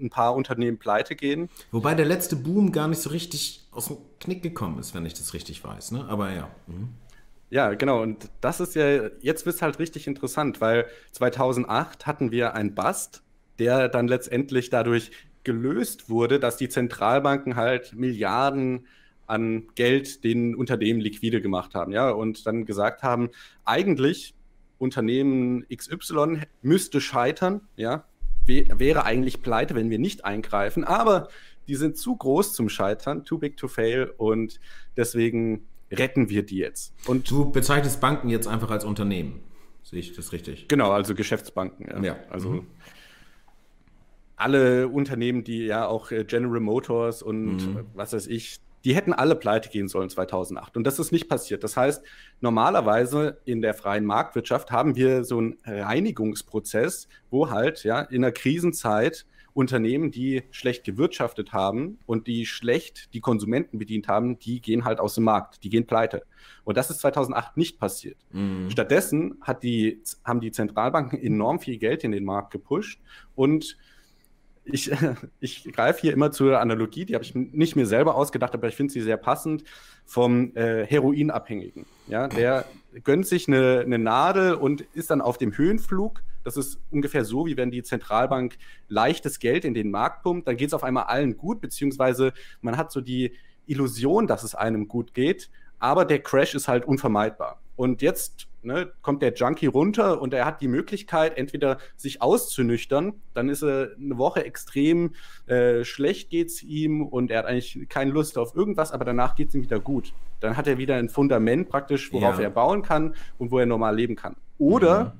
ein 0.00 0.10
paar 0.10 0.34
Unternehmen 0.34 0.78
pleite 0.78 1.14
gehen. 1.14 1.48
Wobei 1.70 1.94
der 1.94 2.06
letzte 2.06 2.36
Boom 2.36 2.72
gar 2.72 2.88
nicht 2.88 3.00
so 3.00 3.10
richtig 3.10 3.66
aus 3.70 3.88
dem 3.88 3.98
Knick 4.20 4.42
gekommen 4.42 4.78
ist, 4.78 4.94
wenn 4.94 5.06
ich 5.06 5.14
das 5.14 5.34
richtig 5.34 5.62
weiß, 5.62 5.92
ne? 5.92 6.06
Aber 6.08 6.32
ja. 6.32 6.50
Mhm. 6.66 6.88
Ja, 7.50 7.74
genau. 7.74 8.00
Und 8.00 8.30
das 8.40 8.60
ist 8.60 8.74
ja, 8.74 9.10
jetzt 9.20 9.44
wird 9.44 9.56
es 9.56 9.62
halt 9.62 9.78
richtig 9.78 10.06
interessant, 10.06 10.62
weil 10.62 10.86
2008 11.12 12.06
hatten 12.06 12.30
wir 12.30 12.54
ein 12.54 12.74
Bust, 12.74 13.22
der 13.58 13.88
dann 13.88 14.08
letztendlich 14.08 14.70
dadurch 14.70 15.10
gelöst 15.44 16.08
wurde, 16.08 16.38
dass 16.38 16.56
die 16.56 16.68
Zentralbanken 16.68 17.56
halt 17.56 17.94
Milliarden 17.94 18.86
an 19.26 19.68
Geld 19.74 20.24
den 20.24 20.54
Unternehmen 20.54 21.00
liquide 21.00 21.40
gemacht 21.40 21.74
haben, 21.74 21.92
ja, 21.92 22.10
und 22.10 22.46
dann 22.46 22.64
gesagt 22.64 23.02
haben, 23.02 23.30
eigentlich 23.64 24.34
Unternehmen 24.78 25.64
XY 25.74 26.42
müsste 26.60 27.00
scheitern, 27.00 27.62
ja, 27.76 28.04
wäre 28.46 29.04
eigentlich 29.04 29.42
pleite, 29.42 29.74
wenn 29.74 29.90
wir 29.90 29.98
nicht 29.98 30.24
eingreifen, 30.24 30.84
aber 30.84 31.28
die 31.68 31.76
sind 31.76 31.96
zu 31.96 32.16
groß 32.16 32.54
zum 32.54 32.68
Scheitern, 32.68 33.24
too 33.24 33.38
big 33.38 33.56
to 33.56 33.68
fail 33.68 34.12
und 34.16 34.60
deswegen 34.96 35.66
retten 35.90 36.28
wir 36.28 36.42
die 36.44 36.58
jetzt. 36.58 36.92
Und 37.06 37.30
du 37.30 37.50
bezeichnest 37.50 38.00
Banken 38.00 38.28
jetzt 38.28 38.48
einfach 38.48 38.70
als 38.70 38.84
Unternehmen. 38.84 39.40
Sehe 39.82 40.00
ich 40.00 40.14
das 40.14 40.32
richtig? 40.32 40.68
Genau, 40.68 40.90
also 40.90 41.14
Geschäftsbanken. 41.14 41.86
Ja. 41.88 42.02
ja. 42.02 42.16
Also 42.30 42.50
mhm. 42.50 42.66
Alle 44.36 44.88
Unternehmen, 44.88 45.44
die 45.44 45.66
ja 45.66 45.86
auch 45.86 46.10
äh, 46.10 46.24
General 46.24 46.60
Motors 46.60 47.22
und 47.22 47.56
mhm. 47.56 47.86
was 47.94 48.12
weiß 48.12 48.26
ich, 48.26 48.60
die 48.84 48.94
hätten 48.94 49.12
alle 49.12 49.36
pleite 49.36 49.68
gehen 49.68 49.88
sollen 49.88 50.10
2008. 50.10 50.76
Und 50.76 50.84
das 50.84 50.98
ist 50.98 51.12
nicht 51.12 51.28
passiert. 51.28 51.62
Das 51.62 51.76
heißt, 51.76 52.02
normalerweise 52.40 53.38
in 53.44 53.62
der 53.62 53.74
freien 53.74 54.04
Marktwirtschaft 54.04 54.72
haben 54.72 54.96
wir 54.96 55.24
so 55.24 55.38
einen 55.38 55.56
Reinigungsprozess, 55.64 57.08
wo 57.30 57.50
halt 57.50 57.84
ja 57.84 58.00
in 58.00 58.22
der 58.22 58.32
Krisenzeit 58.32 59.24
Unternehmen, 59.54 60.10
die 60.10 60.44
schlecht 60.50 60.84
gewirtschaftet 60.84 61.52
haben 61.52 61.98
und 62.06 62.26
die 62.26 62.46
schlecht 62.46 63.12
die 63.12 63.20
Konsumenten 63.20 63.78
bedient 63.78 64.08
haben, 64.08 64.38
die 64.38 64.60
gehen 64.60 64.84
halt 64.84 64.98
aus 64.98 65.14
dem 65.14 65.24
Markt, 65.24 65.62
die 65.62 65.68
gehen 65.68 65.86
pleite. 65.86 66.24
Und 66.64 66.76
das 66.76 66.90
ist 66.90 67.00
2008 67.00 67.56
nicht 67.56 67.78
passiert. 67.78 68.16
Mhm. 68.30 68.70
Stattdessen 68.70 69.40
die, 69.62 70.02
haben 70.24 70.40
die 70.40 70.52
Zentralbanken 70.52 71.22
enorm 71.22 71.60
viel 71.60 71.76
Geld 71.76 72.02
in 72.02 72.12
den 72.12 72.24
Markt 72.24 72.50
gepusht 72.50 73.00
und 73.34 73.76
ich, 74.64 74.90
ich 75.40 75.64
greife 75.72 76.00
hier 76.00 76.12
immer 76.12 76.30
zur 76.30 76.60
Analogie, 76.60 77.04
die 77.04 77.14
habe 77.14 77.24
ich 77.24 77.34
nicht 77.34 77.76
mir 77.76 77.86
selber 77.86 78.14
ausgedacht, 78.14 78.54
aber 78.54 78.68
ich 78.68 78.76
finde 78.76 78.92
sie 78.92 79.00
sehr 79.00 79.16
passend, 79.16 79.64
vom 80.04 80.54
äh, 80.56 80.84
Heroinabhängigen. 80.86 81.86
Ja, 82.08 82.28
der 82.28 82.64
gönnt 83.04 83.26
sich 83.26 83.48
eine, 83.48 83.80
eine 83.80 83.98
Nadel 83.98 84.54
und 84.54 84.82
ist 84.94 85.10
dann 85.10 85.20
auf 85.20 85.38
dem 85.38 85.56
Höhenflug. 85.56 86.22
Das 86.44 86.56
ist 86.56 86.78
ungefähr 86.90 87.24
so, 87.24 87.46
wie 87.46 87.56
wenn 87.56 87.70
die 87.70 87.82
Zentralbank 87.82 88.58
leichtes 88.88 89.38
Geld 89.38 89.64
in 89.64 89.74
den 89.74 89.90
Markt 89.90 90.22
pumpt, 90.22 90.48
dann 90.48 90.56
geht 90.56 90.68
es 90.68 90.74
auf 90.74 90.82
einmal 90.82 91.04
allen 91.04 91.36
gut, 91.36 91.60
beziehungsweise 91.60 92.32
man 92.60 92.76
hat 92.76 92.90
so 92.90 93.00
die 93.00 93.32
Illusion, 93.66 94.26
dass 94.26 94.42
es 94.42 94.54
einem 94.54 94.88
gut 94.88 95.14
geht, 95.14 95.50
aber 95.82 96.04
der 96.04 96.20
Crash 96.20 96.54
ist 96.54 96.68
halt 96.68 96.84
unvermeidbar. 96.84 97.60
Und 97.74 98.02
jetzt 98.02 98.46
ne, 98.62 98.92
kommt 99.02 99.20
der 99.20 99.34
Junkie 99.34 99.66
runter 99.66 100.22
und 100.22 100.32
er 100.32 100.44
hat 100.44 100.60
die 100.60 100.68
Möglichkeit, 100.68 101.36
entweder 101.36 101.78
sich 101.96 102.22
auszunüchtern, 102.22 103.14
dann 103.34 103.48
ist 103.48 103.62
er 103.62 103.90
eine 103.98 104.16
Woche 104.16 104.44
extrem 104.44 105.14
äh, 105.46 105.84
schlecht 105.84 106.30
geht's 106.30 106.62
ihm 106.62 107.02
und 107.02 107.32
er 107.32 107.40
hat 107.40 107.46
eigentlich 107.46 107.88
keine 107.88 108.12
Lust 108.12 108.38
auf 108.38 108.54
irgendwas, 108.54 108.92
aber 108.92 109.04
danach 109.04 109.34
geht 109.34 109.48
es 109.48 109.54
ihm 109.54 109.62
wieder 109.62 109.80
gut. 109.80 110.12
Dann 110.38 110.56
hat 110.56 110.68
er 110.68 110.78
wieder 110.78 110.94
ein 110.94 111.08
Fundament 111.08 111.68
praktisch, 111.68 112.12
worauf 112.12 112.38
ja. 112.38 112.44
er 112.44 112.50
bauen 112.50 112.82
kann 112.82 113.16
und 113.38 113.50
wo 113.50 113.58
er 113.58 113.66
normal 113.66 113.96
leben 113.96 114.14
kann. 114.14 114.36
Oder 114.58 115.04
mhm. 115.04 115.10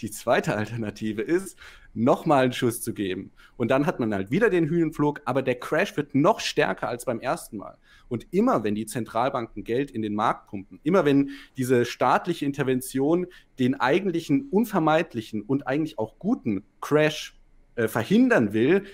die 0.00 0.10
zweite 0.12 0.54
Alternative 0.54 1.22
ist, 1.22 1.58
nochmal 1.94 2.44
einen 2.44 2.52
Schuss 2.52 2.82
zu 2.82 2.92
geben. 2.92 3.32
Und 3.56 3.70
dann 3.70 3.86
hat 3.86 4.00
man 4.00 4.12
halt 4.12 4.30
wieder 4.30 4.50
den 4.50 4.68
Höhenflug, 4.68 5.22
aber 5.24 5.42
der 5.42 5.54
Crash 5.56 5.96
wird 5.96 6.14
noch 6.14 6.40
stärker 6.40 6.88
als 6.88 7.04
beim 7.04 7.20
ersten 7.20 7.56
Mal. 7.56 7.78
Und 8.08 8.26
immer 8.30 8.64
wenn 8.64 8.74
die 8.74 8.86
Zentralbanken 8.86 9.64
Geld 9.64 9.90
in 9.90 10.02
den 10.02 10.14
Markt 10.14 10.48
pumpen, 10.48 10.80
immer 10.82 11.04
wenn 11.04 11.30
diese 11.56 11.84
staatliche 11.84 12.44
Intervention 12.44 13.26
den 13.58 13.74
eigentlichen 13.74 14.48
unvermeidlichen 14.50 15.42
und 15.42 15.66
eigentlich 15.66 15.98
auch 15.98 16.18
guten 16.18 16.64
Crash 16.80 17.38
äh, 17.76 17.88
verhindern 17.88 18.52
will, 18.52 18.84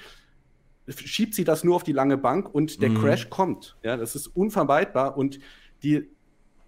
schiebt 0.88 1.34
sie 1.34 1.44
das 1.44 1.64
nur 1.64 1.76
auf 1.76 1.84
die 1.84 1.92
lange 1.92 2.16
Bank 2.16 2.52
und 2.52 2.82
der 2.82 2.90
mhm. 2.90 2.98
Crash 2.98 3.30
kommt. 3.30 3.76
Ja, 3.82 3.96
das 3.96 4.16
ist 4.16 4.26
unvermeidbar 4.26 5.16
und 5.16 5.38
die 5.82 6.08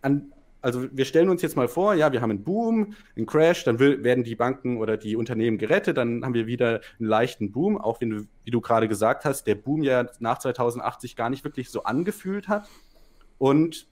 an, 0.00 0.32
also 0.62 0.86
wir 0.92 1.04
stellen 1.04 1.28
uns 1.28 1.42
jetzt 1.42 1.56
mal 1.56 1.68
vor, 1.68 1.94
ja, 1.94 2.12
wir 2.12 2.22
haben 2.22 2.30
einen 2.30 2.44
Boom, 2.44 2.94
einen 3.16 3.26
Crash, 3.26 3.64
dann 3.64 3.78
werden 3.80 4.24
die 4.24 4.36
Banken 4.36 4.78
oder 4.78 4.96
die 4.96 5.16
Unternehmen 5.16 5.58
gerettet, 5.58 5.96
dann 5.96 6.24
haben 6.24 6.34
wir 6.34 6.46
wieder 6.46 6.80
einen 6.98 7.08
leichten 7.08 7.52
Boom, 7.52 7.76
auch 7.76 8.00
wenn 8.00 8.28
wie 8.44 8.50
du 8.50 8.60
gerade 8.60 8.88
gesagt 8.88 9.24
hast, 9.24 9.46
der 9.46 9.56
Boom 9.56 9.82
ja 9.82 10.06
nach 10.20 10.38
2080 10.38 11.16
gar 11.16 11.30
nicht 11.30 11.44
wirklich 11.44 11.68
so 11.68 11.82
angefühlt 11.82 12.48
hat. 12.48 12.68
Und 13.38 13.88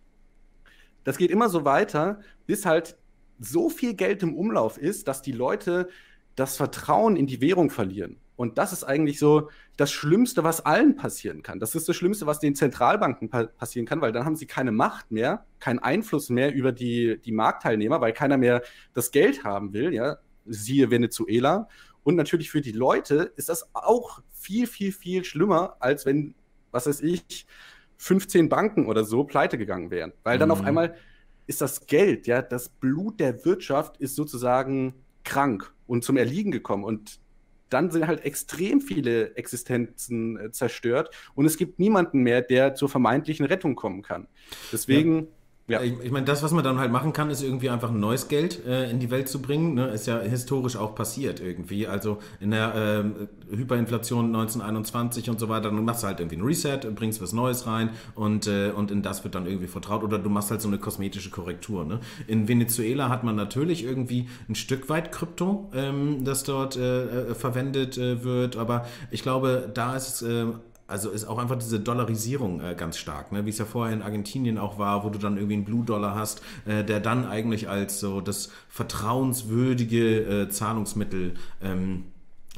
das 1.03 1.19
geht 1.19 1.31
immer 1.31 1.49
so 1.49 1.65
weiter, 1.65 2.21
bis 2.47 2.65
halt 2.65 2.97
so 3.41 3.69
viel 3.69 3.95
Geld 3.95 4.23
im 4.23 4.37
Umlauf 4.37 4.79
ist, 4.79 5.09
dass 5.09 5.23
die 5.23 5.33
Leute 5.33 5.89
das 6.37 6.57
Vertrauen 6.57 7.17
in 7.17 7.27
die 7.27 7.41
Währung 7.41 7.71
verlieren. 7.71 8.19
Und 8.41 8.57
das 8.57 8.73
ist 8.73 8.85
eigentlich 8.85 9.19
so 9.19 9.51
das 9.77 9.93
Schlimmste, 9.93 10.43
was 10.45 10.65
allen 10.65 10.97
passieren 10.97 11.43
kann. 11.43 11.61
Das 11.61 11.75
ist 11.75 11.87
das 11.91 11.95
Schlimmste, 11.95 12.25
was 12.25 12.39
den 12.39 12.55
Zentralbanken 12.55 13.29
pa 13.29 13.45
passieren 13.45 13.85
kann, 13.85 14.01
weil 14.01 14.13
dann 14.13 14.25
haben 14.25 14.35
sie 14.35 14.47
keine 14.47 14.73
Macht 14.73 15.11
mehr, 15.11 15.45
keinen 15.59 15.79
Einfluss 15.79 16.31
mehr 16.31 16.55
über 16.55 16.73
die, 16.73 17.21
die 17.23 17.33
Marktteilnehmer, 17.33 18.01
weil 18.01 18.15
keiner 18.15 18.39
mehr 18.39 18.63
das 18.95 19.11
Geld 19.11 19.45
haben 19.45 19.75
will, 19.75 19.93
ja, 19.93 20.17
siehe 20.47 20.91
Venezuela. 20.91 21.69
Und 22.03 22.17
natürlich 22.17 22.51
für 22.51 22.63
die 22.63 22.73
Leute 22.73 23.31
ist 23.37 23.51
das 23.51 23.75
auch 23.75 24.23
viel, 24.33 24.67
viel, 24.67 24.93
viel 24.93 25.23
schlimmer, 25.23 25.77
als 25.79 26.07
wenn, 26.07 26.35
was 26.71 26.87
weiß 26.87 27.03
ich, 27.03 27.47
15 27.99 28.49
Banken 28.49 28.87
oder 28.87 29.05
so 29.05 29.25
pleite 29.25 29.59
gegangen 29.59 29.91
wären. 29.91 30.15
Weil 30.23 30.39
dann 30.39 30.49
mhm. 30.49 30.53
auf 30.53 30.65
einmal 30.65 30.95
ist 31.47 31.61
das 31.61 31.85
Geld, 31.85 32.27
ja, 32.27 32.41
das 32.41 32.71
Blut 32.71 33.21
der 33.21 33.45
Wirtschaft 33.45 33.99
ist 33.99 34.17
sozusagen 34.17 34.95
krank 35.25 35.75
und 35.87 36.05
zum 36.05 36.17
Erliegen 36.17 36.53
gekommen. 36.53 36.85
Und 36.85 37.21
dann 37.71 37.91
sind 37.91 38.07
halt 38.07 38.25
extrem 38.25 38.81
viele 38.81 39.35
Existenzen 39.37 40.39
äh, 40.39 40.53
zerstört 40.53 41.15
und 41.35 41.47
es 41.47 41.57
gibt 41.57 41.79
niemanden 41.79 42.23
mehr, 42.23 42.43
der 42.43 42.75
zur 42.75 42.89
vermeintlichen 42.89 43.47
Rettung 43.47 43.75
kommen 43.75 44.03
kann. 44.03 44.29
Deswegen. 44.73 45.19
Ja. 45.19 45.27
Ja. 45.71 45.83
Ich, 45.83 45.95
ich 46.03 46.11
meine, 46.11 46.27
das, 46.27 46.43
was 46.43 46.51
man 46.51 46.65
dann 46.65 46.79
halt 46.79 46.91
machen 46.91 47.13
kann, 47.13 47.31
ist 47.31 47.43
irgendwie 47.43 47.71
einfach 47.71 47.91
ein 47.91 48.01
neues 48.01 48.27
Geld 48.27 48.67
äh, 48.67 48.91
in 48.91 48.99
die 48.99 49.11
Welt 49.11 49.29
zu 49.29 49.41
bringen. 49.41 49.75
Ne? 49.75 49.89
Ist 49.89 50.07
ja 50.07 50.19
historisch 50.19 50.77
auch 50.77 50.97
passiert 50.97 51.41
irgendwie. 51.41 51.87
Also 51.87 52.19
in 52.41 52.51
der 52.51 52.75
äh, 52.75 53.57
Hyperinflation 53.57 54.27
1921 54.27 55.31
und 55.31 55.39
so 55.39 55.49
weiter, 55.49 55.71
dann 55.71 55.85
machst 55.85 56.03
du 56.03 56.09
halt 56.09 56.19
irgendwie 56.19 56.37
ein 56.37 56.43
Reset, 56.43 56.81
bringst 56.95 57.23
was 57.23 57.33
Neues 57.33 57.69
rein 57.69 57.91
und, 58.17 58.49
äh, 58.49 58.71
und 58.71 58.91
in 58.91 59.03
das 59.03 59.23
wird 59.23 59.37
dann 59.37 59.47
irgendwie 59.47 59.69
vertraut. 59.69 60.03
Oder 60.03 60.19
du 60.19 60.29
machst 60.29 60.51
halt 60.51 60.61
so 60.61 60.69
eine 60.69 60.79
kosmetische 60.79 61.31
Korrektur. 61.31 61.85
Ne? 61.85 62.01
In 62.27 62.49
Venezuela 62.49 63.09
hat 63.09 63.23
man 63.23 63.37
natürlich 63.37 63.85
irgendwie 63.85 64.29
ein 64.49 64.57
Stück 64.57 64.89
weit 64.89 65.13
Krypto, 65.13 65.71
ähm, 65.73 66.25
das 66.25 66.43
dort 66.43 66.77
äh, 66.77 67.31
äh, 67.31 67.35
verwendet 67.35 67.97
äh, 67.97 68.25
wird. 68.25 68.57
Aber 68.57 68.87
ich 69.13 69.23
glaube, 69.23 69.71
da 69.73 69.95
ist 69.95 70.23
es 70.23 70.57
also 70.91 71.11
ist 71.11 71.25
auch 71.25 71.39
einfach 71.39 71.57
diese 71.57 71.81
Dollarisierung 71.81 72.61
äh, 72.61 72.75
ganz 72.77 72.99
stark, 72.99 73.33
ne? 73.33 73.47
wie 73.47 73.51
es 73.51 73.59
ja 73.59 73.65
vorher 73.65 73.95
in 73.95 74.03
Argentinien 74.03 74.59
auch 74.59 74.79
war, 74.79 75.05
wo 75.05 75.11
du 75.11 75.19
dann 75.19 75.37
irgendwie 75.37 75.55
einen 75.55 75.65
Blue-Dollar 75.65 76.15
hast, 76.15 76.43
äh, 76.67 76.85
der 76.85 77.01
dann 77.01 77.27
eigentlich 77.27 77.69
als 77.69 78.01
so 78.01 78.21
das 78.21 78.51
vertrauenswürdige 78.69 80.43
äh, 80.43 80.49
Zahlungsmittel 80.49 81.35
ähm, 81.63 82.05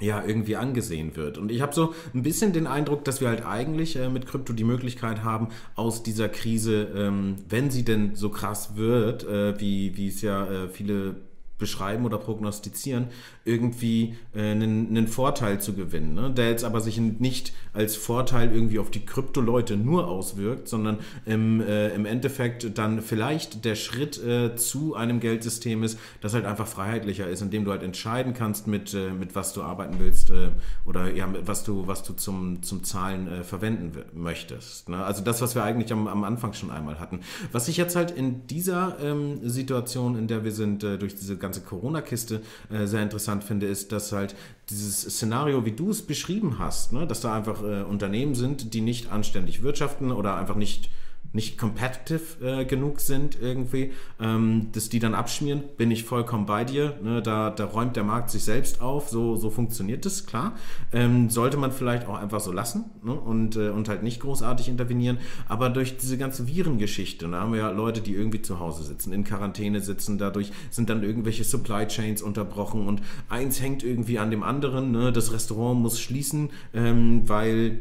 ja, 0.00 0.24
irgendwie 0.24 0.56
angesehen 0.56 1.16
wird. 1.16 1.38
Und 1.38 1.50
ich 1.50 1.60
habe 1.60 1.74
so 1.74 1.94
ein 2.14 2.22
bisschen 2.22 2.52
den 2.52 2.66
Eindruck, 2.66 3.04
dass 3.04 3.20
wir 3.20 3.28
halt 3.28 3.44
eigentlich 3.44 3.96
äh, 3.96 4.08
mit 4.08 4.26
Krypto 4.26 4.52
die 4.52 4.64
Möglichkeit 4.64 5.22
haben, 5.22 5.48
aus 5.76 6.02
dieser 6.02 6.28
Krise, 6.28 6.88
ähm, 6.96 7.36
wenn 7.48 7.70
sie 7.70 7.84
denn 7.84 8.16
so 8.16 8.30
krass 8.30 8.74
wird, 8.74 9.24
äh, 9.24 9.60
wie, 9.60 10.08
es 10.08 10.22
ja 10.22 10.46
äh, 10.46 10.68
viele 10.68 11.16
beschreiben 11.58 12.04
oder 12.04 12.18
prognostizieren, 12.18 13.06
irgendwie 13.44 14.16
äh, 14.34 14.50
einen, 14.50 14.88
einen, 14.88 15.06
Vorteil 15.06 15.60
zu 15.60 15.74
gewinnen, 15.74 16.14
ne? 16.14 16.30
der 16.30 16.50
jetzt 16.50 16.64
aber 16.64 16.80
sich 16.80 16.98
nicht 16.98 17.52
als 17.72 17.96
Vorteil 17.96 18.52
irgendwie 18.52 18.78
auf 18.78 18.90
die 18.90 19.04
Krypto-Leute 19.04 19.76
nur 19.76 20.08
auswirkt, 20.08 20.68
sondern 20.68 20.98
im, 21.24 21.60
äh, 21.60 21.88
im 21.94 22.04
Endeffekt 22.04 22.76
dann 22.76 23.00
vielleicht 23.00 23.64
der 23.64 23.76
Schritt 23.76 24.22
äh, 24.22 24.56
zu 24.56 24.94
einem 24.94 25.20
Geldsystem 25.20 25.82
ist, 25.82 25.98
das 26.20 26.34
halt 26.34 26.44
einfach 26.44 26.66
freiheitlicher 26.66 27.28
ist, 27.28 27.42
indem 27.42 27.64
du 27.64 27.70
halt 27.70 27.82
entscheiden 27.82 28.34
kannst, 28.34 28.66
mit, 28.66 28.92
äh, 28.94 29.10
mit 29.10 29.34
was 29.34 29.52
du 29.52 29.62
arbeiten 29.62 29.96
willst 29.98 30.30
äh, 30.30 30.48
oder 30.84 31.12
ja, 31.12 31.28
was 31.44 31.64
du, 31.64 31.86
was 31.86 32.02
du 32.02 32.12
zum, 32.14 32.62
zum 32.62 32.84
Zahlen 32.84 33.28
äh, 33.28 33.44
verwenden 33.44 33.92
möchtest. 34.14 34.88
Ne? 34.88 35.04
Also 35.04 35.22
das, 35.22 35.40
was 35.40 35.54
wir 35.54 35.62
eigentlich 35.62 35.92
am, 35.92 36.08
am 36.08 36.24
Anfang 36.24 36.52
schon 36.52 36.70
einmal 36.70 37.00
hatten. 37.00 37.20
Was 37.52 37.68
ich 37.68 37.76
jetzt 37.76 37.96
halt 37.96 38.10
in 38.10 38.46
dieser 38.46 38.98
ähm, 39.00 39.48
Situation, 39.48 40.18
in 40.18 40.26
der 40.26 40.44
wir 40.44 40.52
sind, 40.52 40.82
durch 40.82 41.14
diese 41.14 41.36
ganze 41.36 41.52
ganze 41.52 41.60
Corona-Kiste 41.60 42.40
äh, 42.70 42.86
sehr 42.86 43.02
interessant 43.02 43.31
finde, 43.40 43.66
ist, 43.66 43.92
dass 43.92 44.12
halt 44.12 44.34
dieses 44.68 45.00
Szenario, 45.00 45.64
wie 45.64 45.72
du 45.72 45.90
es 45.90 46.02
beschrieben 46.02 46.58
hast, 46.58 46.92
ne, 46.92 47.06
dass 47.06 47.20
da 47.20 47.34
einfach 47.34 47.62
äh, 47.62 47.82
Unternehmen 47.82 48.34
sind, 48.34 48.74
die 48.74 48.80
nicht 48.80 49.10
anständig 49.10 49.62
wirtschaften 49.62 50.12
oder 50.12 50.36
einfach 50.36 50.56
nicht 50.56 50.90
nicht 51.32 51.56
competitive 51.56 52.44
äh, 52.44 52.64
genug 52.64 53.00
sind 53.00 53.38
irgendwie, 53.40 53.92
ähm, 54.20 54.68
dass 54.72 54.88
die 54.88 54.98
dann 54.98 55.14
abschmieren, 55.14 55.62
bin 55.78 55.90
ich 55.90 56.04
vollkommen 56.04 56.46
bei 56.46 56.64
dir. 56.64 56.98
Ne? 57.02 57.22
Da, 57.22 57.50
da 57.50 57.64
räumt 57.64 57.96
der 57.96 58.04
Markt 58.04 58.30
sich 58.30 58.44
selbst 58.44 58.82
auf, 58.82 59.08
so, 59.08 59.36
so 59.36 59.48
funktioniert 59.48 60.04
das, 60.04 60.26
klar. 60.26 60.54
Ähm, 60.92 61.30
sollte 61.30 61.56
man 61.56 61.72
vielleicht 61.72 62.06
auch 62.06 62.18
einfach 62.18 62.40
so 62.40 62.52
lassen 62.52 62.84
ne? 63.02 63.12
und, 63.12 63.56
äh, 63.56 63.70
und 63.70 63.88
halt 63.88 64.02
nicht 64.02 64.20
großartig 64.20 64.68
intervenieren. 64.68 65.18
Aber 65.48 65.70
durch 65.70 65.96
diese 65.96 66.18
ganze 66.18 66.46
Virengeschichte, 66.46 67.28
da 67.28 67.40
haben 67.40 67.52
wir 67.52 67.60
ja 67.60 67.70
Leute, 67.70 68.02
die 68.02 68.14
irgendwie 68.14 68.42
zu 68.42 68.60
Hause 68.60 68.82
sitzen, 68.82 69.12
in 69.12 69.24
Quarantäne 69.24 69.80
sitzen, 69.80 70.18
dadurch 70.18 70.52
sind 70.70 70.90
dann 70.90 71.02
irgendwelche 71.02 71.44
Supply 71.44 71.86
Chains 71.86 72.20
unterbrochen 72.20 72.86
und 72.86 73.00
eins 73.30 73.60
hängt 73.62 73.82
irgendwie 73.82 74.18
an 74.18 74.30
dem 74.30 74.42
anderen. 74.42 74.90
Ne? 74.90 75.12
Das 75.12 75.32
Restaurant 75.32 75.80
muss 75.80 75.98
schließen, 75.98 76.50
ähm, 76.74 77.26
weil 77.26 77.78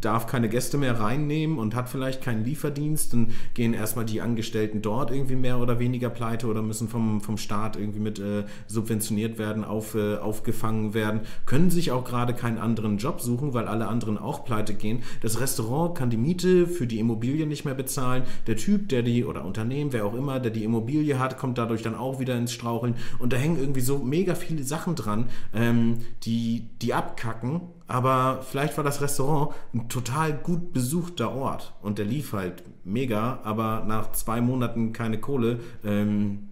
darf 0.00 0.26
keine 0.26 0.48
Gäste 0.48 0.76
mehr 0.76 1.00
reinnehmen 1.00 1.58
und 1.58 1.74
hat 1.74 1.88
vielleicht 1.88 2.20
keinen 2.20 2.44
Lieferdienst 2.44 2.81
verdienst, 2.82 3.12
dann 3.12 3.28
gehen 3.54 3.74
erstmal 3.74 4.04
die 4.04 4.20
Angestellten 4.20 4.82
dort 4.82 5.10
irgendwie 5.10 5.36
mehr 5.36 5.58
oder 5.58 5.78
weniger 5.78 6.10
pleite 6.10 6.46
oder 6.46 6.62
müssen 6.62 6.88
vom, 6.88 7.20
vom 7.20 7.36
Staat 7.36 7.76
irgendwie 7.76 8.00
mit 8.00 8.18
äh, 8.18 8.44
subventioniert 8.66 9.38
werden, 9.38 9.64
auf, 9.64 9.94
äh, 9.94 10.16
aufgefangen 10.16 10.94
werden, 10.94 11.20
können 11.46 11.70
sich 11.70 11.92
auch 11.92 12.04
gerade 12.04 12.34
keinen 12.34 12.58
anderen 12.58 12.98
Job 12.98 13.20
suchen, 13.20 13.54
weil 13.54 13.68
alle 13.68 13.86
anderen 13.86 14.18
auch 14.18 14.44
pleite 14.44 14.74
gehen. 14.74 15.02
Das 15.20 15.40
Restaurant 15.40 15.96
kann 15.96 16.10
die 16.10 16.16
Miete 16.16 16.66
für 16.66 16.86
die 16.86 16.98
Immobilie 16.98 17.46
nicht 17.46 17.64
mehr 17.64 17.74
bezahlen. 17.74 18.24
Der 18.46 18.56
Typ, 18.56 18.88
der 18.88 19.02
die, 19.02 19.24
oder 19.24 19.44
Unternehmen, 19.44 19.92
wer 19.92 20.04
auch 20.04 20.14
immer, 20.14 20.40
der 20.40 20.50
die 20.50 20.64
Immobilie 20.64 21.18
hat, 21.18 21.38
kommt 21.38 21.58
dadurch 21.58 21.82
dann 21.82 21.94
auch 21.94 22.18
wieder 22.18 22.36
ins 22.36 22.52
Straucheln. 22.52 22.96
Und 23.18 23.32
da 23.32 23.36
hängen 23.36 23.58
irgendwie 23.58 23.80
so 23.80 23.98
mega 23.98 24.34
viele 24.34 24.64
Sachen 24.64 24.94
dran, 24.94 25.26
ähm, 25.54 25.98
die, 26.24 26.66
die 26.80 26.94
abkacken 26.94 27.60
aber 27.92 28.42
vielleicht 28.42 28.78
war 28.78 28.84
das 28.84 29.02
Restaurant 29.02 29.54
ein 29.74 29.90
total 29.90 30.32
gut 30.32 30.72
besuchter 30.72 31.30
Ort 31.30 31.74
und 31.82 31.98
der 31.98 32.06
lief 32.06 32.32
halt 32.32 32.64
mega, 32.84 33.40
aber 33.44 33.84
nach 33.86 34.12
zwei 34.12 34.40
Monaten 34.40 34.94
keine 34.94 35.20
Kohle, 35.20 35.60
ähm, 35.84 36.48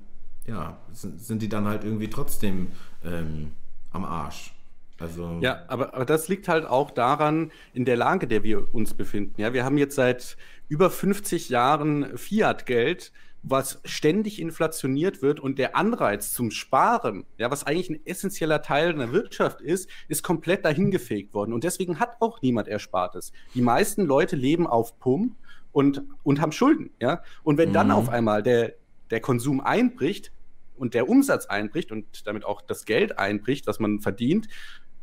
ja, 0.47 0.77
sind, 0.93 1.41
die 1.41 1.49
dann 1.49 1.67
halt 1.67 1.83
irgendwie 1.83 2.11
trotzdem 2.11 2.69
ähm, 3.03 3.53
am 3.91 4.05
Arsch. 4.05 4.53
Also 4.99 5.39
ja, 5.41 5.63
aber, 5.69 5.95
aber 5.95 6.05
das 6.05 6.29
liegt 6.29 6.47
halt 6.47 6.67
auch 6.67 6.91
daran, 6.91 7.53
in 7.73 7.87
der 7.87 7.97
Lage, 7.97 8.27
der 8.27 8.43
wir 8.43 8.75
uns 8.75 8.93
befinden. 8.93 9.41
Ja, 9.41 9.55
wir 9.55 9.65
haben 9.65 9.79
jetzt 9.79 9.95
seit 9.95 10.37
über 10.69 10.91
50 10.91 11.49
Jahren 11.49 12.19
Fiat-Geld, 12.19 13.13
was 13.43 13.81
ständig 13.85 14.41
inflationiert 14.41 15.23
wird 15.23 15.41
und 15.41 15.59
der 15.59 15.75
Anreiz 15.75 16.33
zum 16.33 16.51
Sparen, 16.51 17.25
ja, 17.39 17.51
was 17.51 17.65
eigentlich 17.65 17.89
ein 17.89 18.05
essentieller 18.05 18.61
Teil 18.61 18.91
einer 18.91 19.13
Wirtschaft 19.13 19.61
ist, 19.61 19.89
ist 20.09 20.23
komplett 20.23 20.65
dahingefegt 20.65 21.33
worden. 21.33 21.55
Und 21.55 21.65
deswegen 21.65 21.99
hat 21.99 22.17
auch 22.21 22.43
niemand 22.43 22.69
Erspartes. 22.69 23.33
Die 23.55 23.63
meisten 23.63 24.05
Leute 24.05 24.37
leben 24.37 24.67
auf 24.67 24.99
Pump 24.99 25.37
und, 25.73 26.03
und 26.23 26.41
haben 26.41 26.53
Schulden, 26.53 26.91
ja. 27.01 27.23
Und 27.43 27.57
wenn 27.57 27.71
mhm. 27.71 27.75
dann 27.75 27.91
auf 27.91 28.09
einmal 28.11 28.43
der, 28.43 28.75
der 29.11 29.21
Konsum 29.21 29.61
einbricht 29.61 30.33
und 30.77 30.93
der 30.95 31.09
Umsatz 31.09 31.47
einbricht 31.47 31.93
und 31.93 32.27
damit 32.27 32.45
auch 32.45 32.61
das 32.61 32.85
Geld 32.85 33.19
einbricht, 33.19 33.67
was 33.67 33.81
man 33.81 34.01
verdient, 34.01 34.49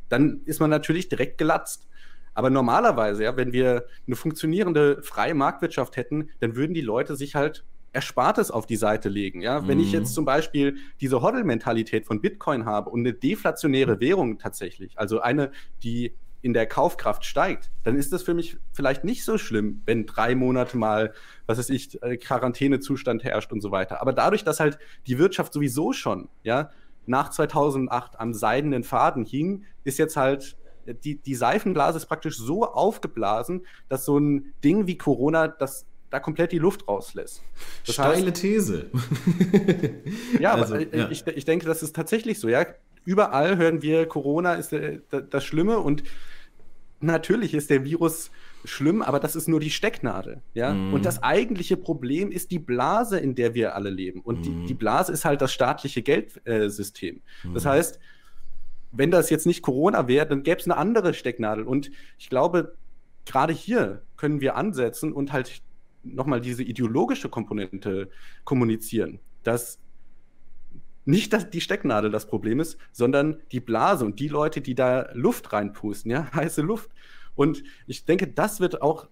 dann 0.09 0.41
ist 0.45 0.59
man 0.59 0.69
natürlich 0.69 1.09
direkt 1.09 1.37
gelatzt. 1.37 1.87
Aber 2.35 2.51
normalerweise, 2.51 3.23
ja, 3.23 3.35
wenn 3.35 3.51
wir 3.51 3.87
eine 4.05 4.15
funktionierende 4.15 5.01
freie 5.01 5.33
Marktwirtschaft 5.33 5.97
hätten, 5.97 6.29
dann 6.39 6.55
würden 6.55 6.75
die 6.75 6.81
Leute 6.81 7.15
sich 7.15 7.33
halt 7.33 7.65
Erspartes 7.93 8.51
auf 8.51 8.65
die 8.65 8.75
Seite 8.75 9.09
legen. 9.09 9.41
Ja? 9.41 9.61
Mhm. 9.61 9.67
Wenn 9.67 9.79
ich 9.79 9.91
jetzt 9.91 10.09
mhm. 10.09 10.15
zum 10.15 10.25
Beispiel 10.25 10.77
diese 11.01 11.21
Hodl-Mentalität 11.21 12.05
von 12.05 12.21
Bitcoin 12.21 12.65
habe 12.65 12.89
und 12.89 13.01
eine 13.01 13.13
deflationäre 13.13 13.99
Währung 13.99 14.37
tatsächlich, 14.37 14.97
also 14.97 15.19
eine, 15.19 15.51
die 15.83 16.13
in 16.41 16.53
der 16.53 16.67
Kaufkraft 16.67 17.25
steigt, 17.25 17.71
dann 17.83 17.95
ist 17.95 18.13
das 18.13 18.23
für 18.23 18.33
mich 18.33 18.57
vielleicht 18.71 19.03
nicht 19.03 19.25
so 19.25 19.37
schlimm, 19.37 19.81
wenn 19.85 20.05
drei 20.05 20.35
Monate 20.35 20.77
mal, 20.77 21.13
was 21.47 21.57
weiß 21.57 21.69
ich, 21.71 22.01
äh, 22.03 22.17
Quarantänezustand 22.17 23.23
herrscht 23.23 23.51
und 23.51 23.61
so 23.61 23.71
weiter. 23.71 24.01
Aber 24.01 24.13
dadurch, 24.13 24.43
dass 24.43 24.59
halt 24.59 24.77
die 25.07 25.17
Wirtschaft 25.17 25.51
sowieso 25.51 25.93
schon, 25.93 26.29
ja, 26.43 26.69
nach 27.05 27.29
2008 27.29 28.19
am 28.19 28.33
seidenen 28.33 28.83
Faden 28.83 29.25
hing, 29.25 29.63
ist 29.83 29.97
jetzt 29.97 30.17
halt 30.17 30.57
die, 31.03 31.21
die 31.21 31.35
Seifenblase 31.35 31.97
ist 31.97 32.05
praktisch 32.05 32.37
so 32.37 32.65
aufgeblasen, 32.65 33.65
dass 33.89 34.05
so 34.05 34.17
ein 34.17 34.53
Ding 34.63 34.87
wie 34.87 34.97
Corona 34.97 35.47
das 35.47 35.85
da 36.09 36.19
komplett 36.19 36.51
die 36.51 36.59
Luft 36.59 36.87
rauslässt. 36.87 37.41
Das 37.85 37.95
Steile 37.95 38.27
heißt, 38.27 38.41
These. 38.41 38.89
ja, 40.39 40.53
also, 40.53 40.75
aber 40.75 40.95
ja. 40.95 41.09
Ich, 41.09 41.25
ich 41.27 41.45
denke, 41.45 41.65
das 41.65 41.83
ist 41.83 41.95
tatsächlich 41.95 42.39
so. 42.39 42.47
Ja, 42.47 42.65
überall 43.03 43.57
hören 43.57 43.81
wir, 43.81 44.05
Corona 44.05 44.55
ist 44.55 44.73
äh, 44.73 44.99
das 45.29 45.43
Schlimme 45.43 45.79
und 45.79 46.03
natürlich 46.99 47.53
ist 47.53 47.69
der 47.69 47.83
Virus 47.83 48.31
schlimm, 48.65 49.01
aber 49.01 49.19
das 49.19 49.35
ist 49.35 49.47
nur 49.47 49.59
die 49.59 49.69
Stecknadel. 49.69 50.41
Ja? 50.53 50.73
Mm. 50.73 50.93
Und 50.93 51.05
das 51.05 51.23
eigentliche 51.23 51.77
Problem 51.77 52.31
ist 52.31 52.51
die 52.51 52.59
Blase, 52.59 53.19
in 53.19 53.35
der 53.35 53.53
wir 53.53 53.75
alle 53.75 53.89
leben. 53.89 54.21
Und 54.21 54.39
mm. 54.39 54.43
die, 54.43 54.65
die, 54.67 54.73
Blase 54.73 55.11
ist 55.11 55.25
halt 55.25 55.41
das 55.41 55.53
staatliche 55.53 56.01
Geldsystem. 56.01 57.21
Äh, 57.43 57.47
mm. 57.47 57.53
Das 57.53 57.65
heißt, 57.65 57.99
wenn 58.91 59.11
das 59.11 59.29
jetzt 59.29 59.45
nicht 59.45 59.61
Corona 59.61 60.07
wäre, 60.07 60.25
dann 60.25 60.43
gäbe 60.43 60.59
es 60.59 60.65
eine 60.65 60.77
andere 60.77 61.13
Stecknadel. 61.13 61.65
Und 61.65 61.91
ich 62.17 62.29
glaube, 62.29 62.75
gerade 63.25 63.53
hier 63.53 64.01
können 64.15 64.41
wir 64.41 64.55
ansetzen 64.55 65.13
und 65.13 65.31
halt 65.33 65.61
nochmal 66.13 66.41
diese 66.41 66.63
ideologische 66.63 67.29
Komponente 67.29 68.09
kommunizieren, 68.43 69.19
dass 69.43 69.79
nicht 71.07 71.31
dass 71.31 71.49
die 71.49 71.61
Stecknadel 71.61 72.11
das 72.11 72.27
Problem 72.27 72.59
ist, 72.59 72.77
sondern 72.91 73.37
die 73.53 73.61
Blase 73.61 74.03
und 74.03 74.19
die 74.19 74.27
Leute, 74.27 74.59
die 74.59 74.75
da 74.75 75.09
Luft 75.13 75.53
reinpusten, 75.53 76.11
ja, 76.11 76.29
heiße 76.33 76.61
Luft. 76.61 76.89
Und 77.33 77.63
ich 77.87 78.03
denke, 78.03 78.27
das 78.27 78.59
wird 78.59 78.81
auch, 78.81 79.07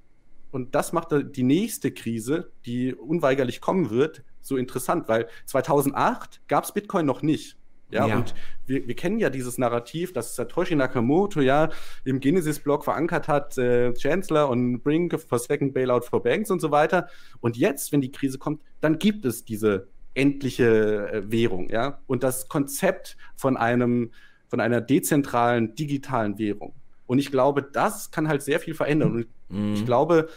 und 0.51 0.75
das 0.75 0.91
macht 0.91 1.09
die 1.13 1.43
nächste 1.43 1.91
Krise, 1.91 2.51
die 2.65 2.93
unweigerlich 2.93 3.61
kommen 3.61 3.91
wird, 3.91 4.23
so 4.41 4.57
interessant, 4.57 5.07
weil 5.07 5.27
2008 5.45 6.41
gab 6.47 6.65
es 6.65 6.73
Bitcoin 6.73 7.05
noch 7.05 7.21
nicht. 7.21 7.57
Ja, 7.91 8.07
ja, 8.07 8.17
und 8.17 8.33
wir, 8.65 8.87
wir 8.87 8.95
kennen 8.95 9.19
ja 9.19 9.29
dieses 9.29 9.57
Narrativ, 9.57 10.11
das 10.11 10.35
Satoshi 10.35 10.75
Nakamoto 10.75 11.39
ja 11.39 11.69
im 12.03 12.19
Genesis-Blog 12.19 12.83
verankert 12.83 13.27
hat, 13.27 13.57
äh, 13.57 13.93
Chancellor 13.93 14.49
und 14.49 14.81
Brink 14.81 15.19
for 15.19 15.37
Second 15.37 15.73
Bailout 15.73 16.01
for 16.01 16.23
Banks 16.23 16.49
und 16.49 16.61
so 16.61 16.71
weiter. 16.71 17.07
Und 17.41 17.57
jetzt, 17.57 17.91
wenn 17.91 18.01
die 18.01 18.11
Krise 18.11 18.39
kommt, 18.39 18.61
dann 18.81 18.97
gibt 18.97 19.25
es 19.25 19.45
diese 19.45 19.87
endliche 20.15 21.11
äh, 21.11 21.31
Währung, 21.31 21.69
ja. 21.69 21.99
Und 22.07 22.23
das 22.23 22.49
Konzept 22.49 23.17
von 23.35 23.55
einem, 23.55 24.11
von 24.47 24.59
einer 24.59 24.81
dezentralen, 24.81 25.75
digitalen 25.75 26.39
Währung. 26.39 26.73
Und 27.05 27.19
ich 27.19 27.29
glaube, 27.29 27.61
das 27.61 28.09
kann 28.09 28.27
halt 28.27 28.41
sehr 28.41 28.59
viel 28.59 28.73
verändern. 28.73 29.11
Und 29.11 29.27
mhm. 29.49 29.73
ich 29.75 29.85
glaube, 29.85 30.29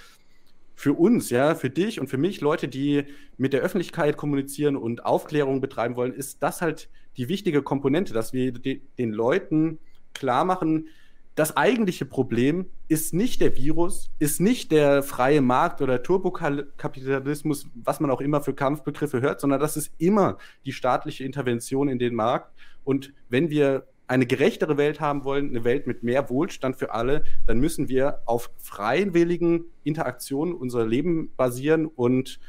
für 0.78 0.92
uns, 0.92 1.30
ja, 1.30 1.56
für 1.56 1.70
dich 1.70 1.98
und 1.98 2.06
für 2.06 2.18
mich, 2.18 2.40
Leute, 2.40 2.68
die 2.68 3.02
mit 3.36 3.52
der 3.52 3.62
Öffentlichkeit 3.62 4.16
kommunizieren 4.16 4.76
und 4.76 5.04
Aufklärung 5.04 5.60
betreiben 5.60 5.96
wollen, 5.96 6.12
ist 6.12 6.40
das 6.40 6.62
halt 6.62 6.88
die 7.16 7.28
wichtige 7.28 7.62
Komponente, 7.62 8.14
dass 8.14 8.32
wir 8.32 8.52
den 8.52 9.10
Leuten 9.10 9.80
klar 10.14 10.44
machen, 10.44 10.86
das 11.34 11.56
eigentliche 11.56 12.04
Problem 12.04 12.66
ist 12.86 13.12
nicht 13.12 13.40
der 13.40 13.56
Virus, 13.56 14.12
ist 14.20 14.40
nicht 14.40 14.70
der 14.70 15.02
freie 15.02 15.40
Markt 15.40 15.82
oder 15.82 16.00
Turbokapitalismus, 16.00 17.66
was 17.74 17.98
man 17.98 18.12
auch 18.12 18.20
immer 18.20 18.40
für 18.40 18.54
Kampfbegriffe 18.54 19.20
hört, 19.20 19.40
sondern 19.40 19.58
das 19.58 19.76
ist 19.76 19.92
immer 19.98 20.38
die 20.64 20.72
staatliche 20.72 21.24
Intervention 21.24 21.88
in 21.88 21.98
den 21.98 22.14
Markt. 22.14 22.52
Und 22.84 23.12
wenn 23.28 23.50
wir 23.50 23.88
eine 24.08 24.26
gerechtere 24.26 24.76
Welt 24.76 25.00
haben 25.00 25.24
wollen, 25.24 25.50
eine 25.50 25.64
Welt 25.64 25.86
mit 25.86 26.02
mehr 26.02 26.30
Wohlstand 26.30 26.76
für 26.76 26.92
alle, 26.92 27.24
dann 27.46 27.58
müssen 27.58 27.88
wir 27.88 28.22
auf 28.24 28.50
freiwilligen 28.56 29.66
Interaktionen 29.84 30.54
unser 30.54 30.86
Leben 30.86 31.30
basieren 31.36 31.86
und 31.86 32.40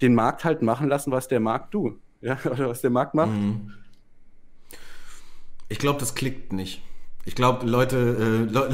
den 0.00 0.14
Markt 0.14 0.44
halt 0.44 0.62
machen 0.62 0.88
lassen, 0.88 1.10
was 1.12 1.28
der 1.28 1.40
Markt 1.40 1.72
tut. 1.72 1.98
Ja, 2.20 2.38
oder 2.44 2.68
was 2.68 2.80
der 2.80 2.90
Markt 2.90 3.14
macht. 3.14 3.32
Mhm. 3.32 3.72
Ich 5.68 5.78
glaube, 5.78 5.98
das 5.98 6.14
klickt 6.14 6.52
nicht. 6.52 6.82
Ich 7.24 7.36
glaube, 7.36 7.66
Leute, 7.66 8.48
äh, 8.50 8.52
Le 8.52 8.68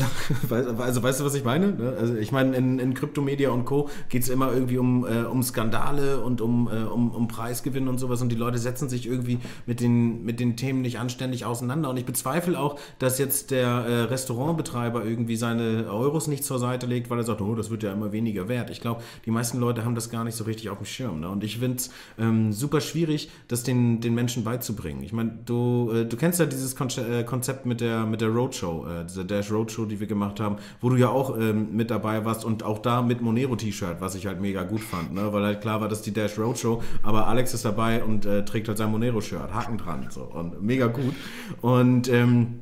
also 0.79 1.03
weißt 1.03 1.21
du, 1.21 1.25
was 1.25 1.35
ich 1.35 1.45
meine? 1.45 1.73
Ne? 1.73 1.97
Also 1.99 2.15
ich 2.17 2.33
meine, 2.33 2.57
in, 2.57 2.79
in 2.79 2.95
Kryptomedia 2.95 3.51
und 3.51 3.67
Co. 3.67 3.91
geht 4.09 4.23
es 4.23 4.31
immer 4.31 4.51
irgendwie 4.51 4.79
um, 4.79 5.05
äh, 5.05 5.25
um 5.25 5.43
Skandale 5.43 6.21
und 6.23 6.41
um, 6.41 6.67
äh, 6.67 6.85
um, 6.85 7.11
um 7.11 7.29
Preisgewinn 7.29 7.89
und 7.89 7.99
sowas 7.99 8.23
und 8.23 8.31
die 8.31 8.37
Leute 8.37 8.57
setzen 8.57 8.89
sich 8.89 9.07
irgendwie 9.07 9.39
mit 9.67 9.81
den, 9.81 10.25
mit 10.25 10.41
den 10.41 10.57
Themen 10.57 10.81
nicht 10.81 10.99
anständig 10.99 11.45
auseinander. 11.45 11.91
Und 11.91 11.99
ich 11.99 12.07
bezweifle 12.07 12.59
auch, 12.59 12.81
dass 12.99 13.19
jetzt 13.19 13.51
der 13.51 13.69
äh, 13.69 14.03
Restaurantbetreiber 14.05 15.05
irgendwie 15.05 15.37
seine 15.37 15.87
Euros 15.91 16.27
nicht 16.27 16.43
zur 16.43 16.59
Seite 16.59 16.87
legt, 16.87 17.11
weil 17.11 17.19
er 17.19 17.25
sagt, 17.25 17.43
oh, 17.43 17.55
das 17.55 17.69
wird 17.69 17.83
ja 17.83 17.93
immer 17.93 18.13
weniger 18.13 18.49
wert. 18.49 18.71
Ich 18.71 18.81
glaube, 18.81 19.03
die 19.27 19.31
meisten 19.31 19.59
Leute 19.59 19.85
haben 19.85 19.95
das 19.95 20.09
gar 20.09 20.25
nicht 20.25 20.37
so 20.37 20.45
richtig 20.45 20.71
auf 20.71 20.79
dem 20.79 20.87
Schirm. 20.87 21.21
Ne? 21.21 21.29
Und 21.29 21.45
ich 21.45 21.59
finde 21.59 21.77
es 21.77 21.91
ähm, 22.19 22.55
super 22.55 22.81
schwierig, 22.81 23.31
das 23.47 23.63
den, 23.63 24.01
den 24.01 24.15
Menschen 24.15 24.43
beizubringen. 24.43 25.03
Ich 25.03 25.13
meine, 25.13 25.39
du, 25.45 25.91
äh, 25.93 26.07
du 26.07 26.17
kennst 26.17 26.41
ja 26.41 26.47
dieses 26.47 26.73
äh, 26.97 27.25
Konzept 27.25 27.67
mit 27.67 27.83
der, 27.83 28.07
mit 28.07 28.23
der 28.23 28.38
Roadshow, 28.39 28.87
äh, 28.87 29.05
diese 29.05 29.25
Dash 29.25 29.51
Roadshow, 29.51 29.85
die 29.85 30.01
wir 30.01 30.07
gemacht 30.07 30.41
haben, 30.41 30.57
wo 30.81 30.89
du 30.89 30.97
ja 30.97 31.09
auch 31.09 31.37
ähm, 31.39 31.77
mit 31.77 31.91
dabei 31.91 32.25
warst 32.25 32.45
und 32.45 32.63
auch 32.63 32.79
da 32.79 33.03
mit 33.03 33.21
Monero-T-Shirt, 33.21 34.01
was 34.01 34.15
ich 34.15 34.27
halt 34.27 34.41
mega 34.41 34.63
gut 34.63 34.81
fand, 34.81 35.15
ne? 35.15 35.33
weil 35.33 35.43
halt 35.45 35.61
klar 35.61 35.81
war, 35.81 35.89
dass 35.89 36.03
die 36.03 36.13
Dash 36.13 36.39
Roadshow, 36.39 36.83
aber 37.03 37.27
Alex 37.27 37.55
ist 37.55 37.65
dabei 37.65 38.03
und 38.03 38.27
äh, 38.27 38.45
trägt 38.45 38.69
halt 38.69 38.79
sein 38.79 38.91
Monero-Shirt, 38.91 39.53
Haken 39.53 39.79
dran, 39.79 40.07
so 40.11 40.23
und 40.23 40.63
mega 40.63 40.87
gut. 40.87 41.15
Und 41.61 42.09
ähm, 42.09 42.61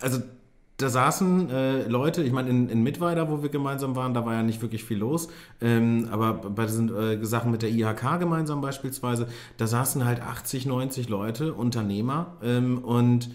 also 0.00 0.20
da 0.82 0.88
saßen 0.88 1.50
äh, 1.50 1.88
Leute, 1.88 2.22
ich 2.22 2.32
meine, 2.32 2.50
in, 2.50 2.68
in 2.68 2.82
Mittweida, 2.82 3.30
wo 3.30 3.42
wir 3.42 3.50
gemeinsam 3.50 3.94
waren, 3.94 4.14
da 4.14 4.26
war 4.26 4.34
ja 4.34 4.42
nicht 4.42 4.60
wirklich 4.62 4.84
viel 4.84 4.98
los. 4.98 5.28
Ähm, 5.60 6.08
aber 6.10 6.34
bei 6.34 6.66
diesen 6.66 6.94
äh, 6.94 7.24
Sachen 7.24 7.52
mit 7.52 7.62
der 7.62 7.70
IHK 7.70 8.18
gemeinsam 8.18 8.60
beispielsweise, 8.60 9.28
da 9.58 9.66
saßen 9.66 10.04
halt 10.04 10.20
80, 10.20 10.66
90 10.66 11.08
Leute, 11.08 11.54
Unternehmer. 11.54 12.36
Ähm, 12.42 12.78
und 12.78 13.30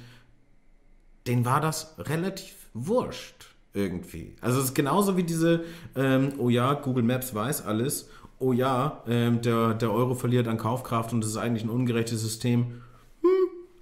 denen 1.28 1.46
war 1.46 1.62
das 1.62 1.96
relativ 1.98 2.56
wurscht 2.74 3.46
irgendwie. 3.74 4.36
Also 4.42 4.60
es 4.60 4.66
ist 4.66 4.76
genauso 4.76 5.18
wie 5.18 5.24
diese, 5.24 5.64
ähm, 5.96 6.34
oh 6.38 6.50
ja, 6.50 6.74
Google 6.74 7.04
Maps 7.04 7.34
weiß 7.34 7.66
alles, 7.66 8.10
oh 8.40 8.54
ja, 8.54 9.04
ähm, 9.08 9.42
der, 9.42 9.74
der 9.74 9.92
Euro 9.92 10.16
verliert 10.16 10.48
an 10.48 10.58
Kaufkraft 10.58 11.14
und 11.14 11.22
das 11.22 11.32
ist 11.32 11.38
eigentlich 11.38 11.64
ein 11.64 11.70
ungerechtes 11.70 12.22
System. 12.22 12.82
Hm, 13.22 13.30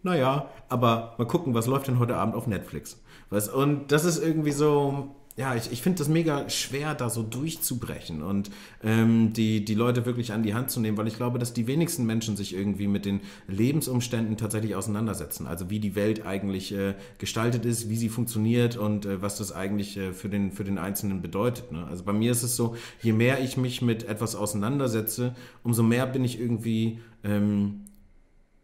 naja, 0.03 0.49
aber 0.69 1.15
mal 1.17 1.27
gucken, 1.27 1.53
was 1.53 1.67
läuft 1.67 1.87
denn 1.87 1.99
heute 1.99 2.17
Abend 2.17 2.35
auf 2.35 2.47
Netflix. 2.47 3.01
Was, 3.29 3.49
und 3.49 3.91
das 3.91 4.05
ist 4.05 4.21
irgendwie 4.21 4.51
so, 4.51 5.15
ja, 5.37 5.53
ich, 5.53 5.69
ich 5.69 5.81
finde 5.81 5.99
das 5.99 6.07
mega 6.07 6.49
schwer, 6.49 6.95
da 6.95 7.09
so 7.09 7.21
durchzubrechen 7.21 8.21
und 8.21 8.51
ähm, 8.81 9.33
die, 9.33 9.65
die 9.65 9.73
Leute 9.73 10.05
wirklich 10.05 10.31
an 10.31 10.43
die 10.43 10.53
Hand 10.53 10.71
zu 10.71 10.79
nehmen, 10.79 10.97
weil 10.97 11.07
ich 11.07 11.17
glaube, 11.17 11.39
dass 11.39 11.53
die 11.53 11.67
wenigsten 11.67 12.05
Menschen 12.05 12.37
sich 12.37 12.55
irgendwie 12.55 12.87
mit 12.87 13.03
den 13.03 13.19
Lebensumständen 13.47 14.37
tatsächlich 14.37 14.75
auseinandersetzen. 14.75 15.45
Also 15.45 15.69
wie 15.69 15.81
die 15.81 15.95
Welt 15.95 16.25
eigentlich 16.25 16.71
äh, 16.73 16.95
gestaltet 17.17 17.65
ist, 17.65 17.89
wie 17.89 17.97
sie 17.97 18.07
funktioniert 18.07 18.77
und 18.77 19.05
äh, 19.05 19.21
was 19.21 19.37
das 19.37 19.51
eigentlich 19.51 19.97
äh, 19.97 20.13
für, 20.13 20.29
den, 20.29 20.53
für 20.53 20.63
den 20.63 20.77
Einzelnen 20.77 21.21
bedeutet. 21.21 21.69
Ne? 21.69 21.85
Also 21.85 22.05
bei 22.05 22.13
mir 22.13 22.31
ist 22.31 22.43
es 22.43 22.55
so, 22.55 22.77
je 23.01 23.11
mehr 23.11 23.43
ich 23.43 23.57
mich 23.57 23.81
mit 23.81 24.07
etwas 24.07 24.35
auseinandersetze, 24.35 25.35
umso 25.63 25.83
mehr 25.83 26.05
bin 26.07 26.23
ich 26.23 26.39
irgendwie... 26.39 26.99
Ähm, 27.23 27.81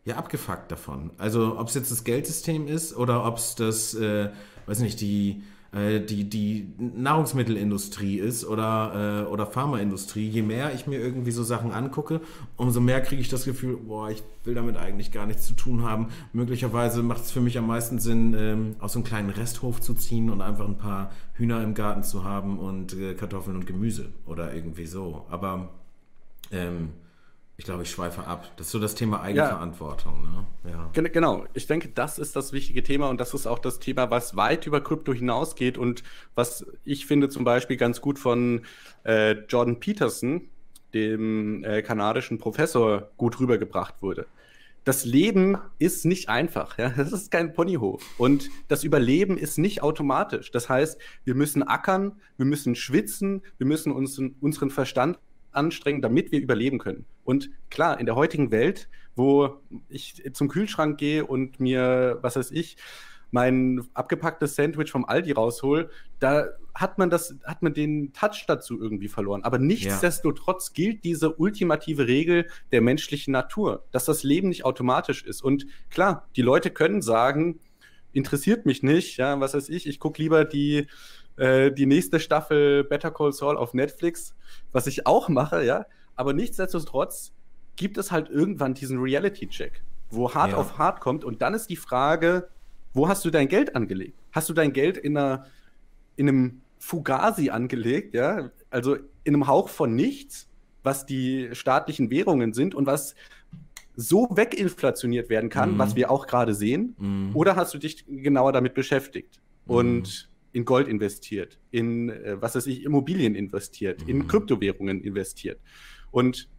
ja, 0.03 0.15
abgefuckt 0.15 0.72
davon. 0.72 1.11
Also 1.19 1.59
ob 1.59 1.67
es 1.67 1.76
jetzt 1.76 1.91
das 1.91 2.03
Geldsystem 2.03 2.67
ist 2.67 2.97
oder 2.97 3.24
ob 3.24 3.38
es 3.38 3.53
das, 3.53 3.93
äh, 3.93 4.32
weiß 4.65 4.80
nicht, 4.80 4.99
die 4.99 5.43
äh, 5.74 6.01
die, 6.01 6.30
die 6.30 6.67
Nahrungsmittelindustrie 6.78 8.17
ist 8.17 8.45
oder, 8.45 9.26
äh, 9.26 9.32
oder 9.32 9.45
Pharmaindustrie, 9.45 10.28
je 10.28 10.41
mehr 10.41 10.74
ich 10.74 10.86
mir 10.86 10.99
irgendwie 10.99 11.32
so 11.32 11.43
Sachen 11.43 11.72
angucke, 11.72 12.19
umso 12.57 12.82
mehr 12.82 13.01
kriege 13.01 13.22
ich 13.22 13.30
das 13.30 13.45
Gefühl, 13.45 13.78
boah, 13.78 14.09
ich 14.09 14.22
will 14.43 14.53
damit 14.53 14.76
eigentlich 14.76 15.11
gar 15.11 15.26
nichts 15.26 15.47
zu 15.47 15.53
tun 15.53 15.84
haben. 15.84 16.09
Möglicherweise 16.34 17.03
macht 17.03 17.24
es 17.24 17.32
für 17.32 17.41
mich 17.41 17.57
am 17.57 17.67
meisten 17.67 17.99
Sinn, 17.99 18.36
ähm, 18.38 18.76
aus 18.80 18.93
so 18.93 18.99
einem 18.99 19.05
kleinen 19.05 19.30
Resthof 19.30 19.80
zu 19.80 19.93
ziehen 19.93 20.30
und 20.30 20.41
einfach 20.41 20.67
ein 20.67 20.78
paar 20.78 21.11
Hühner 21.36 21.63
im 21.63 21.74
Garten 21.74 22.03
zu 22.03 22.24
haben 22.26 22.59
und 22.59 22.93
äh, 22.93 23.13
Kartoffeln 23.13 23.55
und 23.55 23.65
Gemüse 23.65 24.09
oder 24.26 24.53
irgendwie 24.53 24.88
so. 24.88 25.26
Aber 25.30 25.69
ähm, 26.51 26.89
ich 27.62 27.66
glaube, 27.66 27.84
ich 27.84 27.91
schweife 27.91 28.26
ab. 28.26 28.49
Das 28.57 28.66
ist 28.66 28.72
so 28.72 28.80
das 28.80 28.95
Thema 28.95 29.22
Eigenverantwortung. 29.22 30.28
Ja. 30.66 30.72
Ne? 30.72 30.89
Ja. 30.95 31.09
Genau. 31.09 31.45
Ich 31.53 31.68
denke, 31.68 31.89
das 31.89 32.18
ist 32.18 32.36
das 32.36 32.53
wichtige 32.53 32.82
Thema 32.82 33.07
und 33.09 33.22
das 33.22 33.36
ist 33.36 33.45
auch 33.45 33.59
das 33.59 33.78
Thema, 33.78 34.09
was 34.09 34.36
weit 34.36 34.66
über 34.66 34.82
Krypto 34.82 35.14
hinausgeht 35.14 35.78
und 35.78 36.01
was 36.34 36.66
ich 36.86 37.05
finde 37.05 37.30
zum 37.30 37.43
Beispiel 37.43 37.78
ganz 37.78 38.01
gut 38.01 38.18
von 38.18 38.64
äh, 39.03 39.34
Jordan 39.47 39.80
Peterson, 39.80 40.49
dem 40.95 41.64
äh, 41.64 41.84
kanadischen 41.84 42.39
Professor, 42.39 43.12
gut 43.18 43.39
rübergebracht 43.39 44.01
wurde. 44.01 44.26
Das 44.84 45.05
Leben 45.05 45.55
ist 45.78 46.03
nicht 46.05 46.30
einfach. 46.30 46.80
Ja? 46.80 46.89
Das 46.89 47.12
ist 47.12 47.30
kein 47.30 47.53
Ponyhof. 47.53 48.03
Und 48.18 48.49
das 48.70 48.84
Überleben 48.84 49.38
ist 49.38 49.59
nicht 49.59 49.84
automatisch. 49.84 50.49
Das 50.49 50.68
heißt, 50.68 50.99
wir 51.26 51.36
müssen 51.36 51.62
ackern, 51.62 52.14
wir 52.38 52.47
müssen 52.47 52.74
schwitzen, 52.74 53.43
wir 53.59 53.68
müssen 53.68 53.91
uns, 53.91 54.20
unseren 54.39 54.72
Verstand 54.72 55.20
anstrengen, 55.52 56.02
damit 56.02 56.32
wir 56.32 56.39
überleben 56.39 56.80
können. 56.80 57.06
Und 57.24 57.49
klar, 57.70 57.99
in 57.99 58.06
der 58.06 58.16
heutigen 58.16 58.52
Welt, 58.52 58.89
wo 59.16 59.62
ich 59.89 60.24
zum 60.34 60.47
Kühlschrank 60.47 60.97
gehe 60.97 61.26
und 61.26 61.60
mir, 61.60 62.20
was 62.22 62.36
weiß 62.36 62.52
ich, 62.52 62.78
mein 63.32 63.88
abgepacktes 63.93 64.56
Sandwich 64.56 64.91
vom 64.91 65.06
Aldi 65.06 65.32
raushol, 65.32 65.89
da 66.20 66.49
hat 66.76 66.97
man 66.97 67.10
das, 67.10 67.36
hat 67.45 67.62
man 67.62 67.74
den 67.74 68.14
Touch 68.14 68.45
dazu 68.47 68.80
irgendwie 68.80 69.08
verloren. 69.08 69.43
Aber 69.43 69.58
nichtsdestotrotz 69.58 70.70
ja. 70.70 70.74
gilt 70.74 71.04
diese 71.04 71.34
ultimative 71.34 72.08
Regel 72.08 72.47
der 72.72 72.82
menschlichen 72.82 73.32
Natur, 73.32 73.86
dass 73.91 74.06
das 74.06 74.24
Leben 74.24 74.49
nicht 74.49 74.66
automatisch 74.66 75.24
ist. 75.24 75.41
Und 75.41 75.66
klar, 75.89 76.28
die 76.36 76.41
Leute 76.41 76.72
können 76.72 77.02
sagen, 77.02 77.60
interessiert 78.14 78.66
mich 78.66 78.84
nicht, 78.84 79.18
ja, 79.18 79.39
was 79.39 79.54
weiß 79.54 79.70
ich, 79.70 79.88
ich 79.88 79.99
gucke 79.99 80.22
lieber 80.22 80.45
die 80.45 80.88
äh, 81.38 81.72
die 81.72 81.86
nächste 81.86 82.20
Staffel 82.20 82.84
Better 82.84 83.12
Call 83.12 83.34
Saul 83.34 83.58
auf 83.58 83.74
Netflix, 83.74 84.36
was 84.72 84.88
ich 84.88 85.08
auch 85.08 85.30
mache, 85.30 85.64
ja. 85.64 85.86
Aber 86.16 86.34
nichtsdestotrotz 86.34 87.34
gibt 87.76 87.98
es 87.98 88.12
halt 88.12 88.30
irgendwann 88.30 88.74
diesen 88.74 89.00
Reality-Check, 89.00 89.84
wo 90.10 90.34
hart 90.34 90.52
ja. 90.52 90.58
auf 90.58 90.78
hart 90.78 91.00
kommt. 91.00 91.24
Und 91.24 91.42
dann 91.42 91.54
ist 91.54 91.70
die 91.70 91.78
Frage, 91.78 92.50
wo 92.94 93.08
hast 93.08 93.24
du 93.26 93.30
dein 93.30 93.48
Geld 93.48 93.76
angelegt? 93.76 94.20
Hast 94.32 94.50
du 94.50 94.54
dein 94.54 94.74
Geld 94.74 94.98
in, 94.98 95.18
einer, 95.18 95.46
in 96.16 96.28
einem 96.28 96.62
Fugazi 96.78 97.50
angelegt, 97.50 98.14
ja? 98.14 98.52
Also 98.70 98.96
in 99.24 99.36
einem 99.36 99.48
Hauch 99.48 99.70
von 99.70 99.96
nichts, 99.96 100.50
was 100.84 101.06
die 101.06 101.50
staatlichen 101.54 102.10
Währungen 102.10 102.54
sind 102.54 102.76
und 102.76 102.86
was 102.86 103.16
so 103.96 104.28
weginflationiert 104.32 105.30
werden 105.30 105.50
kann, 105.50 105.74
mhm. 105.74 105.78
was 105.80 105.96
wir 105.96 106.12
auch 106.12 106.28
gerade 106.28 106.54
sehen? 106.54 106.96
Mhm. 106.98 107.36
Oder 107.36 107.56
hast 107.56 107.74
du 107.74 107.78
dich 107.78 108.06
genauer 108.08 108.52
damit 108.52 108.74
beschäftigt? 108.74 109.40
Mhm. 109.66 109.74
Und 109.76 110.31
in 110.54 110.66
Gold 110.66 110.88
investiert, 110.88 111.60
in, 111.72 112.10
äh, 112.10 112.41
was 112.41 112.56
weiß 112.56 112.68
ich, 112.68 112.84
Immobilien 112.84 113.36
investiert, 113.36 114.02
mhm. 114.04 114.10
in 114.10 114.28
Kryptowährungen 114.28 115.02
investiert. 115.02 115.60
Und 116.12 116.49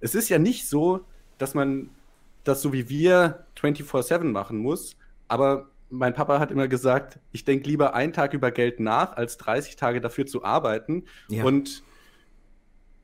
es 0.00 0.14
ist 0.14 0.28
ja 0.28 0.38
nicht 0.38 0.68
so, 0.68 1.06
dass 1.38 1.54
man 1.54 1.90
das 2.44 2.62
so 2.62 2.72
wie 2.72 2.88
wir 2.88 3.46
24-7 3.60 4.24
machen 4.24 4.58
muss, 4.58 4.96
aber 5.28 5.70
mein 5.90 6.14
Papa 6.14 6.38
hat 6.38 6.50
immer 6.50 6.68
gesagt, 6.68 7.18
ich 7.32 7.44
denke 7.44 7.68
lieber 7.68 7.94
einen 7.94 8.12
Tag 8.12 8.32
über 8.32 8.50
Geld 8.50 8.80
nach, 8.80 9.16
als 9.16 9.36
30 9.38 9.76
Tage 9.76 10.00
dafür 10.00 10.24
zu 10.24 10.44
arbeiten. 10.44 11.04
Ja. 11.28 11.44
Und 11.44 11.82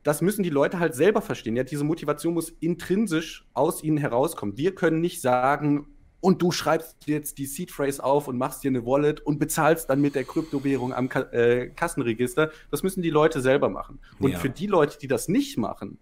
das 0.04 0.22
müssen 0.22 0.44
die 0.44 0.50
Leute 0.50 0.78
halt 0.78 0.94
selber 0.94 1.20
verstehen. 1.20 1.56
Ja, 1.56 1.64
diese 1.64 1.82
Motivation 1.82 2.34
muss 2.34 2.50
intrinsisch 2.60 3.44
aus 3.54 3.82
ihnen 3.82 3.96
herauskommen. 3.96 4.56
Wir 4.56 4.72
können 4.74 5.00
nicht 5.00 5.20
sagen, 5.20 5.88
und 6.26 6.42
du 6.42 6.50
schreibst 6.50 7.06
jetzt 7.06 7.38
die 7.38 7.46
Seed 7.46 7.70
Phrase 7.70 8.02
auf 8.02 8.26
und 8.26 8.36
machst 8.36 8.64
dir 8.64 8.68
eine 8.68 8.84
Wallet 8.84 9.20
und 9.20 9.38
bezahlst 9.38 9.88
dann 9.88 10.00
mit 10.00 10.16
der 10.16 10.24
Kryptowährung 10.24 10.92
am 10.92 11.08
Ka 11.08 11.20
äh, 11.30 11.68
Kassenregister. 11.68 12.50
Das 12.68 12.82
müssen 12.82 13.00
die 13.00 13.10
Leute 13.10 13.40
selber 13.40 13.68
machen. 13.68 14.00
Und 14.18 14.32
ja. 14.32 14.38
für 14.40 14.50
die 14.50 14.66
Leute, 14.66 14.98
die 14.98 15.06
das 15.06 15.28
nicht 15.28 15.56
machen, 15.56 15.98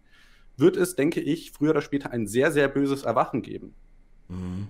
wird 0.56 0.78
es, 0.78 0.96
denke 0.96 1.20
ich, 1.20 1.52
früher 1.52 1.72
oder 1.72 1.82
später 1.82 2.10
ein 2.10 2.26
sehr, 2.26 2.52
sehr 2.52 2.68
böses 2.68 3.02
Erwachen 3.02 3.42
geben. 3.42 3.74
Mhm. 4.28 4.68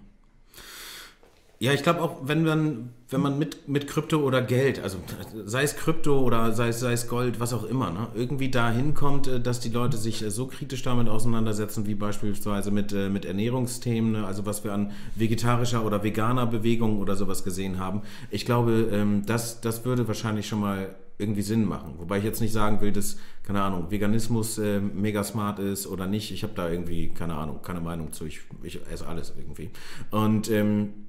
Ja, 1.60 1.72
ich 1.72 1.82
glaube 1.82 2.02
auch, 2.02 2.18
wenn 2.24 2.42
man, 2.42 2.90
wenn 3.08 3.20
man 3.20 3.38
mit, 3.38 3.68
mit 3.68 3.86
Krypto 3.86 4.18
oder 4.18 4.42
Geld, 4.42 4.80
also 4.82 4.98
sei 5.44 5.62
es 5.62 5.76
Krypto 5.76 6.18
oder 6.20 6.52
sei 6.52 6.68
es, 6.68 6.80
sei 6.80 6.92
es 6.92 7.08
Gold, 7.08 7.38
was 7.38 7.52
auch 7.52 7.64
immer, 7.64 7.90
ne, 7.90 8.08
irgendwie 8.14 8.50
dahin 8.50 8.94
kommt, 8.94 9.28
äh, 9.28 9.40
dass 9.40 9.60
die 9.60 9.68
Leute 9.68 9.96
sich 9.96 10.22
äh, 10.22 10.30
so 10.30 10.46
kritisch 10.48 10.82
damit 10.82 11.08
auseinandersetzen, 11.08 11.86
wie 11.86 11.94
beispielsweise 11.94 12.70
mit, 12.72 12.92
äh, 12.92 13.08
mit 13.08 13.24
Ernährungsthemen, 13.24 14.12
ne, 14.12 14.26
also 14.26 14.46
was 14.46 14.64
wir 14.64 14.72
an 14.72 14.92
vegetarischer 15.14 15.84
oder 15.84 16.02
veganer 16.02 16.46
Bewegung 16.46 16.98
oder 16.98 17.14
sowas 17.14 17.44
gesehen 17.44 17.78
haben. 17.78 18.02
Ich 18.30 18.44
glaube, 18.44 18.88
ähm, 18.90 19.22
das, 19.24 19.60
das 19.60 19.84
würde 19.84 20.08
wahrscheinlich 20.08 20.48
schon 20.48 20.60
mal 20.60 20.94
irgendwie 21.18 21.42
Sinn 21.42 21.64
machen. 21.64 21.94
Wobei 21.98 22.18
ich 22.18 22.24
jetzt 22.24 22.40
nicht 22.40 22.52
sagen 22.52 22.80
will, 22.80 22.90
dass, 22.90 23.16
keine 23.44 23.62
Ahnung, 23.62 23.90
Veganismus 23.90 24.58
äh, 24.58 24.80
mega 24.80 25.22
smart 25.22 25.60
ist 25.60 25.86
oder 25.86 26.06
nicht. 26.06 26.32
Ich 26.32 26.42
habe 26.42 26.54
da 26.56 26.68
irgendwie, 26.68 27.10
keine 27.10 27.36
Ahnung, 27.36 27.60
keine 27.62 27.80
Meinung 27.80 28.12
zu. 28.12 28.26
Ich, 28.26 28.40
ich 28.62 28.80
esse 28.90 29.06
alles 29.06 29.32
irgendwie. 29.36 29.70
Und 30.10 30.50
ähm, 30.50 31.03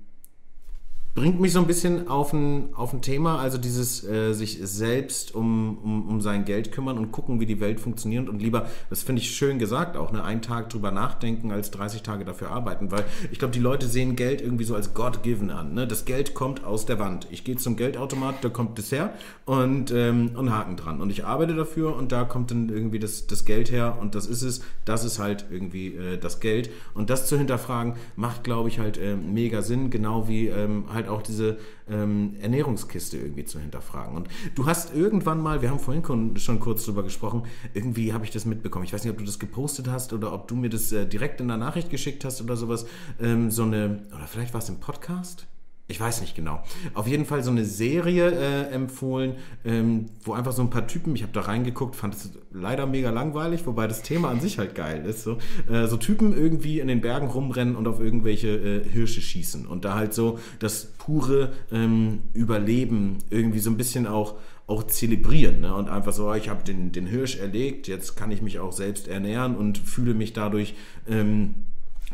bringt 1.16 1.40
mich 1.40 1.54
so 1.54 1.60
ein 1.60 1.66
bisschen 1.66 2.10
auf 2.10 2.34
ein, 2.34 2.76
auf 2.76 2.92
ein 2.92 3.02
Thema, 3.02 3.40
also 3.40 3.58
dieses 3.58 4.04
äh, 4.04 4.34
sich 4.34 4.60
selbst 4.62 5.34
um, 5.34 5.78
um, 5.78 6.10
um 6.10 6.22
sein 6.22 6.44
Geld 6.44 6.74
kümmern 6.74 6.98
und 6.98 7.14
gucken, 7.14 7.40
wie 7.40 7.46
die 7.46 7.62
Welt 7.62 7.80
funktioniert 7.80 8.28
und 8.28 8.42
lieber, 8.42 8.68
das 8.90 9.02
finde 9.02 9.22
ich 9.22 9.32
schön 9.32 9.58
gesagt, 9.58 9.96
auch 9.96 10.12
ne, 10.12 10.22
einen 10.26 10.42
Tag 10.42 10.70
drüber 10.70 10.92
nachdenken, 10.92 11.52
als 11.52 11.72
30 11.72 12.04
Tage 12.04 12.26
dafür 12.26 12.52
arbeiten, 12.52 12.92
weil 12.92 13.06
ich 13.32 13.40
glaube, 13.40 13.54
die 13.54 13.62
Leute 13.62 13.88
sehen 13.88 14.18
Geld 14.18 14.42
irgendwie 14.42 14.66
so 14.66 14.76
als 14.76 14.94
God-given 14.94 15.52
an. 15.52 15.74
Ne? 15.74 15.88
Das 15.88 16.04
Geld 16.04 16.34
kommt 16.34 16.66
aus 16.66 16.86
der 16.86 17.00
Wand. 17.00 17.28
Ich 17.32 17.46
gehe 17.46 17.56
zum 17.56 17.78
Geldautomat, 17.78 18.44
da 18.44 18.50
kommt 18.50 18.78
Dessert 18.78 19.12
und, 19.46 19.92
ähm, 19.92 20.32
und 20.36 20.52
Haken 20.52 20.76
dran. 20.76 21.00
Und 21.00 21.12
ich 21.12 21.24
arbeite 21.24 21.56
dafür 21.56 21.96
und 21.96 22.12
da 22.12 22.26
kommt 22.26 22.52
dann 22.52 22.68
irgendwie 22.68 23.00
das, 23.00 23.26
das 23.26 23.46
Geld 23.46 23.72
her 23.72 23.98
und 24.02 24.16
das 24.16 24.26
ist 24.26 24.42
es. 24.42 24.62
Das 24.84 25.06
ist 25.06 25.20
halt 25.20 25.46
irgendwie 25.50 25.96
äh, 25.96 26.18
das 26.18 26.42
Geld. 26.42 26.70
Und 26.94 27.10
das 27.10 27.28
zu 27.28 27.38
hinterfragen, 27.38 27.94
macht, 28.18 28.44
glaube 28.44 28.68
ich, 28.68 28.80
halt 28.80 28.98
äh, 28.98 29.16
mega 29.16 29.62
Sinn, 29.62 29.90
genau 29.90 30.28
wie 30.28 30.48
ähm, 30.48 30.86
halt 30.94 31.05
halt 31.06 31.18
auch 31.18 31.22
diese 31.22 31.58
ähm, 31.90 32.36
Ernährungskiste 32.42 33.18
irgendwie 33.18 33.46
zu 33.46 33.60
hinterfragen. 33.60 34.16
Und 34.16 34.28
du 34.56 34.66
hast 34.66 34.96
irgendwann 34.96 35.42
mal, 35.42 35.62
wir 35.62 35.70
haben 35.70 35.80
vorhin 35.80 36.38
schon 36.38 36.60
kurz 36.60 36.86
drüber 36.86 37.04
gesprochen, 37.04 37.44
irgendwie 37.74 38.14
habe 38.14 38.26
ich 38.26 38.32
das 38.32 38.46
mitbekommen. 38.46 38.86
Ich 38.86 38.94
weiß 38.94 39.04
nicht, 39.04 39.12
ob 39.12 39.18
du 39.18 39.26
das 39.26 39.40
gepostet 39.40 39.88
hast 39.88 40.14
oder 40.14 40.34
ob 40.34 40.48
du 40.48 40.56
mir 40.56 40.70
das 40.70 40.92
äh, 40.92 41.06
direkt 41.06 41.42
in 41.42 41.48
der 41.48 41.58
Nachricht 41.58 41.90
geschickt 41.90 42.26
hast 42.26 42.42
oder 42.42 42.58
sowas. 42.58 42.86
Ähm, 43.20 43.52
so 43.52 43.64
eine, 43.64 44.04
oder 44.16 44.28
vielleicht 44.28 44.54
war 44.54 44.62
es 44.62 44.70
im 44.70 44.80
Podcast? 44.80 45.48
Ich 45.88 46.00
weiß 46.00 46.22
nicht 46.22 46.36
genau. 46.36 46.64
Auf 46.96 47.08
jeden 47.08 47.26
Fall 47.26 47.44
so 47.44 47.52
eine 47.52 47.64
Serie 47.64 48.32
äh, 48.32 48.74
empfohlen, 48.74 49.36
ähm, 49.64 50.08
wo 50.24 50.34
einfach 50.34 50.52
so 50.52 50.64
ein 50.64 50.72
paar 50.72 50.88
Typen, 50.88 51.16
ich 51.16 51.22
habe 51.22 51.32
da 51.32 51.42
reingeguckt, 51.42 51.96
fand 51.96 52.16
es 52.16 52.32
leider 52.52 52.88
mega 52.88 53.12
langweilig, 53.12 53.68
wobei 53.68 53.86
das 53.86 54.02
Thema 54.02 54.30
an 54.30 54.42
sich 54.42 54.58
halt 54.58 54.74
geil 54.74 55.06
ist. 55.06 55.24
So, 55.24 55.38
äh, 55.70 55.86
so 55.86 55.98
Typen 55.98 56.36
irgendwie 56.36 56.80
in 56.80 56.88
den 56.88 57.02
Bergen 57.02 57.28
rumrennen 57.28 57.76
und 57.76 57.88
auf 57.88 58.00
irgendwelche 58.00 58.48
äh, 58.48 58.90
Hirsche 58.90 59.22
schießen 59.22 59.68
und 59.68 59.86
da 59.86 59.94
halt 59.94 60.16
so 60.16 60.40
das 60.58 60.86
pure 60.98 61.54
ähm, 61.72 62.24
Überleben 62.34 63.20
irgendwie 63.30 63.60
so 63.60 63.70
ein 63.70 63.78
bisschen 63.78 64.08
auch 64.08 64.36
auch 64.68 64.82
zelebrieren 64.88 65.62
ne? 65.62 65.76
und 65.76 65.90
einfach 65.90 66.12
so, 66.12 66.34
ich 66.34 66.50
habe 66.50 66.64
den, 66.64 66.92
den 66.92 67.06
Hirsch 67.06 67.38
erlegt, 67.38 67.88
jetzt 67.88 68.16
kann 68.16 68.32
ich 68.32 68.42
mich 68.42 68.58
auch 68.58 68.72
selbst 68.72 69.08
ernähren 69.08 69.56
und 69.56 69.78
fühle 69.78 70.16
mich 70.16 70.34
dadurch 70.34 70.74
ähm, 71.08 71.54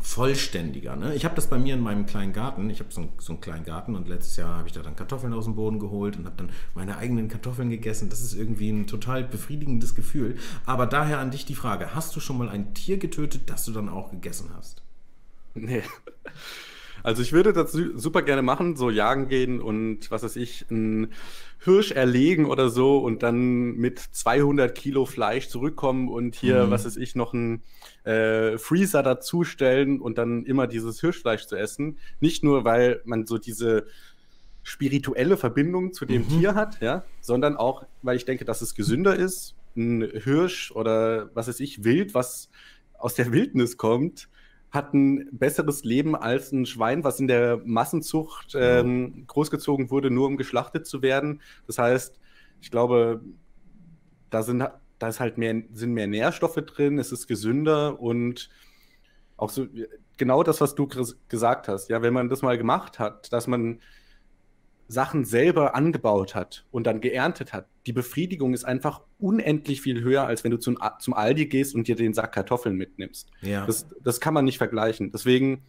vollständiger. 0.01 0.95
Ne? 0.95 1.15
Ich 1.15 1.25
habe 1.25 1.35
das 1.35 1.47
bei 1.47 1.57
mir 1.57 1.75
in 1.75 1.81
meinem 1.81 2.05
kleinen 2.05 2.33
Garten. 2.33 2.69
Ich 2.69 2.79
habe 2.79 2.91
so, 2.91 3.09
so, 3.19 3.33
einen 3.33 3.41
kleinen 3.41 3.65
Garten 3.65 3.95
und 3.95 4.07
letztes 4.07 4.35
Jahr 4.37 4.57
habe 4.57 4.67
ich 4.67 4.73
da 4.73 4.81
dann 4.81 4.95
Kartoffeln 4.95 5.33
aus 5.33 5.45
dem 5.45 5.55
Boden 5.55 5.79
geholt 5.79 6.17
und 6.17 6.25
habe 6.25 6.35
dann 6.37 6.49
meine 6.75 6.97
eigenen 6.97 7.27
Kartoffeln 7.27 7.69
gegessen. 7.69 8.09
Das 8.09 8.21
ist 8.21 8.33
irgendwie 8.33 8.69
ein 8.69 8.87
total 8.87 9.23
befriedigendes 9.23 9.95
Gefühl. 9.95 10.37
Aber 10.65 10.87
daher 10.87 11.19
an 11.19 11.31
dich 11.31 11.45
die 11.45 11.55
Frage: 11.55 11.95
Hast 11.95 12.15
du 12.15 12.19
schon 12.19 12.37
mal 12.37 12.49
ein 12.49 12.73
Tier 12.73 12.97
getötet, 12.97 13.43
das 13.49 13.65
du 13.65 13.71
dann 13.71 13.89
auch 13.89 14.11
gegessen 14.11 14.49
hast? 14.55 14.81
Nee. 15.53 15.83
Also 17.03 17.21
ich 17.21 17.33
würde 17.33 17.51
das 17.53 17.71
super 17.71 18.21
gerne 18.21 18.41
machen, 18.41 18.75
so 18.75 18.89
jagen 18.89 19.27
gehen 19.27 19.59
und 19.59 20.11
was 20.11 20.23
weiß 20.23 20.35
ich, 20.35 20.69
ein 20.69 21.11
Hirsch 21.63 21.91
erlegen 21.91 22.45
oder 22.45 22.69
so 22.69 22.97
und 22.97 23.21
dann 23.21 23.75
mit 23.75 23.99
200 23.99 24.73
Kilo 24.73 25.05
Fleisch 25.05 25.47
zurückkommen 25.47 26.09
und 26.09 26.33
hier, 26.33 26.65
mhm. 26.65 26.71
was 26.71 26.85
weiß 26.85 26.97
ich, 26.97 27.15
noch 27.15 27.33
ein 27.33 27.61
äh, 28.03 28.57
Freezer 28.57 29.03
dazustellen 29.03 30.01
und 30.01 30.17
dann 30.17 30.43
immer 30.45 30.65
dieses 30.65 30.99
Hirschfleisch 31.01 31.45
zu 31.45 31.55
essen. 31.55 31.99
Nicht 32.19 32.43
nur, 32.43 32.65
weil 32.65 33.01
man 33.05 33.27
so 33.27 33.37
diese 33.37 33.85
spirituelle 34.63 35.37
Verbindung 35.37 35.93
zu 35.93 36.05
dem 36.05 36.23
mhm. 36.23 36.29
Tier 36.29 36.55
hat, 36.55 36.81
ja, 36.81 37.03
sondern 37.21 37.57
auch, 37.57 37.85
weil 38.01 38.17
ich 38.17 38.25
denke, 38.25 38.43
dass 38.43 38.61
es 38.61 38.73
gesünder 38.73 39.15
ist. 39.15 39.55
Ein 39.75 40.01
Hirsch 40.01 40.71
oder 40.71 41.29
was 41.35 41.47
weiß 41.47 41.59
ich, 41.59 41.83
Wild, 41.83 42.15
was 42.15 42.49
aus 42.97 43.13
der 43.13 43.31
Wildnis 43.31 43.77
kommt, 43.77 44.29
hat 44.71 44.93
ein 44.93 45.27
besseres 45.31 45.83
Leben 45.83 46.15
als 46.15 46.51
ein 46.51 46.65
Schwein, 46.65 47.03
was 47.03 47.19
in 47.19 47.27
der 47.27 47.61
Massenzucht 47.65 48.55
ähm, 48.55 49.25
großgezogen 49.27 49.89
wurde, 49.89 50.09
nur 50.09 50.27
um 50.27 50.37
geschlachtet 50.37 50.87
zu 50.87 51.01
werden. 51.01 51.41
Das 51.67 51.77
heißt, 51.77 52.19
ich 52.61 52.71
glaube, 52.71 53.21
da 54.29 54.43
sind 54.43 54.63
da 55.01 55.07
ist 55.07 55.19
halt 55.19 55.37
mehr, 55.37 55.63
sind 55.73 55.93
mehr 55.93 56.05
Nährstoffe 56.05 56.55
drin, 56.55 56.99
es 56.99 57.11
ist 57.11 57.27
gesünder 57.27 57.99
und 57.99 58.49
auch 59.35 59.49
so 59.49 59.65
genau 60.17 60.43
das, 60.43 60.61
was 60.61 60.75
du 60.75 60.87
gesagt 61.27 61.67
hast. 61.67 61.89
Ja, 61.89 62.03
wenn 62.03 62.13
man 62.13 62.29
das 62.29 62.43
mal 62.43 62.57
gemacht 62.57 62.99
hat, 62.99 63.33
dass 63.33 63.47
man 63.47 63.79
Sachen 64.91 65.25
selber 65.25 65.73
angebaut 65.73 66.35
hat 66.35 66.65
und 66.71 66.85
dann 66.85 67.01
geerntet 67.01 67.53
hat, 67.53 67.67
die 67.85 67.93
Befriedigung 67.93 68.53
ist 68.53 68.65
einfach 68.65 69.01
unendlich 69.19 69.81
viel 69.81 70.01
höher, 70.01 70.25
als 70.27 70.43
wenn 70.43 70.51
du 70.51 70.57
zum, 70.57 70.77
zum 70.99 71.13
Aldi 71.13 71.47
gehst 71.47 71.73
und 71.73 71.87
dir 71.87 71.95
den 71.95 72.13
Sack 72.13 72.33
Kartoffeln 72.33 72.75
mitnimmst. 72.75 73.29
Ja. 73.41 73.65
Das, 73.65 73.87
das 74.03 74.19
kann 74.19 74.33
man 74.33 74.45
nicht 74.45 74.57
vergleichen. 74.57 75.11
Deswegen, 75.11 75.63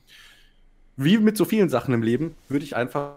wie 0.96 1.18
mit 1.18 1.36
so 1.36 1.44
vielen 1.44 1.68
Sachen 1.68 1.94
im 1.94 2.02
Leben, 2.02 2.34
würde 2.48 2.64
ich 2.64 2.76
einfach 2.76 3.16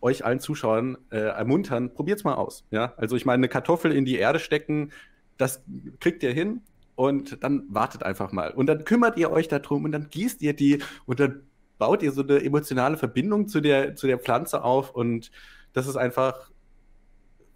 euch 0.00 0.24
allen 0.24 0.38
Zuschauern 0.38 0.98
äh, 1.10 1.18
ermuntern, 1.18 1.92
probiert's 1.92 2.24
mal 2.24 2.34
aus. 2.34 2.64
Ja? 2.70 2.92
Also 2.96 3.16
ich 3.16 3.24
meine, 3.24 3.40
eine 3.40 3.48
Kartoffel 3.48 3.92
in 3.92 4.04
die 4.04 4.16
Erde 4.16 4.38
stecken, 4.38 4.92
das 5.38 5.62
kriegt 5.98 6.22
ihr 6.22 6.32
hin 6.32 6.60
und 6.94 7.42
dann 7.42 7.64
wartet 7.68 8.02
einfach 8.02 8.32
mal. 8.32 8.50
Und 8.50 8.66
dann 8.66 8.84
kümmert 8.84 9.16
ihr 9.18 9.30
euch 9.30 9.48
darum 9.48 9.84
und 9.84 9.92
dann 9.92 10.10
gießt 10.10 10.42
ihr 10.42 10.52
die 10.52 10.82
und 11.06 11.20
dann 11.20 11.42
baut 11.78 12.02
ihr 12.02 12.12
so 12.12 12.22
eine 12.22 12.42
emotionale 12.42 12.96
Verbindung 12.96 13.48
zu 13.48 13.60
der, 13.60 13.96
zu 13.96 14.06
der 14.06 14.18
Pflanze 14.18 14.62
auf 14.62 14.90
und 14.90 15.30
das 15.72 15.86
ist 15.86 15.96
einfach 15.96 16.50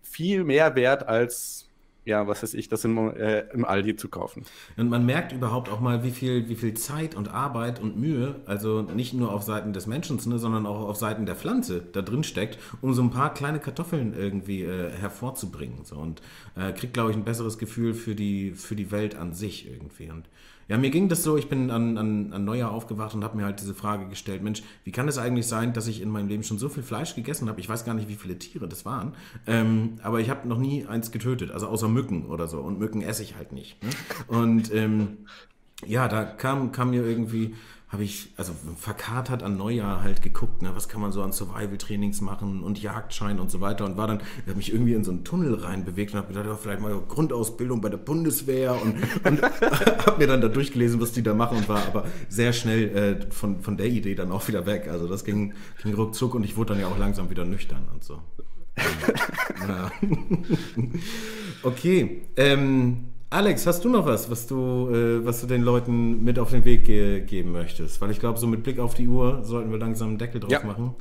viel 0.03 0.45
mehr 0.45 0.75
wert 0.77 1.07
als 1.09 1.69
ja, 2.05 2.27
was 2.27 2.43
weiß 2.43 2.55
ich, 2.55 2.69
das 2.69 2.85
im, 2.85 2.99
äh, 2.99 3.41
im 3.53 3.65
Aldi 3.65 3.95
zu 3.97 4.09
kaufen. 4.09 4.45
Und 4.77 4.89
man 4.89 5.07
merkt 5.07 5.33
überhaupt 5.33 5.69
auch 5.69 5.81
mal, 5.81 6.03
wie 6.03 6.11
viel, 6.11 6.49
wie 6.49 6.57
viel 6.57 6.75
Zeit 6.75 7.15
und 7.15 7.33
Arbeit 7.33 7.81
und 7.81 7.97
Mühe, 7.97 8.41
also 8.45 8.83
nicht 8.83 9.15
nur 9.15 9.33
auf 9.33 9.43
Seiten 9.43 9.73
des 9.73 9.87
Menschen, 9.87 10.19
ne, 10.29 10.39
sondern 10.39 10.67
auch 10.67 10.89
auf 10.89 10.97
Seiten 10.97 11.27
der 11.27 11.37
Pflanze 11.37 11.83
da 11.93 12.03
drin 12.03 12.25
steckt, 12.25 12.59
um 12.81 12.93
so 12.93 13.03
ein 13.03 13.11
paar 13.11 13.33
kleine 13.33 13.61
Kartoffeln 13.61 14.15
irgendwie 14.15 14.63
äh, 14.63 14.91
hervorzubringen. 14.91 15.85
So. 15.85 15.97
Und 15.97 16.23
äh, 16.57 16.73
kriegt, 16.73 16.95
glaube 16.95 17.13
ich, 17.13 17.17
ein 17.17 17.25
besseres 17.25 17.59
Gefühl 17.59 17.95
für 17.95 18.17
die, 18.17 18.53
für 18.53 18.75
die 18.75 18.91
Welt 18.91 19.15
an 19.15 19.33
sich 19.33 19.71
irgendwie. 19.71 20.11
Und 20.11 20.29
ja, 20.69 20.79
mir 20.79 20.91
ging 20.91 21.09
das 21.09 21.23
so, 21.23 21.37
ich 21.37 21.49
bin 21.49 21.71
an, 21.71 21.99
an, 21.99 22.33
an 22.33 22.45
Neujahr 22.45 22.71
aufgewacht 22.71 23.15
und 23.15 23.25
habe 23.25 23.37
mir 23.37 23.45
halt 23.45 23.61
diese 23.61 23.75
Frage 23.75 24.09
gestellt, 24.09 24.43
Mensch, 24.43 24.63
wie 24.85 24.93
kann 24.93 25.09
es 25.09 25.19
eigentlich 25.19 25.47
sein, 25.47 25.73
dass 25.73 25.87
ich 25.87 26.01
in 26.01 26.09
meinem 26.09 26.29
Leben 26.29 26.43
schon 26.43 26.59
so 26.59 26.69
viel 26.69 26.83
Fleisch 26.83 27.15
gegessen 27.15 27.49
habe? 27.49 27.61
Ich 27.61 27.69
weiß 27.69 27.85
gar 27.85 27.95
nicht, 27.95 28.09
wie 28.09 28.17
viele 28.17 28.39
Tiere 28.39 28.69
das 28.69 28.85
waren, 28.85 29.15
ähm, 29.47 29.99
aber 30.03 30.21
ich 30.21 30.31
habe 30.31 30.49
noch 30.49 30.59
nie 30.59 30.87
eins 30.87 31.11
getötet, 31.11 31.51
also 31.51 31.67
außer 31.67 31.89
Mücken 31.89 32.27
oder 32.27 32.49
so. 32.49 32.61
Und 32.61 32.79
Mücken 32.79 33.03
esse 33.03 33.23
ich 33.23 33.37
halt 33.37 33.53
nicht. 33.53 33.83
Ne? 33.83 33.91
Und 34.29 34.73
ähm, 34.75 35.19
ja, 35.87 36.09
da 36.09 36.25
kam, 36.25 36.73
kam 36.73 36.91
mir 36.91 37.05
irgendwie 37.05 37.55
habe 37.93 38.05
ich, 38.05 38.31
also 38.39 38.55
verkatert 38.79 39.43
an 39.43 39.59
Neujahr 39.59 40.03
halt 40.03 40.23
geguckt, 40.23 40.63
ne, 40.63 40.75
was 40.75 40.89
kann 40.89 41.03
man 41.03 41.13
so 41.13 41.23
an 41.23 41.31
Survival-Trainings 41.31 42.23
machen 42.23 42.63
und 42.63 42.81
Jagdschein 42.81 43.39
und 43.39 43.51
so 43.51 43.61
weiter 43.61 43.85
und 43.85 43.99
war 43.99 44.07
dann, 44.07 44.21
habe 44.47 44.57
mich 44.57 44.73
irgendwie 44.73 44.95
in 44.95 45.05
so 45.05 45.11
einen 45.11 45.25
Tunnel 45.25 45.55
rein 45.57 45.85
bewegt 45.85 46.15
und 46.15 46.19
habe 46.19 46.29
gedacht, 46.29 46.47
ja, 46.47 46.57
vielleicht 46.57 46.81
mal 46.81 46.99
Grundausbildung 47.07 47.83
bei 47.83 47.91
der 47.91 47.99
Bundeswehr 47.99 48.81
und, 48.81 48.97
und 49.27 49.43
habe 49.43 50.19
mir 50.19 50.27
dann 50.27 50.41
da 50.41 50.49
durchgelesen, 50.49 51.03
was 51.03 51.13
die 51.13 51.23
da 51.23 51.35
machen 51.35 51.59
und 51.59 51.69
war 51.69 51.87
aber 51.87 52.07
sehr 52.31 52.55
schnell 52.55 52.97
äh, 52.97 53.31
von, 53.31 53.61
von 53.61 53.77
der 53.77 53.89
Idee 53.89 54.15
dann 54.15 54.33
auch 54.33 54.49
wieder 54.49 54.65
weg. 54.65 54.89
Also 54.89 55.07
das 55.07 55.23
ging, 55.23 55.53
ging 55.83 55.93
ruckzuck 55.93 56.35
und 56.35 56.45
ich 56.45 56.57
wurde 56.57 56.73
dann 56.73 56.81
ja 56.81 56.89
auch 56.89 56.99
langsam 56.99 57.29
wieder 57.29 57.45
nüchtern 57.45 57.87
und 57.93 58.03
so. 58.03 58.21
okay. 61.63 62.23
Ähm, 62.37 63.09
Alex, 63.33 63.67
hast 63.67 63.83
du 63.83 63.89
noch 63.89 64.05
was, 64.05 64.31
was 64.31 64.47
du, 64.47 64.91
äh, 64.91 65.25
was 65.25 65.41
du 65.41 65.47
den 65.47 65.63
Leuten 65.63 66.23
mit 66.23 66.39
auf 66.39 66.51
den 66.51 66.67
Weg 66.67 66.85
ge 66.85 67.23
geben 67.23 67.51
möchtest? 67.53 67.99
Weil 68.03 68.11
ich 68.11 68.21
glaube, 68.21 68.39
so 68.39 68.47
mit 68.47 68.63
Blick 68.63 68.79
auf 68.79 68.93
die 68.93 69.09
Uhr 69.09 69.43
sollten 69.43 69.73
wir 69.73 69.79
langsam 69.79 70.09
einen 70.09 70.19
Deckel 70.19 70.39
drauf 70.39 70.53
ja. 70.53 70.63
machen. 70.63 70.95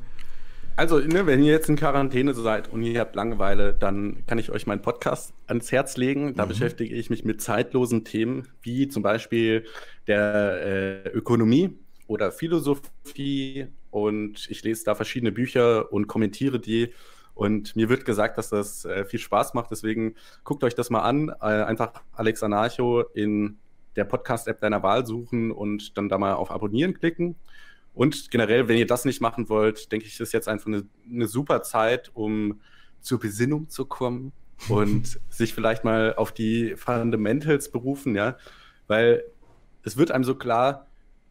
Also, 0.77 0.99
ne, 0.99 1.25
wenn 1.25 1.43
ihr 1.43 1.51
jetzt 1.51 1.67
in 1.67 1.75
Quarantäne 1.75 2.33
seid 2.33 2.71
und 2.71 2.83
ihr 2.83 3.01
habt 3.01 3.17
Langeweile, 3.17 3.73
dann 3.73 4.25
kann 4.27 4.37
ich 4.39 4.49
euch 4.49 4.65
meinen 4.65 4.81
Podcast 4.81 5.33
ans 5.45 5.73
Herz 5.73 5.97
legen. 5.97 6.33
Da 6.35 6.45
mhm. 6.45 6.49
beschäftige 6.49 6.95
ich 6.95 7.09
mich 7.09 7.25
mit 7.25 7.41
zeitlosen 7.41 8.05
Themen, 8.05 8.47
wie 8.61 8.87
zum 8.87 9.03
Beispiel 9.03 9.65
der 10.07 11.03
äh, 11.05 11.09
Ökonomie 11.09 11.71
oder 12.07 12.31
Philosophie. 12.31 13.67
Und 13.89 14.47
ich 14.49 14.63
lese 14.63 14.85
da 14.85 14.95
verschiedene 14.95 15.33
Bücher 15.33 15.91
und 15.91 16.07
kommentiere 16.07 16.61
die 16.61 16.93
und 17.41 17.75
mir 17.75 17.89
wird 17.89 18.05
gesagt, 18.05 18.37
dass 18.37 18.49
das 18.49 18.85
äh, 18.85 19.03
viel 19.03 19.17
Spaß 19.17 19.55
macht. 19.55 19.71
Deswegen 19.71 20.13
guckt 20.43 20.63
euch 20.63 20.75
das 20.75 20.91
mal 20.91 21.01
an. 21.01 21.29
Äh, 21.41 21.63
einfach 21.63 21.93
Alex 22.13 22.43
Anarcho 22.43 23.01
in 23.15 23.57
der 23.95 24.03
Podcast-App 24.03 24.59
deiner 24.59 24.83
Wahl 24.83 25.07
suchen 25.07 25.49
und 25.49 25.97
dann 25.97 26.07
da 26.07 26.19
mal 26.19 26.33
auf 26.33 26.51
Abonnieren 26.51 26.93
klicken. 26.93 27.35
Und 27.95 28.29
generell, 28.29 28.67
wenn 28.67 28.77
ihr 28.77 28.85
das 28.85 29.05
nicht 29.05 29.21
machen 29.21 29.49
wollt, 29.49 29.91
denke 29.91 30.05
ich, 30.05 30.19
ist 30.19 30.33
jetzt 30.33 30.47
einfach 30.47 30.67
eine, 30.67 30.83
eine 31.11 31.27
super 31.27 31.63
Zeit, 31.63 32.11
um 32.13 32.61
zur 32.99 33.19
Besinnung 33.19 33.69
zu 33.69 33.85
kommen 33.85 34.33
und 34.69 35.19
sich 35.31 35.55
vielleicht 35.55 35.83
mal 35.83 36.13
auf 36.13 36.31
die 36.31 36.75
Fundamentals 36.75 37.71
berufen, 37.71 38.15
ja. 38.15 38.37
Weil 38.85 39.23
es 39.81 39.97
wird 39.97 40.11
einem 40.11 40.25
so 40.25 40.35
klar, 40.35 40.85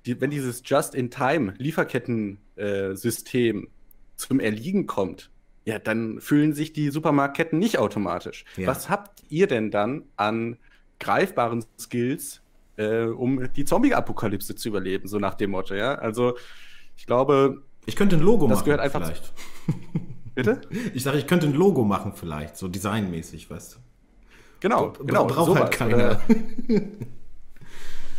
die, 0.06 0.20
wenn 0.20 0.30
dieses 0.30 0.62
Just-in-Time-Lieferketten-System 0.64 3.62
äh, 3.62 3.68
zum 4.16 4.40
Erliegen 4.40 4.88
kommt, 4.88 5.30
ja, 5.71 5.79
dann 5.79 6.21
fühlen 6.21 6.53
sich 6.53 6.73
die 6.73 6.91
Supermarktketten 6.91 7.59
nicht 7.59 7.79
automatisch. 7.79 8.45
Ja. 8.57 8.66
Was 8.66 8.91
habt 8.91 9.23
ihr 9.29 9.47
denn 9.47 9.71
dann 9.71 10.03
an 10.16 10.57
greifbaren 10.99 11.64
Skills, 11.79 12.43
äh, 12.77 13.05
um 13.05 13.53
die 13.53 13.64
Zombie-Apokalypse 13.64 14.57
zu 14.57 14.68
überleben, 14.68 15.07
so 15.07 15.18
nach 15.18 15.35
dem 15.35 15.53
Motto, 15.53 15.75
ja? 15.75 15.95
Also, 15.95 16.37
ich 16.97 17.07
glaube. 17.07 17.62
Ich 17.87 17.95
könnte 17.95 18.16
ein 18.16 18.23
Logo 18.23 18.49
das 18.49 18.59
machen. 18.59 18.59
Das 18.59 18.64
gehört 18.64 18.81
einfach. 18.81 19.05
Vielleicht. 19.05 19.33
Bitte? 20.35 20.61
Ich 20.93 21.05
sage, 21.05 21.18
ich 21.18 21.27
könnte 21.29 21.47
ein 21.47 21.55
Logo 21.55 21.85
machen, 21.85 22.12
vielleicht, 22.14 22.57
so 22.57 22.66
designmäßig, 22.66 23.49
weißt 23.49 23.75
du. 23.75 23.79
Genau, 24.61 24.93
genau. 25.05 25.27
Braucht 25.27 25.59
halt 25.59 25.71
keiner. 25.71 26.21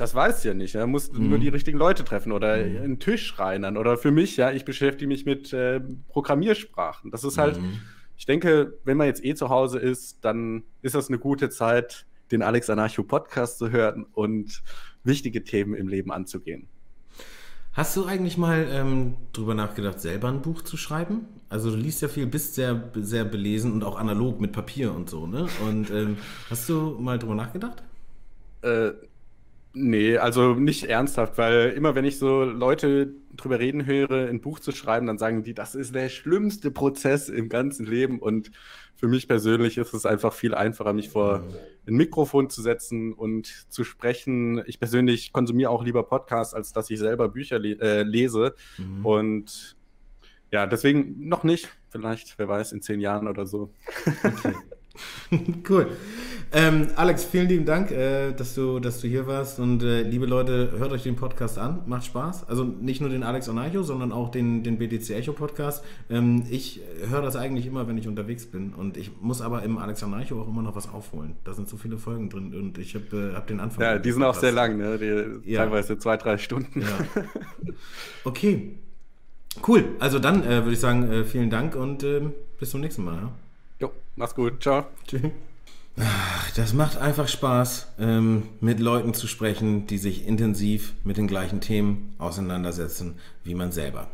Das 0.02 0.16
weiß 0.16 0.40
ich 0.40 0.46
ja 0.46 0.56
nicht. 0.56 0.74
Er 0.74 0.88
muss 0.88 1.12
mhm. 1.12 1.30
nur 1.30 1.38
die 1.38 1.50
richtigen 1.50 1.78
Leute 1.78 2.04
treffen 2.04 2.32
oder 2.32 2.58
mhm. 2.58 2.78
einen 2.78 3.00
Tisch 3.00 3.38
reinern. 3.38 3.78
Oder 3.78 4.00
für 4.00 4.10
mich, 4.10 4.36
ja, 4.36 4.52
ich 4.52 4.66
beschäftige 4.66 5.08
mich 5.08 5.28
mit 5.28 5.54
äh, 5.54 5.80
Programmiersprachen. 6.10 7.12
Das 7.12 7.24
ist 7.24 7.38
halt, 7.38 7.62
mhm. 7.62 7.82
ich 8.18 8.26
denke, 8.26 8.80
wenn 8.84 8.98
man 8.98 9.06
jetzt 9.06 9.24
eh 9.24 9.36
zu 9.36 9.50
Hause 9.50 9.78
ist, 9.78 10.26
dann 10.26 10.64
ist 10.82 10.96
das 10.96 11.10
eine 11.10 11.20
gute 11.20 11.52
Zeit, 11.52 12.08
den 12.32 12.42
Alex 12.42 12.72
Anarcho 12.72 13.04
Podcast 13.04 13.60
zu 13.60 13.70
hören 13.70 14.08
und 14.12 14.64
wichtige 15.04 15.44
Themen 15.44 15.76
im 15.76 15.88
Leben 15.88 16.12
anzugehen. 16.12 16.68
Hast 17.74 17.96
du 17.96 18.06
eigentlich 18.06 18.40
mal 18.40 18.68
ähm, 18.72 19.18
drüber 19.34 19.54
nachgedacht, 19.54 20.00
selber 20.00 20.30
ein 20.30 20.42
Buch 20.42 20.64
zu 20.64 20.78
schreiben? 20.78 21.28
Also 21.48 21.70
du 21.70 21.78
liest 21.78 22.02
ja 22.02 22.08
viel, 22.08 22.26
bist 22.26 22.56
sehr, 22.56 22.90
sehr 22.96 23.24
belesen 23.24 23.72
und 23.72 23.84
auch 23.84 24.00
analog 24.00 24.42
mit 24.42 24.52
Papier 24.52 24.96
und 24.96 25.12
so, 25.12 25.28
ne? 25.28 25.48
Und 25.64 25.92
ähm, 25.92 26.18
hast 26.50 26.68
du 26.70 26.98
mal 27.00 27.20
drüber 27.20 27.36
nachgedacht? 27.36 27.84
Äh, 28.64 28.94
Nee, 29.74 30.18
also 30.18 30.54
nicht 30.54 30.84
ernsthaft, 30.86 31.38
weil 31.38 31.70
immer 31.70 31.96
wenn 31.96 32.04
ich 32.04 32.20
so 32.20 32.44
Leute 32.44 33.14
drüber 33.38 33.60
reden 33.60 33.86
höre, 33.86 34.28
ein 34.28 34.42
Buch 34.42 34.60
zu 34.60 34.74
schreiben, 34.74 35.08
dann 35.08 35.18
sagen 35.18 35.44
die, 35.44 35.54
das 35.54 35.76
ist 35.76 35.96
der 35.96 36.10
schlimmste 36.10 36.72
Prozess 36.72 37.30
im 37.30 37.48
ganzen 37.48 37.86
Leben. 37.86 38.20
Und 38.20 38.52
für 38.98 39.08
mich 39.08 39.30
persönlich 39.30 39.78
ist 39.78 39.94
es 39.94 40.06
einfach 40.06 40.34
viel 40.34 40.54
einfacher, 40.54 40.92
mich 40.92 41.10
vor 41.10 41.46
ein 41.88 41.94
Mikrofon 41.94 42.50
zu 42.50 42.62
setzen 42.62 43.14
und 43.14 43.48
zu 43.70 43.86
sprechen. 43.86 44.62
Ich 44.66 44.80
persönlich 44.80 45.32
konsumiere 45.32 45.70
auch 45.70 45.86
lieber 45.86 46.04
Podcasts, 46.04 46.54
als 46.54 46.74
dass 46.74 46.90
ich 46.90 47.00
selber 47.00 47.30
Bücher 47.30 47.58
le 47.58 47.80
äh, 47.80 48.04
lese. 48.04 48.56
Mhm. 48.78 49.06
Und 49.06 49.78
ja, 50.52 50.68
deswegen 50.68 51.30
noch 51.30 51.46
nicht. 51.46 51.70
Vielleicht, 51.90 52.38
wer 52.38 52.50
weiß, 52.50 52.74
in 52.74 52.82
zehn 52.82 53.00
Jahren 53.00 53.28
oder 53.28 53.46
so. 53.46 53.74
Okay. 54.24 54.54
cool. 55.70 55.88
Ähm, 56.54 56.90
Alex, 56.98 57.24
vielen 57.24 57.48
lieben 57.48 57.66
Dank, 57.66 57.92
äh, 57.92 58.34
dass, 58.34 58.56
du, 58.56 58.80
dass 58.80 59.00
du 59.00 59.08
hier 59.08 59.26
warst. 59.26 59.60
Und 59.60 59.84
äh, 59.84 60.02
liebe 60.02 60.26
Leute, 60.26 60.74
hört 60.78 60.92
euch 60.92 61.04
den 61.04 61.16
Podcast 61.16 61.58
an. 61.58 61.84
Macht 61.86 62.06
Spaß. 62.06 62.50
Also 62.50 62.64
nicht 62.66 63.00
nur 63.00 63.10
den 63.10 63.24
Alex 63.24 63.48
Onarcho, 63.48 63.84
sondern 63.84 64.12
auch 64.12 64.30
den, 64.30 64.64
den 64.64 64.78
BTC 64.78 65.12
Echo 65.12 65.32
Podcast. 65.32 65.84
Ähm, 66.10 66.44
ich 66.50 66.82
höre 67.10 67.22
das 67.22 67.38
eigentlich 67.38 67.66
immer, 67.66 67.88
wenn 67.88 67.98
ich 67.98 68.08
unterwegs 68.08 68.46
bin. 68.46 68.74
Und 68.74 68.98
ich 68.98 69.12
muss 69.22 69.42
aber 69.42 69.64
im 69.64 69.78
Alex 69.78 70.04
Onarcho 70.04 70.42
auch 70.42 70.48
immer 70.48 70.62
noch 70.62 70.76
was 70.76 70.90
aufholen. 70.90 71.36
Da 71.46 71.54
sind 71.54 71.70
so 71.70 71.78
viele 71.78 71.98
Folgen 71.98 72.30
drin. 72.30 72.54
Und 72.54 72.78
ich 72.78 72.96
habe 72.96 73.32
äh, 73.32 73.36
hab 73.36 73.48
den 73.48 73.62
Anfang. 73.62 73.84
Ja, 73.84 73.98
die 73.98 74.12
sind 74.12 74.24
auch 74.24 74.36
sehr 74.36 74.52
lang, 74.52 74.78
ne? 74.78 74.98
Die, 74.98 75.52
ja. 75.52 75.64
Teilweise 75.64 75.98
zwei, 75.98 76.18
drei 76.18 76.38
Stunden. 76.38 76.82
Ja. 76.82 77.24
Okay. 78.24 78.76
Cool, 79.68 79.84
also 80.00 80.20
dann 80.20 80.44
äh, 80.44 80.64
würde 80.64 80.72
ich 80.72 80.80
sagen, 80.80 81.12
äh, 81.12 81.24
vielen 81.26 81.50
Dank 81.50 81.76
und 81.76 82.04
ähm, 82.04 82.34
bis 82.58 82.70
zum 82.70 82.80
nächsten 82.80 83.04
Mal. 83.04 83.16
Ja? 83.16 83.32
Mach's 84.16 84.36
gut. 84.36 84.62
Ciao. 84.62 84.86
Tschüss. 85.08 85.22
Das 86.56 86.74
macht 86.74 86.98
einfach 86.98 87.28
Spaß, 87.28 87.88
ähm, 88.00 88.44
mit 88.60 88.80
Leuten 88.80 89.14
zu 89.14 89.28
sprechen, 89.28 89.88
die 89.88 89.98
sich 89.98 90.26
intensiv 90.26 90.94
mit 91.04 91.18
den 91.18 91.28
gleichen 91.28 91.62
Themen 91.62 92.14
auseinandersetzen 92.18 93.16
wie 93.44 93.56
man 93.56 93.72
selber. 93.72 94.08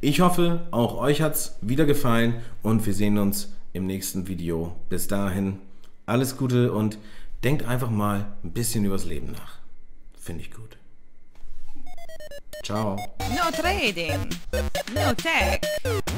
Ich 0.00 0.20
hoffe, 0.20 0.66
auch 0.70 0.96
euch 0.96 1.22
hat's 1.22 1.56
wieder 1.60 1.86
gefallen 1.86 2.34
und 2.62 2.84
wir 2.86 2.94
sehen 2.94 3.18
uns 3.18 3.52
im 3.72 3.86
nächsten 3.86 4.28
Video. 4.28 4.76
Bis 4.88 5.08
dahin, 5.08 5.58
alles 6.06 6.36
Gute 6.36 6.72
und 6.72 6.98
denkt 7.42 7.64
einfach 7.66 7.90
mal 7.90 8.26
ein 8.44 8.52
bisschen 8.52 8.84
übers 8.84 9.04
Leben 9.04 9.32
nach. 9.32 9.58
Finde 10.18 10.42
ich 10.42 10.52
gut. 10.52 10.76
Ciao. 12.62 12.96
No 13.34 13.50
trading, 13.50 14.28
no 14.94 15.14
tech, 15.14 15.64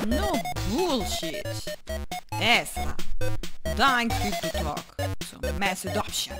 no 0.06 0.32
bullshit. 0.70 1.46
Ezra, 2.40 2.94
dein 3.76 4.08
Crypto 4.08 4.48
Talk 4.48 4.84
zum 5.30 5.58
Messe 5.58 5.90
Adoption. 5.90 6.36